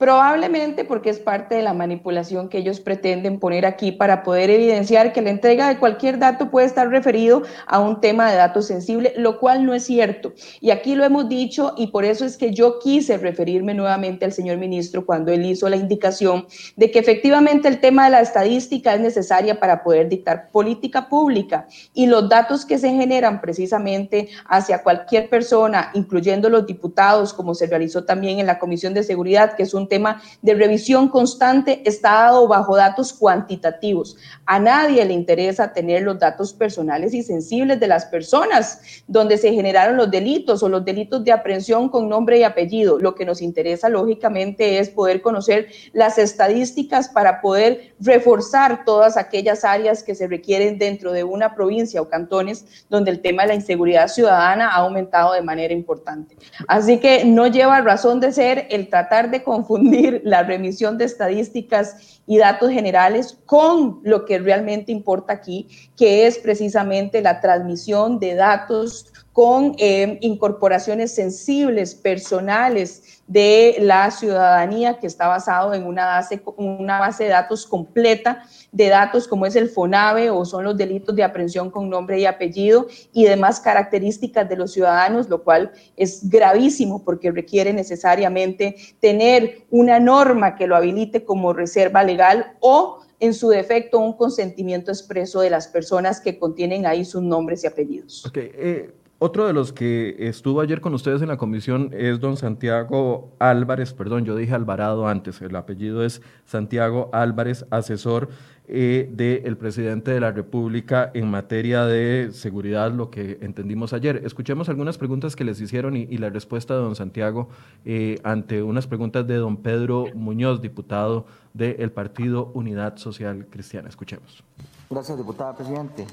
Probablemente 0.00 0.86
porque 0.86 1.10
es 1.10 1.18
parte 1.18 1.56
de 1.56 1.62
la 1.62 1.74
manipulación 1.74 2.48
que 2.48 2.56
ellos 2.56 2.80
pretenden 2.80 3.38
poner 3.38 3.66
aquí 3.66 3.92
para 3.92 4.22
poder 4.22 4.48
evidenciar 4.48 5.12
que 5.12 5.20
la 5.20 5.28
entrega 5.28 5.68
de 5.68 5.78
cualquier 5.78 6.18
dato 6.18 6.50
puede 6.50 6.66
estar 6.66 6.88
referido 6.88 7.42
a 7.66 7.80
un 7.80 8.00
tema 8.00 8.30
de 8.30 8.38
datos 8.38 8.66
sensible, 8.66 9.12
lo 9.18 9.38
cual 9.38 9.66
no 9.66 9.74
es 9.74 9.84
cierto. 9.84 10.32
Y 10.62 10.70
aquí 10.70 10.94
lo 10.94 11.04
hemos 11.04 11.28
dicho 11.28 11.74
y 11.76 11.88
por 11.88 12.06
eso 12.06 12.24
es 12.24 12.38
que 12.38 12.50
yo 12.54 12.78
quise 12.78 13.18
referirme 13.18 13.74
nuevamente 13.74 14.24
al 14.24 14.32
señor 14.32 14.56
ministro 14.56 15.04
cuando 15.04 15.32
él 15.32 15.44
hizo 15.44 15.68
la 15.68 15.76
indicación 15.76 16.46
de 16.76 16.90
que 16.90 16.98
efectivamente 16.98 17.68
el 17.68 17.78
tema 17.78 18.06
de 18.06 18.12
la 18.12 18.22
estadística 18.22 18.94
es 18.94 19.02
necesaria 19.02 19.60
para 19.60 19.82
poder 19.82 20.08
dictar 20.08 20.48
política 20.50 21.10
pública 21.10 21.66
y 21.92 22.06
los 22.06 22.26
datos 22.26 22.64
que 22.64 22.78
se 22.78 22.88
generan 22.88 23.42
precisamente 23.42 24.30
hacia 24.48 24.82
cualquier 24.82 25.28
persona, 25.28 25.90
incluyendo 25.92 26.48
los 26.48 26.64
diputados, 26.64 27.34
como 27.34 27.54
se 27.54 27.66
realizó 27.66 28.04
también 28.04 28.38
en 28.38 28.46
la 28.46 28.58
Comisión 28.58 28.94
de 28.94 29.02
Seguridad, 29.02 29.56
que 29.56 29.64
es 29.64 29.74
un 29.74 29.89
tema 29.90 30.22
de 30.40 30.54
revisión 30.54 31.08
constante 31.08 31.82
está 31.84 32.12
dado 32.12 32.48
bajo 32.48 32.76
datos 32.76 33.12
cuantitativos. 33.12 34.16
A 34.46 34.58
nadie 34.58 35.04
le 35.04 35.12
interesa 35.12 35.74
tener 35.74 36.00
los 36.02 36.18
datos 36.18 36.54
personales 36.54 37.12
y 37.12 37.22
sensibles 37.22 37.78
de 37.78 37.86
las 37.86 38.06
personas 38.06 38.80
donde 39.06 39.36
se 39.36 39.52
generaron 39.52 39.98
los 39.98 40.10
delitos 40.10 40.62
o 40.62 40.70
los 40.70 40.82
delitos 40.82 41.22
de 41.24 41.32
aprehensión 41.32 41.90
con 41.90 42.08
nombre 42.08 42.38
y 42.38 42.44
apellido. 42.44 42.98
Lo 42.98 43.14
que 43.14 43.26
nos 43.26 43.42
interesa, 43.42 43.90
lógicamente, 43.90 44.78
es 44.78 44.88
poder 44.88 45.20
conocer 45.20 45.68
las 45.92 46.16
estadísticas 46.16 47.08
para 47.08 47.42
poder 47.42 47.94
reforzar 48.00 48.84
todas 48.84 49.16
aquellas 49.16 49.64
áreas 49.64 50.02
que 50.02 50.14
se 50.14 50.26
requieren 50.26 50.78
dentro 50.78 51.12
de 51.12 51.24
una 51.24 51.54
provincia 51.54 52.00
o 52.00 52.08
cantones 52.08 52.64
donde 52.88 53.10
el 53.10 53.20
tema 53.20 53.42
de 53.42 53.48
la 53.48 53.54
inseguridad 53.56 54.08
ciudadana 54.08 54.70
ha 54.70 54.76
aumentado 54.76 55.32
de 55.32 55.42
manera 55.42 55.74
importante. 55.74 56.36
Así 56.68 56.98
que 56.98 57.24
no 57.24 57.48
lleva 57.48 57.80
razón 57.80 58.20
de 58.20 58.30
ser 58.30 58.68
el 58.70 58.88
tratar 58.88 59.30
de 59.30 59.42
confundir 59.42 59.79
la 60.24 60.42
remisión 60.42 60.98
de 60.98 61.04
estadísticas 61.04 62.20
y 62.26 62.38
datos 62.38 62.70
generales 62.70 63.38
con 63.46 64.00
lo 64.04 64.24
que 64.24 64.38
realmente 64.38 64.92
importa 64.92 65.32
aquí, 65.32 65.68
que 65.96 66.26
es 66.26 66.38
precisamente 66.38 67.22
la 67.22 67.40
transmisión 67.40 68.18
de 68.18 68.34
datos 68.34 69.12
con 69.32 69.74
eh, 69.78 70.18
incorporaciones 70.20 71.14
sensibles, 71.14 71.94
personales, 71.94 73.20
de 73.30 73.76
la 73.78 74.10
ciudadanía 74.10 74.98
que 74.98 75.06
está 75.06 75.28
basado 75.28 75.72
en 75.72 75.86
una 75.86 76.04
base, 76.04 76.42
una 76.56 76.98
base 76.98 77.24
de 77.24 77.30
datos 77.30 77.64
completa 77.64 78.42
de 78.72 78.88
datos 78.88 79.28
como 79.28 79.46
es 79.46 79.54
el 79.54 79.68
FONAVE 79.68 80.30
o 80.30 80.44
son 80.44 80.64
los 80.64 80.76
delitos 80.76 81.14
de 81.14 81.22
aprehensión 81.22 81.70
con 81.70 81.88
nombre 81.88 82.18
y 82.18 82.26
apellido 82.26 82.88
y 83.12 83.24
demás 83.24 83.60
características 83.60 84.48
de 84.48 84.56
los 84.56 84.72
ciudadanos, 84.72 85.28
lo 85.28 85.44
cual 85.44 85.70
es 85.96 86.28
gravísimo 86.28 87.04
porque 87.04 87.30
requiere 87.30 87.72
necesariamente 87.72 88.74
tener 88.98 89.62
una 89.70 90.00
norma 90.00 90.56
que 90.56 90.66
lo 90.66 90.74
habilite 90.74 91.24
como 91.24 91.52
reserva 91.52 92.02
legal 92.02 92.56
o 92.58 93.00
en 93.20 93.34
su 93.34 93.48
defecto 93.48 93.98
un 93.98 94.14
consentimiento 94.14 94.90
expreso 94.90 95.40
de 95.40 95.50
las 95.50 95.68
personas 95.68 96.20
que 96.20 96.38
contienen 96.38 96.86
ahí 96.86 97.04
sus 97.04 97.22
nombres 97.22 97.62
y 97.62 97.66
apellidos. 97.66 98.24
Okay, 98.26 98.50
eh, 98.54 98.90
otro 99.22 99.46
de 99.46 99.52
los 99.52 99.74
que 99.74 100.16
estuvo 100.18 100.62
ayer 100.62 100.80
con 100.80 100.94
ustedes 100.94 101.20
en 101.20 101.28
la 101.28 101.36
comisión 101.36 101.90
es 101.92 102.20
don 102.20 102.38
Santiago 102.38 103.36
Álvarez, 103.38 103.92
perdón, 103.92 104.24
yo 104.24 104.34
dije 104.34 104.54
Alvarado 104.54 105.06
antes, 105.06 105.42
el 105.42 105.54
apellido 105.56 106.02
es 106.02 106.22
Santiago 106.46 107.10
Álvarez, 107.12 107.66
asesor 107.70 108.30
eh, 108.66 109.10
del 109.12 109.58
presidente 109.58 110.10
de 110.10 110.20
la 110.20 110.32
República 110.32 111.10
en 111.12 111.30
materia 111.30 111.84
de 111.84 112.30
seguridad, 112.32 112.90
lo 112.92 113.10
que 113.10 113.36
entendimos 113.42 113.92
ayer. 113.92 114.22
Escuchemos 114.24 114.70
algunas 114.70 114.96
preguntas 114.96 115.36
que 115.36 115.44
les 115.44 115.60
hicieron 115.60 115.98
y, 115.98 116.16
la 116.16 116.30
respuesta 116.30 116.72
de 116.72 116.80
don 116.80 116.96
Santiago 116.96 117.50
eh, 117.84 118.18
ante 118.24 118.62
unas 118.62 118.86
preguntas 118.86 119.26
de 119.26 119.34
don 119.34 119.58
Pedro 119.58 120.06
Muñoz, 120.14 120.62
diputado 120.62 121.26
del 121.52 121.92
Partido 121.92 122.52
Unidad 122.54 122.96
Social 122.96 123.48
Cristiana. 123.50 123.90
Escuchemos. 123.90 124.42
Gracias, 124.88 125.18
diputada 125.18 125.54
presidente. 125.54 126.06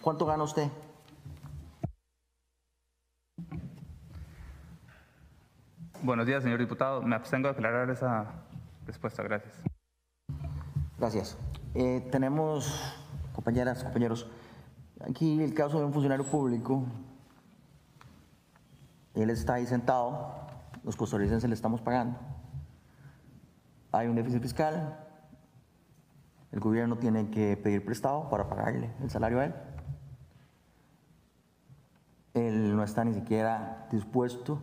¿Cuánto 0.00 0.24
gana 0.24 0.44
usted? 0.44 0.68
Buenos 6.02 6.26
días, 6.26 6.42
señor 6.42 6.58
diputado. 6.58 7.02
Me 7.02 7.14
abstengo 7.14 7.48
de 7.48 7.52
aclarar 7.52 7.90
esa 7.90 8.26
respuesta. 8.86 9.22
Gracias. 9.22 9.62
Gracias. 10.98 11.38
Eh, 11.74 12.08
tenemos, 12.10 12.96
compañeras, 13.34 13.84
compañeros, 13.84 14.28
aquí 15.06 15.42
el 15.42 15.54
caso 15.54 15.78
de 15.78 15.84
un 15.84 15.92
funcionario 15.92 16.24
público. 16.24 16.84
Él 19.14 19.30
está 19.30 19.54
ahí 19.54 19.66
sentado, 19.66 20.46
los 20.84 20.96
costarricenses 20.96 21.48
le 21.48 21.54
estamos 21.54 21.80
pagando. 21.80 22.18
Hay 23.92 24.08
un 24.08 24.14
déficit 24.14 24.40
fiscal, 24.40 24.98
el 26.52 26.60
gobierno 26.60 26.96
tiene 26.96 27.30
que 27.30 27.56
pedir 27.56 27.84
prestado 27.84 28.28
para 28.28 28.48
pagarle 28.48 28.90
el 29.02 29.10
salario 29.10 29.40
a 29.40 29.46
él. 29.46 29.54
Él 32.34 32.76
no 32.76 32.82
está 32.82 33.04
ni 33.04 33.14
siquiera 33.14 33.86
dispuesto 33.90 34.62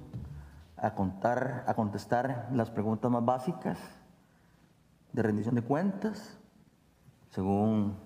a, 0.78 0.94
contar, 0.94 1.66
a 1.68 1.74
contestar 1.74 2.50
las 2.52 2.70
preguntas 2.70 3.12
más 3.12 3.26
básicas 3.26 3.78
de 5.12 5.24
rendición 5.24 5.56
de 5.56 5.62
cuentas, 5.62 6.38
según 7.32 7.98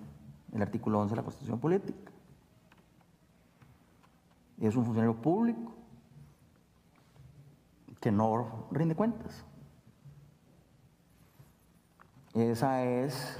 el 0.52 0.62
artículo 0.62 1.00
11 1.00 1.12
de 1.12 1.16
la 1.16 1.22
Constitución 1.22 1.60
Política. 1.60 2.12
Es 4.58 4.76
un 4.76 4.84
funcionario 4.84 5.20
público 5.20 5.72
que 8.00 8.10
no 8.10 8.66
rinde 8.70 8.94
cuentas. 8.96 9.44
Esa 12.34 12.82
es 12.84 13.38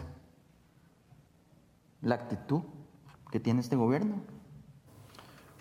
la 2.02 2.16
actitud 2.16 2.62
que 3.30 3.40
tiene 3.40 3.60
este 3.60 3.76
gobierno. 3.76 4.16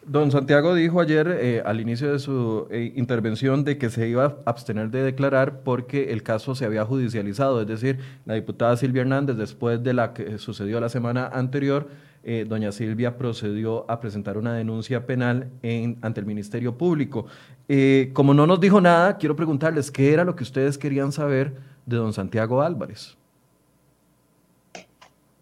Don 0.05 0.31
Santiago 0.31 0.73
dijo 0.73 0.99
ayer 0.99 1.27
eh, 1.39 1.61
al 1.63 1.79
inicio 1.79 2.11
de 2.11 2.17
su 2.17 2.67
eh, 2.71 2.91
intervención 2.95 3.63
de 3.63 3.77
que 3.77 3.91
se 3.91 4.07
iba 4.07 4.25
a 4.25 4.35
abstener 4.45 4.89
de 4.89 5.03
declarar 5.03 5.61
porque 5.61 6.11
el 6.11 6.23
caso 6.23 6.55
se 6.55 6.65
había 6.65 6.83
judicializado, 6.85 7.61
es 7.61 7.67
decir, 7.67 7.99
la 8.25 8.33
diputada 8.33 8.75
Silvia 8.77 9.01
Hernández, 9.01 9.37
después 9.37 9.83
de 9.83 9.93
la 9.93 10.13
que 10.13 10.39
sucedió 10.39 10.79
la 10.79 10.89
semana 10.89 11.27
anterior, 11.27 11.87
eh, 12.23 12.45
doña 12.49 12.71
Silvia 12.71 13.15
procedió 13.15 13.89
a 13.89 13.99
presentar 13.99 14.39
una 14.39 14.55
denuncia 14.55 15.05
penal 15.05 15.51
en, 15.61 15.99
ante 16.01 16.19
el 16.19 16.25
Ministerio 16.25 16.77
Público. 16.77 17.27
como 18.13 18.33
no 18.33 18.47
nos 18.47 18.59
dijo 18.59 18.81
nada, 18.81 19.17
quiero 19.17 19.35
preguntarles 19.35 19.91
qué 19.91 20.13
era 20.13 20.23
lo 20.23 20.35
que 20.35 20.43
ustedes 20.43 20.79
querían 20.79 21.11
saber 21.11 21.53
de 21.85 21.97
don 21.97 22.11
Santiago 22.11 22.61
Álvarez. 22.63 23.20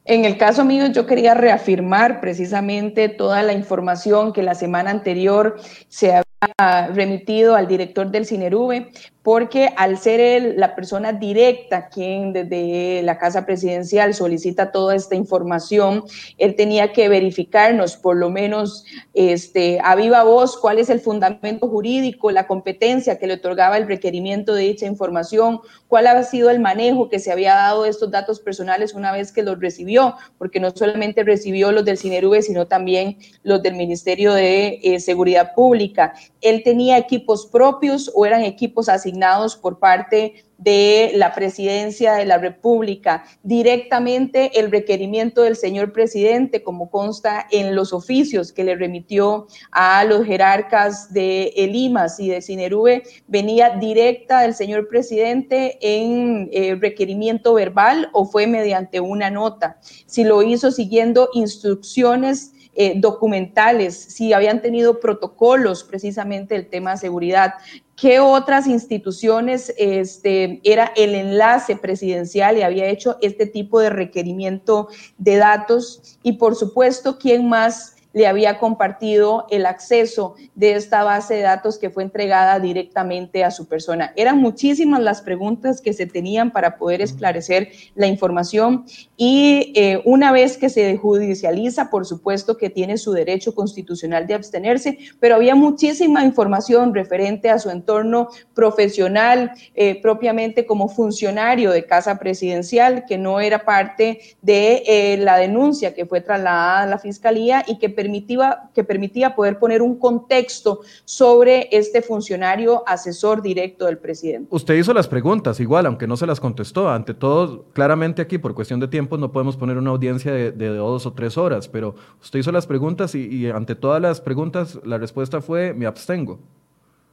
En 0.10 0.26
el 0.26 0.40
caso 0.40 0.66
mío, 0.66 0.88
yo 0.88 1.06
quería 1.06 1.36
reafirmar 1.36 2.20
precisamente 2.20 3.10
toda 3.10 3.44
la 3.44 3.54
información 3.54 4.34
que 4.34 4.42
la 4.42 4.56
semana 4.56 4.90
anterior 4.90 5.58
se 5.88 6.14
había 6.14 6.88
remitido 6.88 7.56
al 7.56 7.68
director 7.68 8.10
del 8.10 8.26
CINERUBE, 8.26 8.90
porque 9.24 9.70
al 9.76 9.98
ser 9.98 10.20
él 10.20 10.54
la 10.58 10.76
persona 10.76 11.12
directa 11.12 11.90
quien 11.90 12.32
desde 12.32 13.02
la 13.04 13.18
Casa 13.18 13.46
Presidencial 13.46 14.14
solicita 14.14 14.72
toda 14.72 14.96
esta 14.96 15.16
información, 15.16 16.04
él 16.38 16.56
tenía 16.56 16.94
que 16.94 17.10
verificarnos 17.10 17.98
por 17.98 18.16
lo 18.16 18.30
menos 18.30 18.86
este, 19.14 19.80
a 19.84 19.96
viva 19.96 20.24
voz 20.24 20.58
cuál 20.58 20.80
es 20.80 20.90
el 20.90 21.02
fundamento 21.02 21.68
jurídico, 21.68 22.32
la 22.32 22.48
competencia 22.48 23.20
que 23.20 23.28
le 23.28 23.36
otorgaba 23.36 23.78
el 23.78 23.88
requerimiento 23.88 24.54
de 24.54 24.64
dicha 24.64 24.86
información, 24.86 25.60
cuál 25.88 26.08
ha 26.08 26.24
sido 26.24 26.50
el 26.50 26.60
manejo 26.60 27.10
que 27.10 27.20
se 27.20 27.32
había 27.32 27.56
dado 27.56 27.84
de 27.84 27.90
estos 27.90 28.12
datos 28.12 28.40
personales 28.40 28.94
una 28.94 29.12
vez 29.12 29.32
que 29.32 29.44
los 29.44 29.60
recibió, 29.60 30.16
porque 30.38 30.60
no 30.60 30.72
solamente 30.72 31.24
recibió 31.24 31.72
los 31.72 31.84
del 31.84 31.98
CINERUBE, 31.98 32.42
sino 32.42 32.68
también 32.68 33.18
los 33.44 33.62
del 33.62 33.76
Ministerio 33.76 34.34
de 34.34 34.80
eh, 34.82 35.00
Seguridad 35.00 35.54
Pública. 35.54 36.14
Él 36.42 36.64
tenía 36.64 36.98
equipos 36.98 37.48
propios 37.48 38.12
o 38.16 38.26
eran 38.26 38.44
equipos 38.44 38.88
asignados 39.10 39.56
por 39.56 39.80
parte 39.80 40.46
de 40.58 41.14
la 41.16 41.34
presidencia 41.34 42.14
de 42.14 42.26
la 42.26 42.38
República, 42.38 43.24
directamente 43.44 44.60
el 44.60 44.70
requerimiento 44.70 45.44
del 45.44 45.56
señor 45.56 45.94
presidente, 45.94 46.64
como 46.64 46.92
consta 46.92 47.48
en 47.50 47.76
los 47.76 47.94
oficios 47.94 48.52
que 48.52 48.66
le 48.66 48.76
remitió 48.76 49.48
a 49.72 50.04
los 50.04 50.26
jerarcas 50.26 51.14
de 51.14 51.54
el 51.56 51.76
IMAS 51.76 52.20
y 52.20 52.30
de 52.30 52.42
Cinerube, 52.42 53.04
venía 53.28 53.78
directa 53.78 54.42
del 54.42 54.54
señor 54.54 54.90
presidente 54.90 55.78
en 55.82 56.50
eh, 56.52 56.76
requerimiento 56.76 57.54
verbal 57.54 58.10
o 58.12 58.26
fue 58.26 58.46
mediante 58.46 59.00
una 59.00 59.30
nota. 59.30 59.80
Si 60.06 60.26
lo 60.26 60.44
hizo 60.44 60.72
siguiendo 60.72 61.30
instrucciones 61.34 62.52
eh, 62.76 62.94
documentales, 62.96 63.96
si 63.96 64.32
habían 64.32 64.62
tenido 64.62 65.00
protocolos 65.00 65.84
precisamente 65.84 66.56
del 66.56 66.70
tema 66.70 66.92
de 66.92 66.98
seguridad, 66.98 67.56
qué 68.00 68.20
otras 68.20 68.68
instituciones 68.68 69.74
este, 69.78 70.62
era 70.64 70.92
el 70.96 71.16
enlace 71.16 71.76
presidencial 71.76 72.58
y 72.58 72.62
había 72.62 72.88
hecho 72.88 73.18
este 73.22 73.46
tipo 73.46 73.80
de 73.80 73.90
requerimiento 73.90 74.88
de 75.18 75.38
datos 75.38 76.18
y 76.24 76.34
por 76.34 76.56
supuesto 76.56 77.18
quién 77.18 77.50
más 77.50 77.96
le 78.14 78.28
había 78.28 78.58
compartido 78.58 79.46
el 79.50 79.66
acceso 79.66 80.36
de 80.56 80.74
esta 80.74 81.04
base 81.04 81.36
de 81.36 81.42
datos 81.42 81.78
que 81.78 81.90
fue 81.90 82.04
entregada 82.04 82.60
directamente 82.60 83.44
a 83.44 83.52
su 83.52 83.68
persona. 83.68 84.14
Eran 84.16 84.40
muchísimas 84.40 85.02
las 85.02 85.22
preguntas 85.22 85.82
que 85.82 85.94
se 85.94 86.06
tenían 86.06 86.52
para 86.52 86.78
poder 86.78 87.02
esclarecer 87.02 87.70
la 87.96 88.08
información 88.08 88.86
y 89.16 89.74
eh, 89.76 90.02
una 90.06 90.32
vez 90.32 90.58
que 90.58 90.70
se 90.70 90.98
judicializa, 90.98 91.90
por 91.90 92.06
supuesto 92.06 92.58
que 92.58 92.70
tiene 92.70 92.98
su 92.98 93.12
derecho 93.12 93.54
constitucional 93.54 94.28
de 94.28 94.34
abstenerse, 94.34 94.98
pero 95.20 95.36
había 95.36 95.56
muchísima 95.56 96.24
información 96.24 96.94
referente 96.94 97.50
a 97.50 97.60
su 97.60 97.70
entorno 97.70 98.30
profesional, 98.54 99.52
eh, 99.76 100.02
propiamente 100.02 100.66
como 100.66 100.88
funcionario 100.88 101.72
de 101.72 101.86
Casa 101.86 102.18
Presidencial, 102.18 103.06
que 103.06 103.18
no 103.18 103.40
era 103.40 103.66
parte 103.66 104.20
de 104.42 104.84
eh, 104.88 105.18
la 105.18 105.38
denuncia 105.38 105.94
que 105.94 106.06
fue 106.06 106.22
trasladada 106.22 106.84
a 106.84 106.86
la 106.86 106.98
Fiscalía 106.98 107.64
y 107.68 107.78
que 107.78 107.90
permitía, 108.00 108.70
que 108.74 108.84
permitía 108.86 109.36
poder 109.36 109.60
poner 109.60 109.82
un 109.82 110.00
contexto 110.00 110.80
sobre 111.04 111.68
este 111.72 112.02
funcionario 112.02 112.82
asesor 112.88 113.42
directo 113.42 113.86
del 113.88 113.98
presidente. 113.98 114.48
Usted 114.52 114.76
hizo 114.76 114.94
las 114.94 115.10
preguntas, 115.10 115.60
igual, 115.60 115.86
aunque 115.86 116.08
no 116.08 116.16
se 116.16 116.26
las 116.26 116.40
contestó. 116.40 116.90
Ante 116.90 117.14
todo, 117.14 117.66
claramente 117.74 118.22
aquí, 118.22 118.38
por 118.38 118.54
cuestión 118.54 118.80
de 118.80 118.88
tiempo, 118.88 119.18
no 119.18 119.34
podemos 119.34 119.58
poner 119.58 119.78
una 119.78 119.90
audiencia 119.90 120.32
de, 120.32 120.68
dos 120.70 121.06
o 121.06 121.12
tres 121.12 121.38
horas, 121.38 121.68
pero 121.68 121.96
usted 122.22 122.40
hizo 122.40 122.54
las 122.54 122.66
preguntas 122.66 123.16
y, 123.16 123.50
ante 123.50 123.76
todas 123.76 124.02
las 124.02 124.22
preguntas, 124.22 124.80
la 124.86 124.98
respuesta 124.98 125.42
fue: 125.42 125.74
me 125.74 125.86
abstengo. 125.86 126.40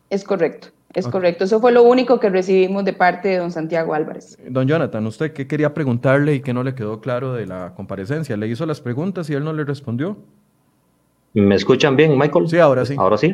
Es 0.09 0.23
correcto. 0.23 0.69
Es 0.95 1.07
correcto, 1.07 1.45
eso 1.45 1.61
fue 1.61 1.73
lo 1.73 1.83
único 1.83 2.19
que 2.19 2.31
recibimos 2.31 2.83
de 2.85 2.95
parte 2.95 3.29
de 3.29 3.37
don 3.37 3.53
Santiago 3.53 3.93
Álvarez. 3.93 4.39
Don 4.49 4.67
Jonathan, 4.67 5.07
¿usted 5.07 5.35
qué 5.35 5.47
quería 5.47 5.75
preguntarle 5.75 6.37
y 6.37 6.41
qué 6.41 6.55
no 6.55 6.63
le 6.63 6.75
quedó 6.75 7.03
claro 7.03 7.35
de 7.35 7.45
la 7.45 7.75
comparecencia? 7.75 8.35
¿Le 8.39 8.49
hizo 8.49 8.65
las 8.65 8.81
preguntas 8.81 9.29
y 9.29 9.35
él 9.35 9.45
no 9.45 9.53
le 9.53 9.65
respondió? 9.65 10.17
¿Me 11.37 11.55
escuchan 11.55 11.97
bien, 11.97 12.17
Michael? 12.17 12.49
Sí, 12.49 12.59
ahora 12.59 12.87
sí. 12.87 12.95
Ahora 12.97 13.19
sí. 13.19 13.31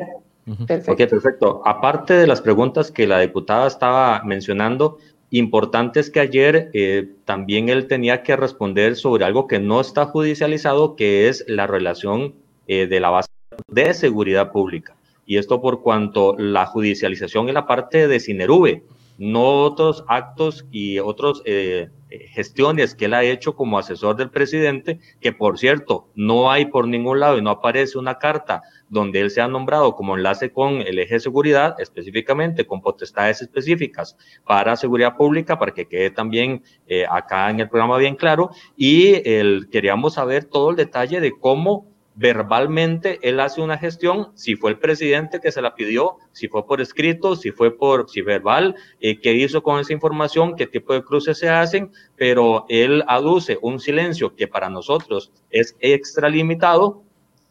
Perfecto. 0.66 0.92
Ok, 0.92 0.98
perfecto. 1.09 1.62
Aparte 1.64 2.14
de 2.14 2.26
las 2.26 2.40
preguntas 2.40 2.90
que 2.90 3.07
la 3.07 3.20
diputada 3.20 3.68
estaba 3.68 4.20
mencionando, 4.24 4.98
importante 5.30 6.00
es 6.00 6.11
que 6.11 6.18
ayer 6.18 6.68
eh, 6.72 7.12
también 7.24 7.68
él 7.68 7.86
tenía 7.86 8.24
que 8.24 8.34
responder 8.34 8.96
sobre 8.96 9.24
algo 9.24 9.46
que 9.46 9.61
no 9.61 9.80
está 9.80 10.07
judicializado, 10.07 10.96
que 10.96 11.28
es 11.28 11.44
la 11.46 11.68
relación 11.68 12.34
eh, 12.66 12.88
de 12.88 12.98
la 12.98 13.11
base 13.11 13.28
de 13.68 13.94
seguridad 13.94 14.50
pública. 14.50 14.96
Y 15.24 15.36
esto 15.36 15.61
por 15.61 15.80
cuanto 15.82 16.34
la 16.36 16.66
judicialización 16.66 17.46
en 17.46 17.55
la 17.55 17.68
parte 17.68 18.09
de 18.09 18.18
Cinerube, 18.18 18.82
no 19.18 19.62
otros 19.62 20.05
actos 20.09 20.66
y 20.72 20.98
otros 20.98 21.40
eh, 21.44 21.86
eh, 21.86 21.88
gestiones 22.32 22.94
que 22.94 23.06
él 23.06 23.14
ha 23.14 23.24
hecho 23.24 23.54
como 23.54 23.78
asesor 23.78 24.16
del 24.16 24.30
presidente, 24.30 25.00
que 25.20 25.32
por 25.32 25.58
cierto, 25.58 26.08
no 26.14 26.50
hay 26.50 26.66
por 26.66 26.88
ningún 26.88 27.20
lado 27.20 27.38
y 27.38 27.42
no 27.42 27.50
aparece 27.50 27.98
una 27.98 28.18
carta 28.18 28.62
donde 28.88 29.20
él 29.20 29.30
se 29.30 29.40
ha 29.40 29.48
nombrado 29.48 29.94
como 29.94 30.16
enlace 30.16 30.52
con 30.52 30.82
el 30.82 30.98
eje 30.98 31.14
de 31.14 31.20
seguridad, 31.20 31.76
específicamente 31.78 32.66
con 32.66 32.82
potestades 32.82 33.40
específicas 33.40 34.16
para 34.44 34.76
seguridad 34.76 35.16
pública, 35.16 35.58
para 35.58 35.72
que 35.72 35.86
quede 35.86 36.10
también 36.10 36.62
eh, 36.86 37.06
acá 37.10 37.50
en 37.50 37.60
el 37.60 37.68
programa 37.68 37.96
bien 37.98 38.16
claro. 38.16 38.50
Y 38.76 39.28
el, 39.28 39.68
queríamos 39.70 40.14
saber 40.14 40.44
todo 40.44 40.70
el 40.70 40.76
detalle 40.76 41.20
de 41.20 41.32
cómo 41.38 41.91
verbalmente 42.22 43.18
él 43.22 43.40
hace 43.40 43.60
una 43.60 43.76
gestión, 43.76 44.28
si 44.34 44.54
fue 44.54 44.70
el 44.70 44.78
presidente 44.78 45.40
que 45.40 45.50
se 45.50 45.60
la 45.60 45.74
pidió, 45.74 46.18
si 46.30 46.46
fue 46.46 46.64
por 46.64 46.80
escrito, 46.80 47.34
si 47.34 47.50
fue 47.50 47.76
por 47.76 48.08
si 48.08 48.22
verbal, 48.22 48.76
eh, 49.00 49.20
qué 49.20 49.32
hizo 49.34 49.64
con 49.64 49.80
esa 49.80 49.92
información, 49.92 50.54
qué 50.54 50.68
tipo 50.68 50.94
de 50.94 51.02
cruces 51.02 51.36
se 51.36 51.48
hacen, 51.48 51.90
pero 52.16 52.64
él 52.68 53.02
aduce 53.08 53.58
un 53.60 53.80
silencio 53.80 54.36
que 54.36 54.46
para 54.46 54.70
nosotros 54.70 55.32
es 55.50 55.76
extralimitado 55.80 57.02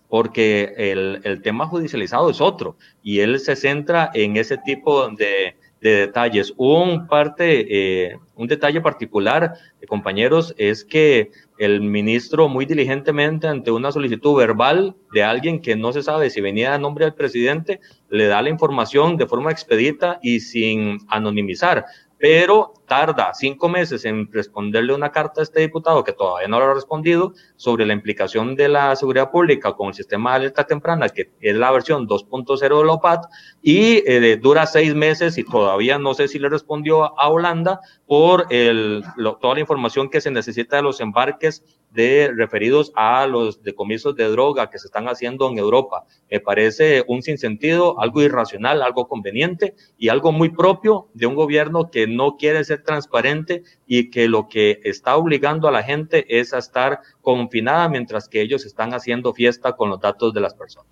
porque 0.08 0.74
el, 0.78 1.20
el 1.26 1.42
tema 1.42 1.68
judicializado 1.68 2.30
es 2.30 2.40
otro 2.40 2.78
y 3.04 3.20
él 3.20 3.42
se 3.42 3.58
centra 3.58 4.10
en 4.14 4.38
ese 4.38 4.58
tipo 4.58 5.10
de, 5.10 5.58
de 5.82 5.98
detalles. 5.98 6.54
Un 6.58 7.08
parte, 7.08 7.66
eh, 7.70 8.18
un 8.36 8.48
detalle 8.48 8.82
particular, 8.82 9.54
compañeros, 9.88 10.54
es 10.58 10.86
que 10.86 11.32
el 11.58 11.82
ministro 11.82 12.48
muy 12.48 12.66
diligentemente 12.66 13.48
ante 13.48 13.72
una 13.72 13.92
solicitud 13.92 14.38
verbal 14.38 14.96
de 15.12 15.24
alguien 15.24 15.62
que 15.62 15.76
no 15.76 15.92
se 15.92 16.04
sabe 16.04 16.30
si 16.30 16.40
venía 16.40 16.74
a 16.74 16.78
nombre 16.78 17.06
del 17.06 17.14
presidente, 17.14 17.80
le 18.10 18.28
da 18.28 18.42
la 18.42 18.50
información 18.50 19.18
de 19.18 19.28
forma 19.28 19.52
expedita 19.52 20.20
y 20.22 20.40
sin 20.40 21.00
anonimizar 21.08 21.86
pero 22.22 22.74
tarda 22.92 23.34
cinco 23.34 23.70
meses 23.70 24.04
en 24.04 24.30
responderle 24.34 24.94
una 24.94 25.14
carta 25.14 25.40
a 25.40 25.44
este 25.44 25.62
diputado 25.62 26.04
que 26.04 26.12
todavía 26.12 26.50
no 26.50 26.60
lo 26.60 26.66
ha 26.66 26.74
respondido 26.74 27.32
sobre 27.56 27.86
la 27.86 27.94
implicación 27.94 28.54
de 28.58 28.68
la 28.68 28.94
seguridad 28.98 29.32
pública 29.32 29.72
con 29.72 29.88
el 29.88 29.94
sistema 29.94 30.32
de 30.32 30.36
alerta 30.36 30.66
temprana, 30.66 31.08
que 31.08 31.30
es 31.40 31.56
la 31.56 31.72
versión 31.72 32.06
2.0 32.06 32.60
de 32.60 32.86
la 32.86 32.92
OPAT, 32.92 33.28
y 33.62 34.04
eh, 34.06 34.36
dura 34.36 34.66
seis 34.66 34.94
meses 34.94 35.38
y 35.38 35.46
todavía 35.46 36.00
no 36.00 36.14
sé 36.14 36.28
si 36.28 36.38
le 36.38 36.50
respondió 36.50 37.18
a 37.18 37.30
Holanda 37.30 37.80
por 38.06 38.48
el, 38.50 39.06
toda 39.40 39.54
la 39.54 39.62
información 39.62 40.10
que 40.10 40.20
se 40.20 40.30
necesita 40.30 40.76
de 40.76 40.82
los 40.82 41.00
embarques 41.00 41.64
de 41.92 42.32
referidos 42.36 42.92
a 42.96 43.26
los 43.28 43.64
decomisos 43.64 44.16
de 44.16 44.26
droga 44.26 44.70
que 44.70 44.80
se 44.80 44.88
están 44.88 45.08
haciendo 45.08 45.50
en 45.50 45.58
Europa. 45.58 46.06
Me 46.30 46.40
parece 46.40 47.04
un 47.08 47.22
sinsentido, 47.22 48.00
algo 48.00 48.22
irracional, 48.22 48.82
algo 48.82 49.08
conveniente 49.08 49.76
y 49.98 50.10
algo 50.10 50.32
muy 50.32 50.50
propio 50.50 51.08
de 51.14 51.26
un 51.26 51.36
gobierno 51.36 51.90
que 51.92 52.08
no 52.08 52.38
quiere 52.38 52.64
ser 52.64 52.81
transparente 52.84 53.64
y 53.88 54.10
que 54.10 54.28
lo 54.28 54.48
que 54.48 54.80
está 54.84 55.16
obligando 55.16 55.68
a 55.68 55.72
la 55.72 55.84
gente 55.84 56.40
es 56.40 56.54
a 56.54 56.58
estar 56.58 57.00
confinada 57.22 57.90
mientras 57.90 58.28
que 58.28 58.42
ellos 58.42 58.66
están 58.66 58.94
haciendo 58.94 59.34
fiesta 59.34 59.74
con 59.74 59.90
los 59.90 60.00
datos 60.00 60.34
de 60.34 60.42
las 60.42 60.54
personas. 60.54 60.88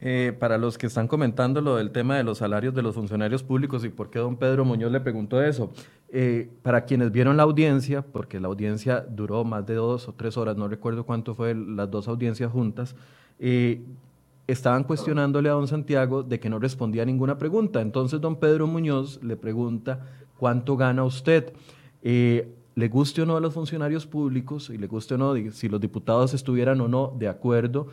Eh, 0.00 0.32
para 0.38 0.58
los 0.58 0.78
que 0.78 0.86
están 0.86 1.08
comentando 1.08 1.60
lo 1.60 1.74
del 1.74 1.90
tema 1.90 2.16
de 2.16 2.22
los 2.22 2.38
salarios 2.38 2.72
de 2.72 2.82
los 2.82 2.94
funcionarios 2.94 3.42
públicos 3.42 3.84
y 3.84 3.88
por 3.88 4.10
qué 4.10 4.20
don 4.20 4.36
Pedro 4.36 4.64
Muñoz 4.64 4.92
le 4.92 5.00
preguntó 5.00 5.42
eso, 5.42 5.72
eh, 6.10 6.48
para 6.62 6.84
quienes 6.84 7.10
vieron 7.10 7.36
la 7.36 7.42
audiencia, 7.42 8.02
porque 8.02 8.38
la 8.38 8.46
audiencia 8.46 9.00
duró 9.00 9.42
más 9.42 9.66
de 9.66 9.74
dos 9.74 10.06
o 10.06 10.12
tres 10.14 10.36
horas, 10.36 10.56
no 10.56 10.68
recuerdo 10.68 11.04
cuánto 11.04 11.34
fue 11.34 11.52
las 11.52 11.90
dos 11.90 12.06
audiencias 12.06 12.52
juntas, 12.52 12.94
eh, 13.40 13.82
estaban 14.46 14.84
cuestionándole 14.84 15.48
a 15.48 15.52
don 15.52 15.66
Santiago 15.66 16.22
de 16.22 16.38
que 16.38 16.48
no 16.48 16.60
respondía 16.60 17.02
a 17.02 17.06
ninguna 17.06 17.36
pregunta. 17.36 17.80
Entonces 17.80 18.20
don 18.20 18.36
Pedro 18.36 18.68
Muñoz 18.68 19.20
le 19.22 19.36
pregunta, 19.36 20.06
¿cuánto 20.38 20.76
gana 20.76 21.04
usted? 21.04 21.52
le 22.02 22.88
guste 22.88 23.22
o 23.22 23.26
no 23.26 23.36
a 23.36 23.40
los 23.40 23.52
funcionarios 23.52 24.06
públicos 24.06 24.70
y 24.70 24.78
le 24.78 24.86
guste 24.86 25.14
o 25.14 25.18
no 25.18 25.34
si 25.50 25.68
los 25.68 25.80
diputados 25.80 26.32
estuvieran 26.32 26.80
o 26.80 26.86
no 26.86 27.12
de 27.18 27.26
acuerdo, 27.26 27.88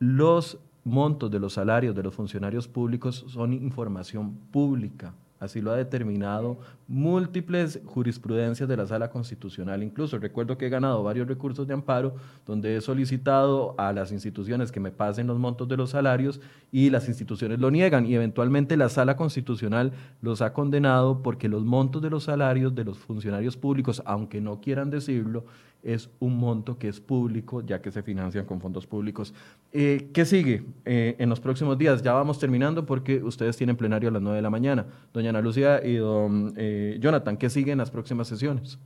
los 0.00 0.58
montos 0.82 1.30
de 1.30 1.38
los 1.38 1.52
salarios 1.52 1.94
de 1.94 2.02
los 2.02 2.12
funcionarios 2.12 2.66
públicos 2.66 3.24
son 3.28 3.52
información 3.52 4.34
pública. 4.50 5.14
Así 5.42 5.60
lo 5.60 5.72
ha 5.72 5.76
determinado 5.76 6.58
múltiples 6.86 7.80
jurisprudencias 7.84 8.68
de 8.68 8.76
la 8.76 8.86
Sala 8.86 9.10
Constitucional. 9.10 9.82
Incluso 9.82 10.20
recuerdo 10.20 10.56
que 10.56 10.66
he 10.66 10.70
ganado 10.70 11.02
varios 11.02 11.26
recursos 11.26 11.66
de 11.66 11.74
amparo 11.74 12.14
donde 12.46 12.76
he 12.76 12.80
solicitado 12.80 13.74
a 13.76 13.92
las 13.92 14.12
instituciones 14.12 14.70
que 14.70 14.78
me 14.78 14.92
pasen 14.92 15.26
los 15.26 15.40
montos 15.40 15.66
de 15.66 15.76
los 15.76 15.90
salarios 15.90 16.40
y 16.70 16.90
las 16.90 17.08
instituciones 17.08 17.58
lo 17.58 17.72
niegan 17.72 18.06
y 18.06 18.14
eventualmente 18.14 18.76
la 18.76 18.88
Sala 18.88 19.16
Constitucional 19.16 19.92
los 20.20 20.42
ha 20.42 20.52
condenado 20.52 21.24
porque 21.24 21.48
los 21.48 21.64
montos 21.64 22.02
de 22.02 22.10
los 22.10 22.22
salarios 22.22 22.76
de 22.76 22.84
los 22.84 22.98
funcionarios 22.98 23.56
públicos, 23.56 24.00
aunque 24.06 24.40
no 24.40 24.60
quieran 24.60 24.90
decirlo, 24.90 25.44
es 25.82 26.10
un 26.20 26.36
monto 26.36 26.78
que 26.78 26.88
es 26.88 27.00
público, 27.00 27.60
ya 27.62 27.80
que 27.82 27.90
se 27.90 28.02
financian 28.02 28.44
con 28.46 28.60
fondos 28.60 28.86
públicos. 28.86 29.34
Eh, 29.72 30.10
¿Qué 30.12 30.24
sigue 30.24 30.64
eh, 30.84 31.16
en 31.18 31.28
los 31.28 31.40
próximos 31.40 31.76
días? 31.78 32.02
Ya 32.02 32.12
vamos 32.12 32.38
terminando 32.38 32.86
porque 32.86 33.22
ustedes 33.22 33.56
tienen 33.56 33.76
plenario 33.76 34.08
a 34.08 34.12
las 34.12 34.22
9 34.22 34.36
de 34.36 34.42
la 34.42 34.50
mañana. 34.50 34.86
Doña 35.12 35.30
Ana 35.30 35.40
Lucía 35.40 35.84
y 35.84 35.96
don 35.96 36.54
eh, 36.56 36.98
Jonathan, 37.00 37.36
¿qué 37.36 37.50
sigue 37.50 37.72
en 37.72 37.78
las 37.78 37.90
próximas 37.90 38.28
sesiones? 38.28 38.78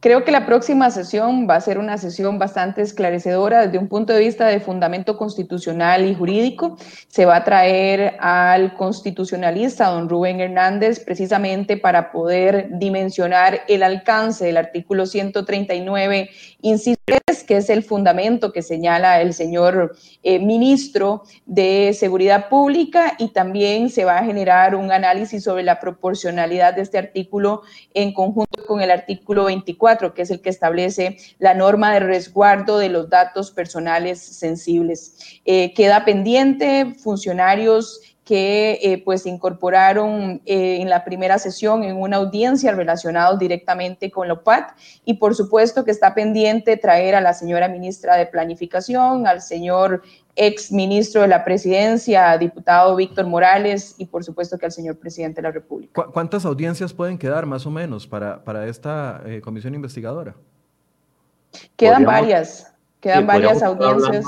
Creo 0.00 0.24
que 0.24 0.30
la 0.30 0.46
próxima 0.46 0.92
sesión 0.92 1.48
va 1.50 1.56
a 1.56 1.60
ser 1.60 1.76
una 1.76 1.98
sesión 1.98 2.38
bastante 2.38 2.82
esclarecedora 2.82 3.66
desde 3.66 3.78
un 3.78 3.88
punto 3.88 4.12
de 4.12 4.20
vista 4.20 4.46
de 4.46 4.60
fundamento 4.60 5.16
constitucional 5.16 6.06
y 6.06 6.14
jurídico. 6.14 6.76
Se 7.08 7.26
va 7.26 7.34
a 7.34 7.44
traer 7.44 8.14
al 8.20 8.74
constitucionalista, 8.74 9.88
don 9.88 10.08
Rubén 10.08 10.38
Hernández, 10.38 11.00
precisamente 11.00 11.76
para 11.76 12.12
poder 12.12 12.68
dimensionar 12.78 13.62
el 13.66 13.82
alcance 13.82 14.44
del 14.44 14.58
artículo 14.58 15.04
139, 15.04 16.30
inciso 16.60 17.00
3, 17.04 17.42
que 17.42 17.56
es 17.56 17.68
el 17.68 17.82
fundamento 17.82 18.52
que 18.52 18.62
señala 18.62 19.20
el 19.20 19.34
señor 19.34 19.96
eh, 20.22 20.38
ministro 20.38 21.24
de 21.44 21.92
Seguridad 21.92 22.48
Pública, 22.48 23.14
y 23.18 23.30
también 23.30 23.90
se 23.90 24.04
va 24.04 24.18
a 24.18 24.24
generar 24.24 24.76
un 24.76 24.92
análisis 24.92 25.42
sobre 25.42 25.64
la 25.64 25.80
proporcionalidad 25.80 26.74
de 26.74 26.82
este 26.82 26.98
artículo 26.98 27.62
en 27.94 28.12
conjunto 28.12 28.64
con 28.64 28.80
el 28.80 28.92
artículo 28.92 29.46
24 29.46 29.97
que 30.14 30.22
es 30.22 30.30
el 30.30 30.40
que 30.40 30.50
establece 30.50 31.18
la 31.38 31.54
norma 31.54 31.92
de 31.92 32.00
resguardo 32.00 32.78
de 32.78 32.88
los 32.88 33.10
datos 33.10 33.50
personales 33.50 34.20
sensibles. 34.20 35.40
Eh, 35.44 35.74
queda 35.74 36.04
pendiente 36.04 36.94
funcionarios 37.02 38.00
que 38.28 38.78
eh, 38.82 39.02
pues 39.02 39.24
incorporaron 39.24 40.42
eh, 40.44 40.82
en 40.82 40.90
la 40.90 41.02
primera 41.02 41.38
sesión 41.38 41.82
en 41.82 41.96
una 41.96 42.18
audiencia 42.18 42.72
relacionados 42.72 43.38
directamente 43.38 44.10
con 44.10 44.28
la 44.28 44.34
OPAT 44.34 44.72
y 45.06 45.14
por 45.14 45.34
supuesto 45.34 45.82
que 45.82 45.92
está 45.92 46.14
pendiente 46.14 46.76
traer 46.76 47.14
a 47.14 47.22
la 47.22 47.32
señora 47.32 47.68
ministra 47.68 48.16
de 48.16 48.26
Planificación, 48.26 49.26
al 49.26 49.40
señor 49.40 50.02
ex 50.38 50.70
ministro 50.70 51.22
de 51.22 51.28
la 51.28 51.44
presidencia, 51.44 52.38
diputado 52.38 52.94
Víctor 52.96 53.26
Morales 53.26 53.96
y 53.98 54.06
por 54.06 54.24
supuesto 54.24 54.56
que 54.56 54.66
al 54.66 54.72
señor 54.72 54.96
presidente 54.96 55.42
de 55.42 55.48
la 55.48 55.52
República. 55.52 56.06
¿Cuántas 56.12 56.46
audiencias 56.46 56.94
pueden 56.94 57.18
quedar 57.18 57.44
más 57.44 57.66
o 57.66 57.70
menos 57.70 58.06
para, 58.06 58.44
para 58.44 58.66
esta 58.68 59.20
eh, 59.26 59.40
comisión 59.40 59.74
investigadora? 59.74 60.36
Quedan 61.76 62.04
varias, 62.04 62.72
quedan 63.00 63.26
varias 63.26 63.62
audiencias. 63.62 64.24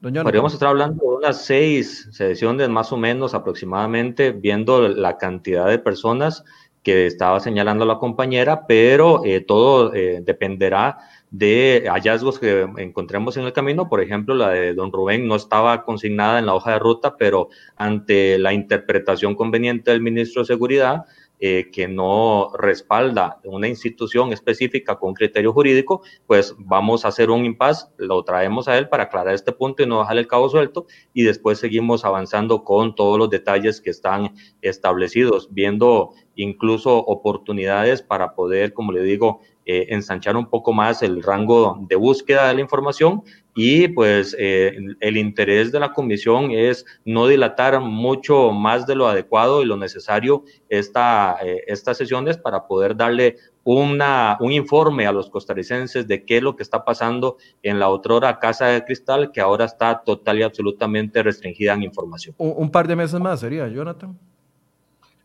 Podríamos 0.00 0.52
estar 0.52 0.68
hablando 0.68 1.02
de 1.02 1.16
unas 1.16 1.44
seis 1.44 2.08
sesiones 2.12 2.68
más 2.68 2.92
o 2.92 2.96
menos 2.96 3.34
aproximadamente, 3.34 4.32
viendo 4.32 4.88
la 4.88 5.16
cantidad 5.16 5.66
de 5.66 5.78
personas 5.78 6.44
que 6.82 7.06
estaba 7.06 7.40
señalando 7.40 7.84
la 7.84 7.98
compañera, 7.98 8.66
pero 8.66 9.24
eh, 9.24 9.40
todo 9.40 9.92
eh, 9.94 10.22
dependerá 10.24 10.98
de 11.30 11.88
hallazgos 11.90 12.38
que 12.38 12.66
encontremos 12.78 13.36
en 13.36 13.44
el 13.44 13.52
camino. 13.52 13.88
Por 13.88 14.00
ejemplo, 14.00 14.34
la 14.34 14.50
de 14.50 14.74
don 14.74 14.92
Rubén 14.92 15.26
no 15.26 15.36
estaba 15.36 15.84
consignada 15.84 16.38
en 16.38 16.46
la 16.46 16.54
hoja 16.54 16.72
de 16.72 16.78
ruta, 16.78 17.16
pero 17.16 17.48
ante 17.76 18.38
la 18.38 18.52
interpretación 18.52 19.34
conveniente 19.34 19.90
del 19.90 20.00
ministro 20.00 20.42
de 20.42 20.46
Seguridad, 20.46 21.04
eh, 21.40 21.70
que 21.70 21.86
no 21.86 22.50
respalda 22.58 23.38
una 23.44 23.68
institución 23.68 24.32
específica 24.32 24.96
con 24.96 25.14
criterio 25.14 25.52
jurídico, 25.52 26.02
pues 26.26 26.56
vamos 26.58 27.04
a 27.04 27.08
hacer 27.08 27.30
un 27.30 27.44
impasse, 27.44 27.86
lo 27.96 28.24
traemos 28.24 28.66
a 28.66 28.76
él 28.76 28.88
para 28.88 29.04
aclarar 29.04 29.34
este 29.34 29.52
punto 29.52 29.84
y 29.84 29.86
no 29.86 30.00
dejar 30.00 30.18
el 30.18 30.26
cabo 30.26 30.48
suelto 30.48 30.86
y 31.14 31.22
después 31.22 31.60
seguimos 31.60 32.04
avanzando 32.04 32.64
con 32.64 32.96
todos 32.96 33.18
los 33.18 33.30
detalles 33.30 33.80
que 33.80 33.90
están 33.90 34.34
establecidos, 34.62 35.46
viendo 35.52 36.10
incluso 36.34 36.96
oportunidades 36.98 38.02
para 38.02 38.34
poder, 38.34 38.72
como 38.72 38.90
le 38.90 39.02
digo, 39.02 39.40
eh, 39.70 39.88
ensanchar 39.90 40.34
un 40.34 40.46
poco 40.46 40.72
más 40.72 41.02
el 41.02 41.22
rango 41.22 41.78
de 41.86 41.94
búsqueda 41.94 42.48
de 42.48 42.54
la 42.54 42.62
información 42.62 43.22
y 43.54 43.88
pues 43.88 44.34
eh, 44.38 44.78
el 45.00 45.16
interés 45.18 45.72
de 45.72 45.78
la 45.78 45.92
comisión 45.92 46.52
es 46.52 46.86
no 47.04 47.26
dilatar 47.26 47.78
mucho 47.80 48.52
más 48.52 48.86
de 48.86 48.94
lo 48.94 49.08
adecuado 49.08 49.60
y 49.60 49.66
lo 49.66 49.76
necesario 49.76 50.44
esta, 50.70 51.36
eh, 51.44 51.64
estas 51.66 51.98
sesiones 51.98 52.38
para 52.38 52.66
poder 52.66 52.96
darle 52.96 53.36
una, 53.62 54.38
un 54.40 54.52
informe 54.52 55.06
a 55.06 55.12
los 55.12 55.28
costarricenses 55.28 56.08
de 56.08 56.24
qué 56.24 56.38
es 56.38 56.42
lo 56.42 56.56
que 56.56 56.62
está 56.62 56.82
pasando 56.82 57.36
en 57.62 57.78
la 57.78 57.90
otrora 57.90 58.38
Casa 58.38 58.68
de 58.68 58.82
Cristal, 58.86 59.32
que 59.32 59.42
ahora 59.42 59.66
está 59.66 60.02
total 60.02 60.38
y 60.38 60.44
absolutamente 60.44 61.22
restringida 61.22 61.74
en 61.74 61.82
información. 61.82 62.34
Un, 62.38 62.70
par 62.70 62.88
de 62.88 62.96
meses 62.96 63.20
más 63.20 63.40
sería, 63.40 63.68
Jonathan. 63.68 64.18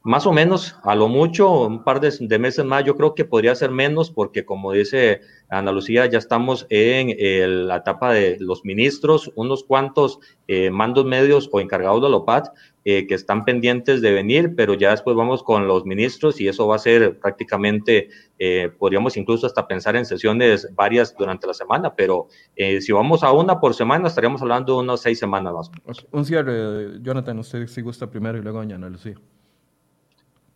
Más 0.05 0.27
o 0.27 0.33
menos, 0.33 0.75
a 0.83 0.95
lo 0.95 1.07
mucho, 1.07 1.65
un 1.65 1.85
par 1.85 2.01
de, 2.01 2.37
meses 2.37 2.65
más, 2.65 2.83
yo 2.83 2.97
creo 2.97 3.15
que 3.15 3.23
podría 3.23 3.55
ser 3.55 3.71
menos, 3.71 4.11
porque 4.11 4.43
como 4.43 4.73
dice 4.73 5.21
Ana 5.47 5.71
Lucía, 5.71 6.07
ya 6.07 6.17
estamos 6.17 6.67
en 6.69 7.67
la 7.69 7.77
etapa 7.77 8.11
de 8.11 8.35
los 8.41 8.65
ministros, 8.65 9.31
unos 9.35 9.63
cuantos 9.63 10.19
eh, 10.49 10.69
mandos 10.71 11.05
medios 11.05 11.49
o 11.53 11.61
encargados 11.61 12.01
de 12.01 12.09
la 12.09 12.17
OPAT 12.17 12.49
eh, 12.83 13.07
que 13.07 13.15
están 13.15 13.45
pendientes 13.45 14.01
de 14.01 14.11
venir, 14.11 14.55
pero 14.57 14.73
ya 14.73 14.91
después 14.91 15.15
vamos 15.15 15.41
con 15.41 15.69
los 15.69 15.85
ministros 15.85 16.41
y 16.41 16.49
eso 16.49 16.67
va 16.67 16.75
a 16.75 16.79
ser 16.79 17.17
prácticamente, 17.17 18.09
eh, 18.39 18.71
podríamos 18.77 19.15
incluso 19.15 19.47
hasta 19.47 19.65
pensar 19.69 19.95
en 19.95 20.05
sesiones 20.05 20.67
varias 20.75 21.15
durante 21.17 21.47
la 21.47 21.53
semana, 21.53 21.95
pero 21.95 22.27
si 22.57 22.91
vamos 22.91 23.23
a 23.23 23.31
una 23.31 23.61
por 23.61 23.73
semana, 23.73 24.09
estaríamos 24.09 24.41
hablando 24.41 24.73
de 24.73 24.79
unas 24.83 24.99
seis 24.99 25.17
semanas 25.17 25.53
más. 25.53 25.71
Un 26.11 26.25
cierre, 26.25 26.99
Jonathan, 27.01 27.39
usted 27.39 27.67
si 27.67 27.81
gusta 27.81 28.11
primero 28.11 28.37
y 28.37 28.41
luego 28.41 28.59
Ana 28.59 28.89
Lucía. 28.89 29.15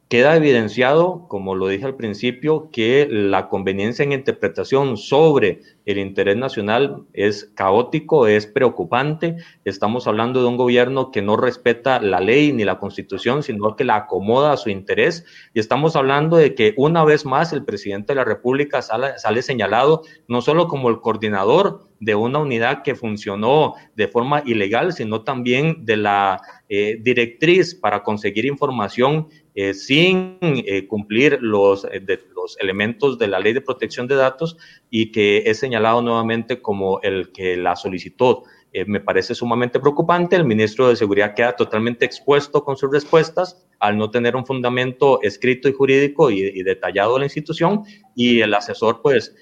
Queda 0.09 0.37
evidenciado, 0.37 1.27
como 1.27 1.53
lo 1.53 1.67
dije 1.67 1.83
al 1.83 1.97
principio, 1.97 2.69
que 2.71 3.09
la 3.11 3.49
conveniencia 3.49 4.03
en 4.03 4.13
interpretación 4.13 4.95
sobre 4.95 5.59
el 5.85 5.97
interés 5.97 6.37
nacional 6.37 7.03
es 7.11 7.51
caótico, 7.55 8.25
es 8.25 8.47
preocupante. 8.47 9.35
Estamos 9.65 10.07
hablando 10.07 10.41
de 10.41 10.47
un 10.47 10.55
gobierno 10.55 11.11
que 11.11 11.21
no 11.21 11.35
respeta 11.35 11.99
la 11.99 12.21
ley 12.21 12.53
ni 12.53 12.63
la 12.63 12.79
constitución, 12.79 13.43
sino 13.43 13.75
que 13.75 13.83
la 13.83 13.97
acomoda 13.97 14.53
a 14.53 14.57
su 14.57 14.69
interés. 14.69 15.25
Y 15.53 15.59
estamos 15.59 15.97
hablando 15.97 16.37
de 16.37 16.55
que 16.55 16.73
una 16.77 17.03
vez 17.03 17.25
más 17.25 17.51
el 17.51 17.65
presidente 17.65 18.13
de 18.13 18.15
la 18.15 18.23
República 18.23 18.81
sale, 18.81 19.41
señalado 19.41 20.03
no 20.29 20.41
solo 20.41 20.69
como 20.69 20.87
el 20.87 21.01
coordinador 21.01 21.85
de 21.99 22.15
una 22.15 22.39
unidad 22.39 22.83
que 22.83 22.95
funcionó 22.95 23.73
de 23.95 24.07
forma 24.07 24.43
ilegal, 24.45 24.93
sino 24.93 25.23
también 25.23 25.83
de 25.83 25.97
la 25.97 26.39
eh, 26.69 26.97
directriz 27.01 27.75
para 27.75 28.03
conseguir 28.03 28.45
información 28.45 29.29
eh, 29.59 29.73
sin 29.73 30.37
eh, 30.41 30.85
cumplir 30.85 31.39
los, 31.41 31.83
eh, 31.85 31.99
los 32.35 32.59
elementos 32.59 33.17
de 33.17 33.27
la 33.27 33.39
ley 33.39 33.53
de 33.53 33.61
protección 33.61 34.07
de 34.07 34.13
datos 34.13 34.55
y 34.91 35.11
que 35.11 35.41
es 35.47 35.57
señalado 35.57 36.03
nuevamente 36.03 36.61
como 36.61 37.01
el 37.01 37.31
que 37.31 37.57
la 37.57 37.75
solicitó. 37.75 38.43
me 38.85 38.99
parece 38.99 39.33
sumamente 39.33 39.79
preocupante. 39.79 40.35
El 40.35 40.45
ministro 40.45 40.89
de 40.89 40.95
Seguridad 40.95 41.33
queda 41.33 41.55
totalmente 41.55 42.05
expuesto 42.05 42.63
con 42.63 42.77
sus 42.77 42.91
respuestas 42.91 43.65
al 43.79 43.97
no 43.97 44.11
tener 44.11 44.35
un 44.35 44.45
fundamento 44.45 45.19
escrito 45.23 45.67
y 45.67 45.73
jurídico 45.73 46.29
y, 46.29 46.61
detallado 46.61 47.15
de 47.15 47.21
la 47.21 47.25
institución 47.25 47.81
y 48.15 48.41
el 48.41 48.53
asesor, 48.53 49.01
pues, 49.01 49.35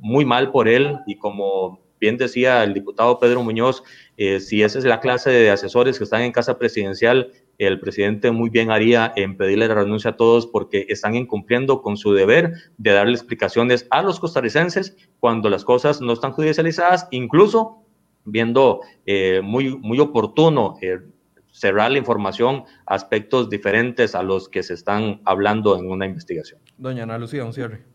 muy 0.00 0.24
mal 0.24 0.52
por 0.52 0.68
él 0.68 0.98
y 1.08 1.16
como 1.16 1.80
bien 1.98 2.16
decía 2.16 2.62
el 2.62 2.74
diputado 2.74 3.18
Pedro 3.18 3.42
Muñoz, 3.42 3.82
si 4.16 4.62
esa 4.62 4.78
es 4.78 4.84
la 4.84 5.00
clase 5.00 5.30
de 5.30 5.50
asesores 5.50 5.98
que 5.98 6.04
están 6.04 6.22
en 6.22 6.30
casa 6.30 6.58
presidencial 6.58 7.32
el 7.66 7.80
presidente 7.80 8.30
muy 8.30 8.50
bien 8.50 8.70
haría 8.70 9.12
en 9.16 9.36
pedirle 9.36 9.68
la 9.68 9.74
renuncia 9.74 10.10
a 10.10 10.16
todos 10.16 10.46
porque 10.46 10.86
están 10.88 11.14
incumpliendo 11.14 11.82
con 11.82 11.96
su 11.96 12.12
deber 12.12 12.52
de 12.78 12.92
darle 12.92 13.14
explicaciones 13.14 13.86
a 13.90 14.02
los 14.02 14.20
costarricenses 14.20 14.96
cuando 15.20 15.48
las 15.48 15.64
cosas 15.64 16.00
no 16.00 16.12
están 16.12 16.32
judicializadas, 16.32 17.08
incluso 17.10 17.84
viendo 18.24 18.80
eh, 19.06 19.40
muy, 19.42 19.76
muy 19.76 19.98
oportuno 19.98 20.76
eh, 20.80 21.00
cerrar 21.52 21.90
la 21.92 21.98
información 21.98 22.64
aspectos 22.86 23.50
diferentes 23.50 24.14
a 24.14 24.22
los 24.22 24.48
que 24.48 24.62
se 24.62 24.74
están 24.74 25.20
hablando 25.24 25.78
en 25.78 25.90
una 25.90 26.06
investigación. 26.06 26.60
Doña 26.78 27.04
Ana 27.04 27.18
Lucía, 27.18 27.44
un 27.44 27.52
cierre. 27.52 27.91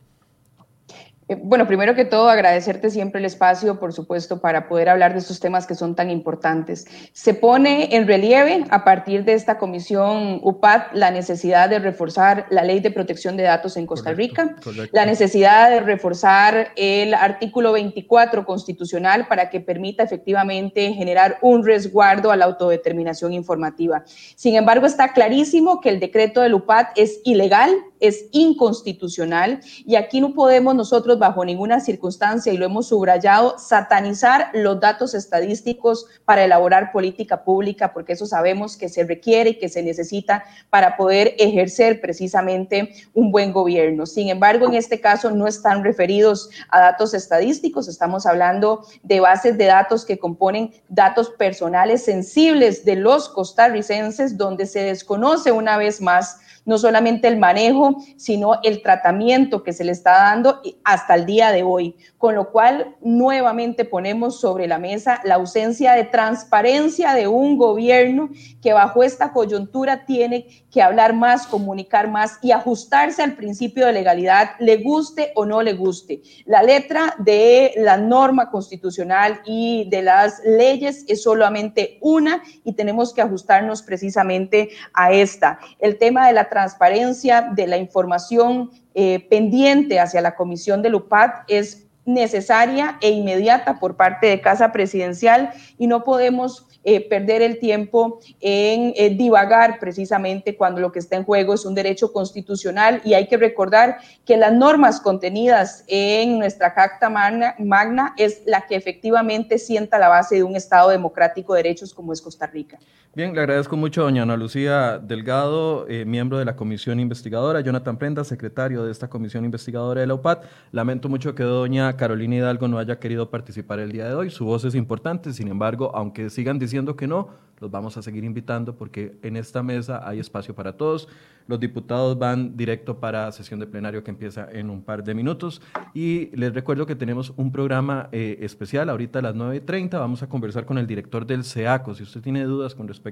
Eh, 1.29 1.37
bueno, 1.41 1.67
primero 1.67 1.93
que 1.93 2.05
todo, 2.05 2.29
agradecerte 2.29 2.89
siempre 2.89 3.19
el 3.19 3.25
espacio, 3.25 3.79
por 3.79 3.91
supuesto, 3.91 4.39
para 4.39 4.69
poder 4.69 4.87
hablar 4.87 5.13
de 5.13 5.19
estos 5.19 5.39
temas 5.39 5.67
que 5.67 5.75
son 5.75 5.93
tan 5.93 6.09
importantes. 6.09 6.85
Se 7.11 7.33
pone 7.33 7.95
en 7.95 8.07
relieve 8.07 8.63
a 8.69 8.85
partir 8.85 9.25
de 9.25 9.33
esta 9.33 9.57
comisión 9.57 10.39
UPAD 10.41 10.93
la 10.93 11.11
necesidad 11.11 11.69
de 11.69 11.79
reforzar 11.79 12.45
la 12.49 12.63
ley 12.63 12.79
de 12.79 12.91
protección 12.91 13.35
de 13.35 13.43
datos 13.43 13.75
en 13.75 13.85
Costa 13.85 14.13
Rica, 14.13 14.55
la 14.93 15.05
necesidad 15.05 15.69
de 15.69 15.81
reforzar 15.81 16.69
el 16.77 17.13
artículo 17.13 17.73
24 17.73 18.45
constitucional 18.45 19.27
para 19.27 19.49
que 19.49 19.59
permita 19.59 20.03
efectivamente 20.03 20.93
generar 20.93 21.39
un 21.41 21.65
resguardo 21.65 22.31
a 22.31 22.37
la 22.37 22.45
autodeterminación 22.45 23.33
informativa. 23.33 24.03
Sin 24.35 24.55
embargo, 24.55 24.85
está 24.85 25.11
clarísimo 25.11 25.81
que 25.81 25.89
el 25.89 25.99
decreto 25.99 26.41
del 26.41 26.53
UPAD 26.53 26.87
es 26.95 27.19
ilegal, 27.25 27.71
es 27.99 28.25
inconstitucional 28.31 29.59
y 29.85 29.95
aquí 29.95 30.21
no 30.21 30.33
podemos 30.33 30.75
nosotros 30.75 31.16
bajo 31.17 31.43
ninguna 31.45 31.79
circunstancia, 31.79 32.51
y 32.53 32.57
lo 32.57 32.65
hemos 32.65 32.87
subrayado, 32.87 33.57
satanizar 33.57 34.49
los 34.53 34.79
datos 34.79 35.13
estadísticos 35.13 36.05
para 36.25 36.43
elaborar 36.43 36.91
política 36.91 37.43
pública, 37.43 37.93
porque 37.93 38.13
eso 38.13 38.25
sabemos 38.25 38.77
que 38.77 38.89
se 38.89 39.03
requiere 39.03 39.51
y 39.51 39.59
que 39.59 39.69
se 39.69 39.83
necesita 39.83 40.43
para 40.69 40.97
poder 40.97 41.35
ejercer 41.37 42.01
precisamente 42.01 42.93
un 43.13 43.31
buen 43.31 43.53
gobierno. 43.53 44.05
Sin 44.05 44.29
embargo, 44.29 44.67
en 44.67 44.73
este 44.73 45.01
caso 45.01 45.31
no 45.31 45.47
están 45.47 45.83
referidos 45.83 46.49
a 46.69 46.79
datos 46.79 47.13
estadísticos, 47.13 47.87
estamos 47.87 48.25
hablando 48.25 48.85
de 49.03 49.19
bases 49.19 49.57
de 49.57 49.65
datos 49.65 50.05
que 50.05 50.17
componen 50.17 50.71
datos 50.89 51.29
personales 51.31 52.03
sensibles 52.03 52.85
de 52.85 52.95
los 52.95 53.29
costarricenses, 53.29 54.37
donde 54.37 54.65
se 54.65 54.79
desconoce 54.79 55.51
una 55.51 55.77
vez 55.77 56.01
más 56.01 56.39
no 56.67 56.77
solamente 56.77 57.27
el 57.27 57.37
manejo, 57.37 57.95
sino 58.17 58.59
el 58.61 58.83
tratamiento 58.83 59.63
que 59.63 59.73
se 59.73 59.83
le 59.83 59.93
está 59.93 60.11
dando 60.11 60.61
hasta 60.83 61.15
el 61.15 61.25
día 61.25 61.51
de 61.51 61.63
hoy, 61.63 61.95
con 62.19 62.35
lo 62.35 62.51
cual 62.51 62.95
nuevamente 63.01 63.85
ponemos 63.85 64.39
sobre 64.39 64.67
la 64.67 64.77
mesa 64.77 65.21
la 65.23 65.35
ausencia 65.35 65.93
de 65.93 66.03
transparencia 66.03 67.13
de 67.13 67.27
un 67.27 67.57
gobierno 67.57 68.29
que 68.61 68.73
bajo 68.73 69.01
esta 69.01 69.31
coyuntura 69.31 70.05
tiene 70.05 70.45
que 70.71 70.81
hablar 70.81 71.13
más, 71.13 71.47
comunicar 71.47 72.09
más 72.09 72.37
y 72.41 72.51
ajustarse 72.51 73.23
al 73.23 73.35
principio 73.35 73.85
de 73.85 73.93
legalidad, 73.93 74.51
le 74.59 74.77
guste 74.77 75.31
o 75.35 75.45
no 75.45 75.61
le 75.61 75.73
guste. 75.73 76.21
La 76.45 76.61
letra 76.61 77.15
de 77.19 77.71
la 77.77 77.97
norma 77.97 78.51
constitucional 78.51 79.41
y 79.45 79.89
de 79.89 80.01
las 80.01 80.41
leyes 80.43 81.05
es 81.07 81.23
solamente 81.23 81.97
una 82.01 82.43
y 82.63 82.73
tenemos 82.73 83.13
que 83.13 83.21
ajustarnos 83.21 83.81
precisamente 83.81 84.69
a 84.93 85.11
esta. 85.13 85.59
El 85.79 85.97
tema 85.97 86.27
de 86.27 86.33
la 86.33 86.49
transparencia, 86.57 87.51
de 87.53 87.67
la 87.67 87.77
información 87.77 88.71
eh, 88.95 89.27
pendiente 89.29 89.99
hacia 89.99 90.21
la 90.21 90.35
comisión 90.35 90.81
de 90.81 90.89
LUPAT 90.89 91.43
es 91.47 91.85
necesaria 92.03 92.97
e 93.01 93.11
inmediata 93.11 93.79
por 93.79 93.95
parte 93.95 94.25
de 94.27 94.41
Casa 94.41 94.71
Presidencial 94.71 95.51
y 95.77 95.85
no 95.85 96.03
podemos 96.03 96.65
eh, 96.83 97.01
perder 97.01 97.41
el 97.41 97.59
tiempo 97.59 98.19
en 98.39 98.93
eh, 98.95 99.09
divagar 99.09 99.77
precisamente 99.77 100.55
cuando 100.55 100.79
lo 100.79 100.91
que 100.91 100.99
está 100.99 101.17
en 101.17 101.25
juego 101.25 101.53
es 101.53 101.65
un 101.65 101.75
derecho 101.75 102.13
constitucional 102.13 103.01
y 103.03 103.13
hay 103.13 103.27
que 103.27 103.35
recordar 103.35 103.97
que 104.25 104.37
las 104.37 104.53
normas 104.53 105.01
contenidas 105.01 105.83
en 105.87 106.39
nuestra 106.39 106.73
Carta 106.73 107.09
Magna, 107.09 107.55
magna 107.59 108.15
es 108.17 108.41
la 108.45 108.65
que 108.65 108.75
efectivamente 108.75 109.59
sienta 109.59 109.99
la 109.99 110.07
base 110.07 110.35
de 110.35 110.43
un 110.43 110.55
Estado 110.55 110.89
democrático 110.89 111.53
de 111.53 111.63
derechos 111.63 111.93
como 111.93 112.13
es 112.13 112.21
Costa 112.21 112.47
Rica. 112.47 112.79
Bien, 113.17 113.33
le 113.33 113.41
agradezco 113.41 113.75
mucho 113.75 114.01
a 114.01 114.03
doña 114.03 114.21
Ana 114.21 114.37
Lucía 114.37 114.99
Delgado, 114.99 115.87
eh, 115.89 116.05
miembro 116.05 116.37
de 116.37 116.45
la 116.45 116.55
comisión 116.55 116.99
investigadora, 116.99 117.61
Jonathan 117.61 117.97
Prenda, 117.97 118.23
secretario 118.23 118.83
de 118.83 118.91
esta 118.91 119.09
comisión 119.09 119.43
investigadora 119.43 120.01
de 120.01 120.05
la 120.05 120.13
UPAD. 120.13 120.43
Lamento 120.71 121.09
mucho 121.09 121.33
que 121.33 121.41
doña 121.41 121.97
Carolina 121.97 122.35
Hidalgo 122.35 122.67
no 122.67 122.77
haya 122.77 122.99
querido 122.99 123.31
participar 123.31 123.79
el 123.79 123.91
día 123.91 124.07
de 124.07 124.13
hoy. 124.13 124.29
Su 124.29 124.45
voz 124.45 124.65
es 124.65 124.75
importante, 124.75 125.33
sin 125.33 125.47
embargo, 125.47 125.91
aunque 125.95 126.29
sigan 126.29 126.59
diciendo 126.59 126.95
que 126.95 127.07
no, 127.07 127.29
los 127.59 127.71
vamos 127.71 127.97
a 127.97 128.03
seguir 128.03 128.23
invitando 128.23 128.75
porque 128.75 129.17
en 129.23 129.35
esta 129.35 129.63
mesa 129.63 130.07
hay 130.07 130.19
espacio 130.19 130.53
para 130.53 130.73
todos. 130.73 131.09
Los 131.47 131.59
diputados 131.59 132.19
van 132.19 132.57
directo 132.57 132.99
para 132.99 133.31
sesión 133.31 133.59
de 133.59 133.65
plenario 133.65 134.03
que 134.03 134.11
empieza 134.11 134.47
en 134.51 134.69
un 134.69 134.83
par 134.83 135.03
de 135.03 135.15
minutos. 135.15 135.61
Y 135.93 136.35
les 136.35 136.53
recuerdo 136.53 136.85
que 136.85 136.95
tenemos 136.95 137.33
un 137.37 137.51
programa 137.51 138.09
eh, 138.11 138.37
especial 138.41 138.89
ahorita 138.89 139.19
a 139.19 139.21
las 139.21 139.35
9.30. 139.35 139.91
Vamos 139.97 140.21
a 140.21 140.27
conversar 140.27 140.65
con 140.65 140.77
el 140.77 140.85
director 140.85 141.25
del 141.25 141.45
CEACO. 141.45 141.95
Si 141.95 142.03
usted 142.03 142.21
tiene 142.21 142.43
dudas 142.43 142.75
con 142.75 142.87
respecto 142.87 143.06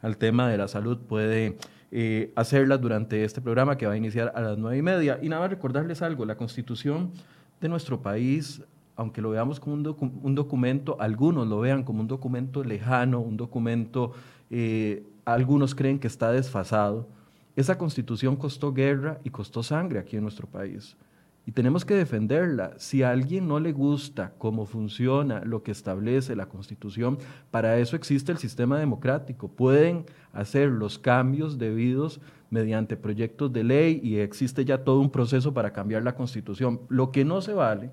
al 0.00 0.16
tema 0.16 0.48
de 0.48 0.58
la 0.58 0.68
salud, 0.68 0.98
puede 0.98 1.56
eh, 1.90 2.32
hacerlas 2.36 2.80
durante 2.80 3.24
este 3.24 3.40
programa 3.40 3.76
que 3.76 3.86
va 3.86 3.92
a 3.92 3.96
iniciar 3.96 4.32
a 4.34 4.40
las 4.40 4.58
9.30. 4.58 5.18
Y 5.22 5.28
nada, 5.28 5.48
recordarles 5.48 6.02
algo, 6.02 6.24
la 6.24 6.36
constitución 6.36 7.12
de 7.60 7.68
nuestro 7.68 8.02
país 8.02 8.62
aunque 8.94 9.22
lo 9.22 9.30
veamos 9.30 9.58
como 9.58 9.74
un, 9.74 10.34
documento, 10.34 10.96
algunos 11.00 11.48
lo 11.48 11.60
vean 11.60 11.82
como 11.82 12.00
un 12.00 12.08
documento 12.08 12.62
lejano, 12.62 13.20
un 13.20 13.36
documento, 13.36 14.12
eh, 14.50 15.02
algunos 15.24 15.74
creen 15.74 15.98
que 15.98 16.06
está 16.06 16.30
desfasado, 16.30 17.08
esa 17.56 17.76
constitución 17.76 18.36
costó 18.36 18.72
guerra 18.72 19.18
y 19.24 19.30
costó 19.30 19.62
sangre 19.62 19.98
aquí 19.98 20.16
en 20.16 20.22
nuestro 20.22 20.46
país. 20.46 20.96
Y 21.44 21.52
tenemos 21.52 21.84
que 21.84 21.94
defenderla. 21.94 22.74
Si 22.78 23.02
a 23.02 23.10
alguien 23.10 23.48
no 23.48 23.58
le 23.58 23.72
gusta 23.72 24.32
cómo 24.38 24.64
funciona 24.64 25.42
lo 25.44 25.62
que 25.62 25.72
establece 25.72 26.36
la 26.36 26.46
constitución, 26.46 27.18
para 27.50 27.78
eso 27.78 27.96
existe 27.96 28.30
el 28.30 28.38
sistema 28.38 28.78
democrático. 28.78 29.48
Pueden 29.48 30.06
hacer 30.32 30.68
los 30.68 30.98
cambios 30.98 31.58
debidos 31.58 32.20
mediante 32.50 32.96
proyectos 32.96 33.52
de 33.52 33.64
ley 33.64 34.00
y 34.04 34.18
existe 34.18 34.64
ya 34.64 34.84
todo 34.84 35.00
un 35.00 35.10
proceso 35.10 35.52
para 35.52 35.72
cambiar 35.72 36.04
la 36.04 36.14
constitución. 36.14 36.80
Lo 36.88 37.10
que 37.10 37.24
no 37.24 37.40
se 37.40 37.54
vale 37.54 37.90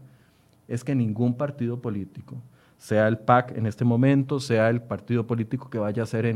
es 0.68 0.84
que 0.84 0.94
ningún 0.94 1.36
partido 1.36 1.82
político, 1.82 2.42
sea 2.78 3.08
el 3.08 3.18
PAC 3.18 3.58
en 3.58 3.66
este 3.66 3.84
momento, 3.84 4.40
sea 4.40 4.70
el 4.70 4.82
partido 4.82 5.26
político 5.28 5.70
que 5.70 5.80
vaya 5.80 6.04
a 6.04 6.06
ser 6.06 6.34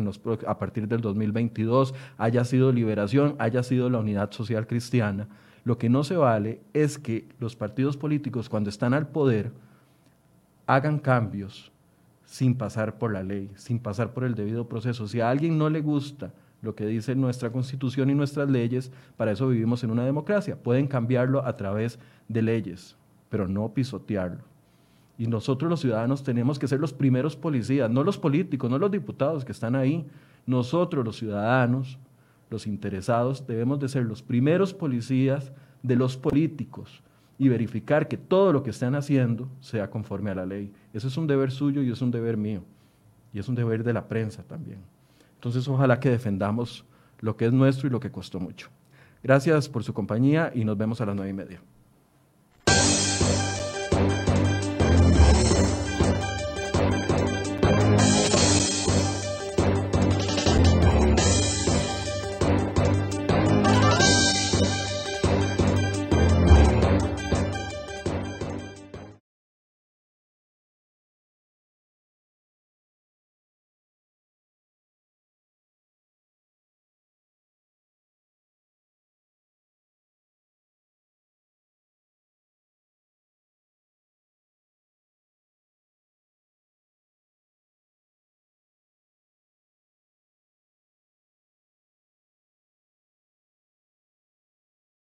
a 0.47 0.57
partir 0.57 0.87
del 0.87 1.01
2022, 1.01 1.93
haya 2.17 2.43
sido 2.43 2.71
Liberación, 2.71 3.35
haya 3.39 3.61
sido 3.61 3.89
la 3.89 3.99
Unidad 3.99 4.31
Social 4.31 4.67
Cristiana, 4.67 5.29
lo 5.63 5.77
que 5.77 5.89
no 5.89 6.03
se 6.03 6.15
vale 6.15 6.61
es 6.73 6.97
que 6.97 7.27
los 7.39 7.55
partidos 7.55 7.97
políticos 7.97 8.49
cuando 8.49 8.69
están 8.69 8.93
al 8.93 9.07
poder 9.07 9.51
hagan 10.67 10.99
cambios 10.99 11.71
sin 12.25 12.55
pasar 12.55 12.97
por 12.97 13.13
la 13.13 13.23
ley, 13.23 13.51
sin 13.55 13.79
pasar 13.79 14.13
por 14.13 14.23
el 14.23 14.35
debido 14.35 14.67
proceso. 14.67 15.07
Si 15.07 15.21
a 15.21 15.29
alguien 15.29 15.57
no 15.57 15.69
le 15.69 15.81
gusta 15.81 16.33
lo 16.61 16.75
que 16.75 16.85
dice 16.85 17.15
nuestra 17.15 17.51
constitución 17.51 18.09
y 18.09 18.15
nuestras 18.15 18.49
leyes, 18.49 18.91
para 19.17 19.31
eso 19.31 19.47
vivimos 19.47 19.83
en 19.83 19.91
una 19.91 20.05
democracia. 20.05 20.55
Pueden 20.55 20.87
cambiarlo 20.87 21.45
a 21.45 21.55
través 21.57 21.99
de 22.27 22.41
leyes 22.41 22.95
pero 23.33 23.47
no 23.47 23.73
pisotearlo. 23.73 24.43
Y 25.17 25.25
nosotros 25.25 25.67
los 25.67 25.79
ciudadanos 25.79 26.21
tenemos 26.21 26.59
que 26.59 26.67
ser 26.67 26.79
los 26.79 26.93
primeros 26.93 27.35
policías, 27.35 27.89
no 27.89 28.03
los 28.03 28.19
políticos, 28.19 28.69
no 28.69 28.77
los 28.77 28.91
diputados 28.91 29.43
que 29.43 29.51
están 29.51 29.75
ahí. 29.75 30.05
Nosotros 30.45 31.03
los 31.03 31.17
ciudadanos, 31.17 31.97
los 32.53 32.67
interesados, 32.67 33.45
debemos 33.45 33.79
de 33.79 33.89
ser 33.89 34.05
los 34.05 34.21
primeros 34.23 34.73
policías 34.73 35.51
de 35.81 35.97
los 35.97 36.15
políticos 36.15 37.03
y 37.37 37.49
verificar 37.49 38.07
que 38.07 38.15
todo 38.15 38.53
lo 38.53 38.63
que 38.63 38.69
están 38.69 38.95
haciendo 38.95 39.49
sea 39.59 39.89
conforme 39.89 40.31
a 40.31 40.35
la 40.35 40.45
ley. 40.45 40.71
Eso 40.93 41.07
es 41.09 41.17
un 41.17 41.27
deber 41.27 41.51
suyo 41.51 41.81
y 41.81 41.91
es 41.91 42.01
un 42.01 42.11
deber 42.11 42.37
mío. 42.37 42.63
Y 43.33 43.39
es 43.39 43.49
un 43.49 43.55
deber 43.55 43.83
de 43.83 43.91
la 43.91 44.07
prensa 44.07 44.43
también. 44.43 44.79
Entonces 45.35 45.67
ojalá 45.67 45.99
que 45.99 46.09
defendamos 46.09 46.85
lo 47.19 47.35
que 47.35 47.47
es 47.47 47.53
nuestro 47.53 47.87
y 47.87 47.91
lo 47.91 47.99
que 47.99 48.11
costó 48.11 48.39
mucho. 48.39 48.69
Gracias 49.23 49.67
por 49.67 49.83
su 49.83 49.93
compañía 49.93 50.51
y 50.53 50.63
nos 50.63 50.77
vemos 50.77 51.01
a 51.01 51.05
las 51.07 51.15
nueve 51.15 51.31
y 51.31 51.33
media. 51.33 51.61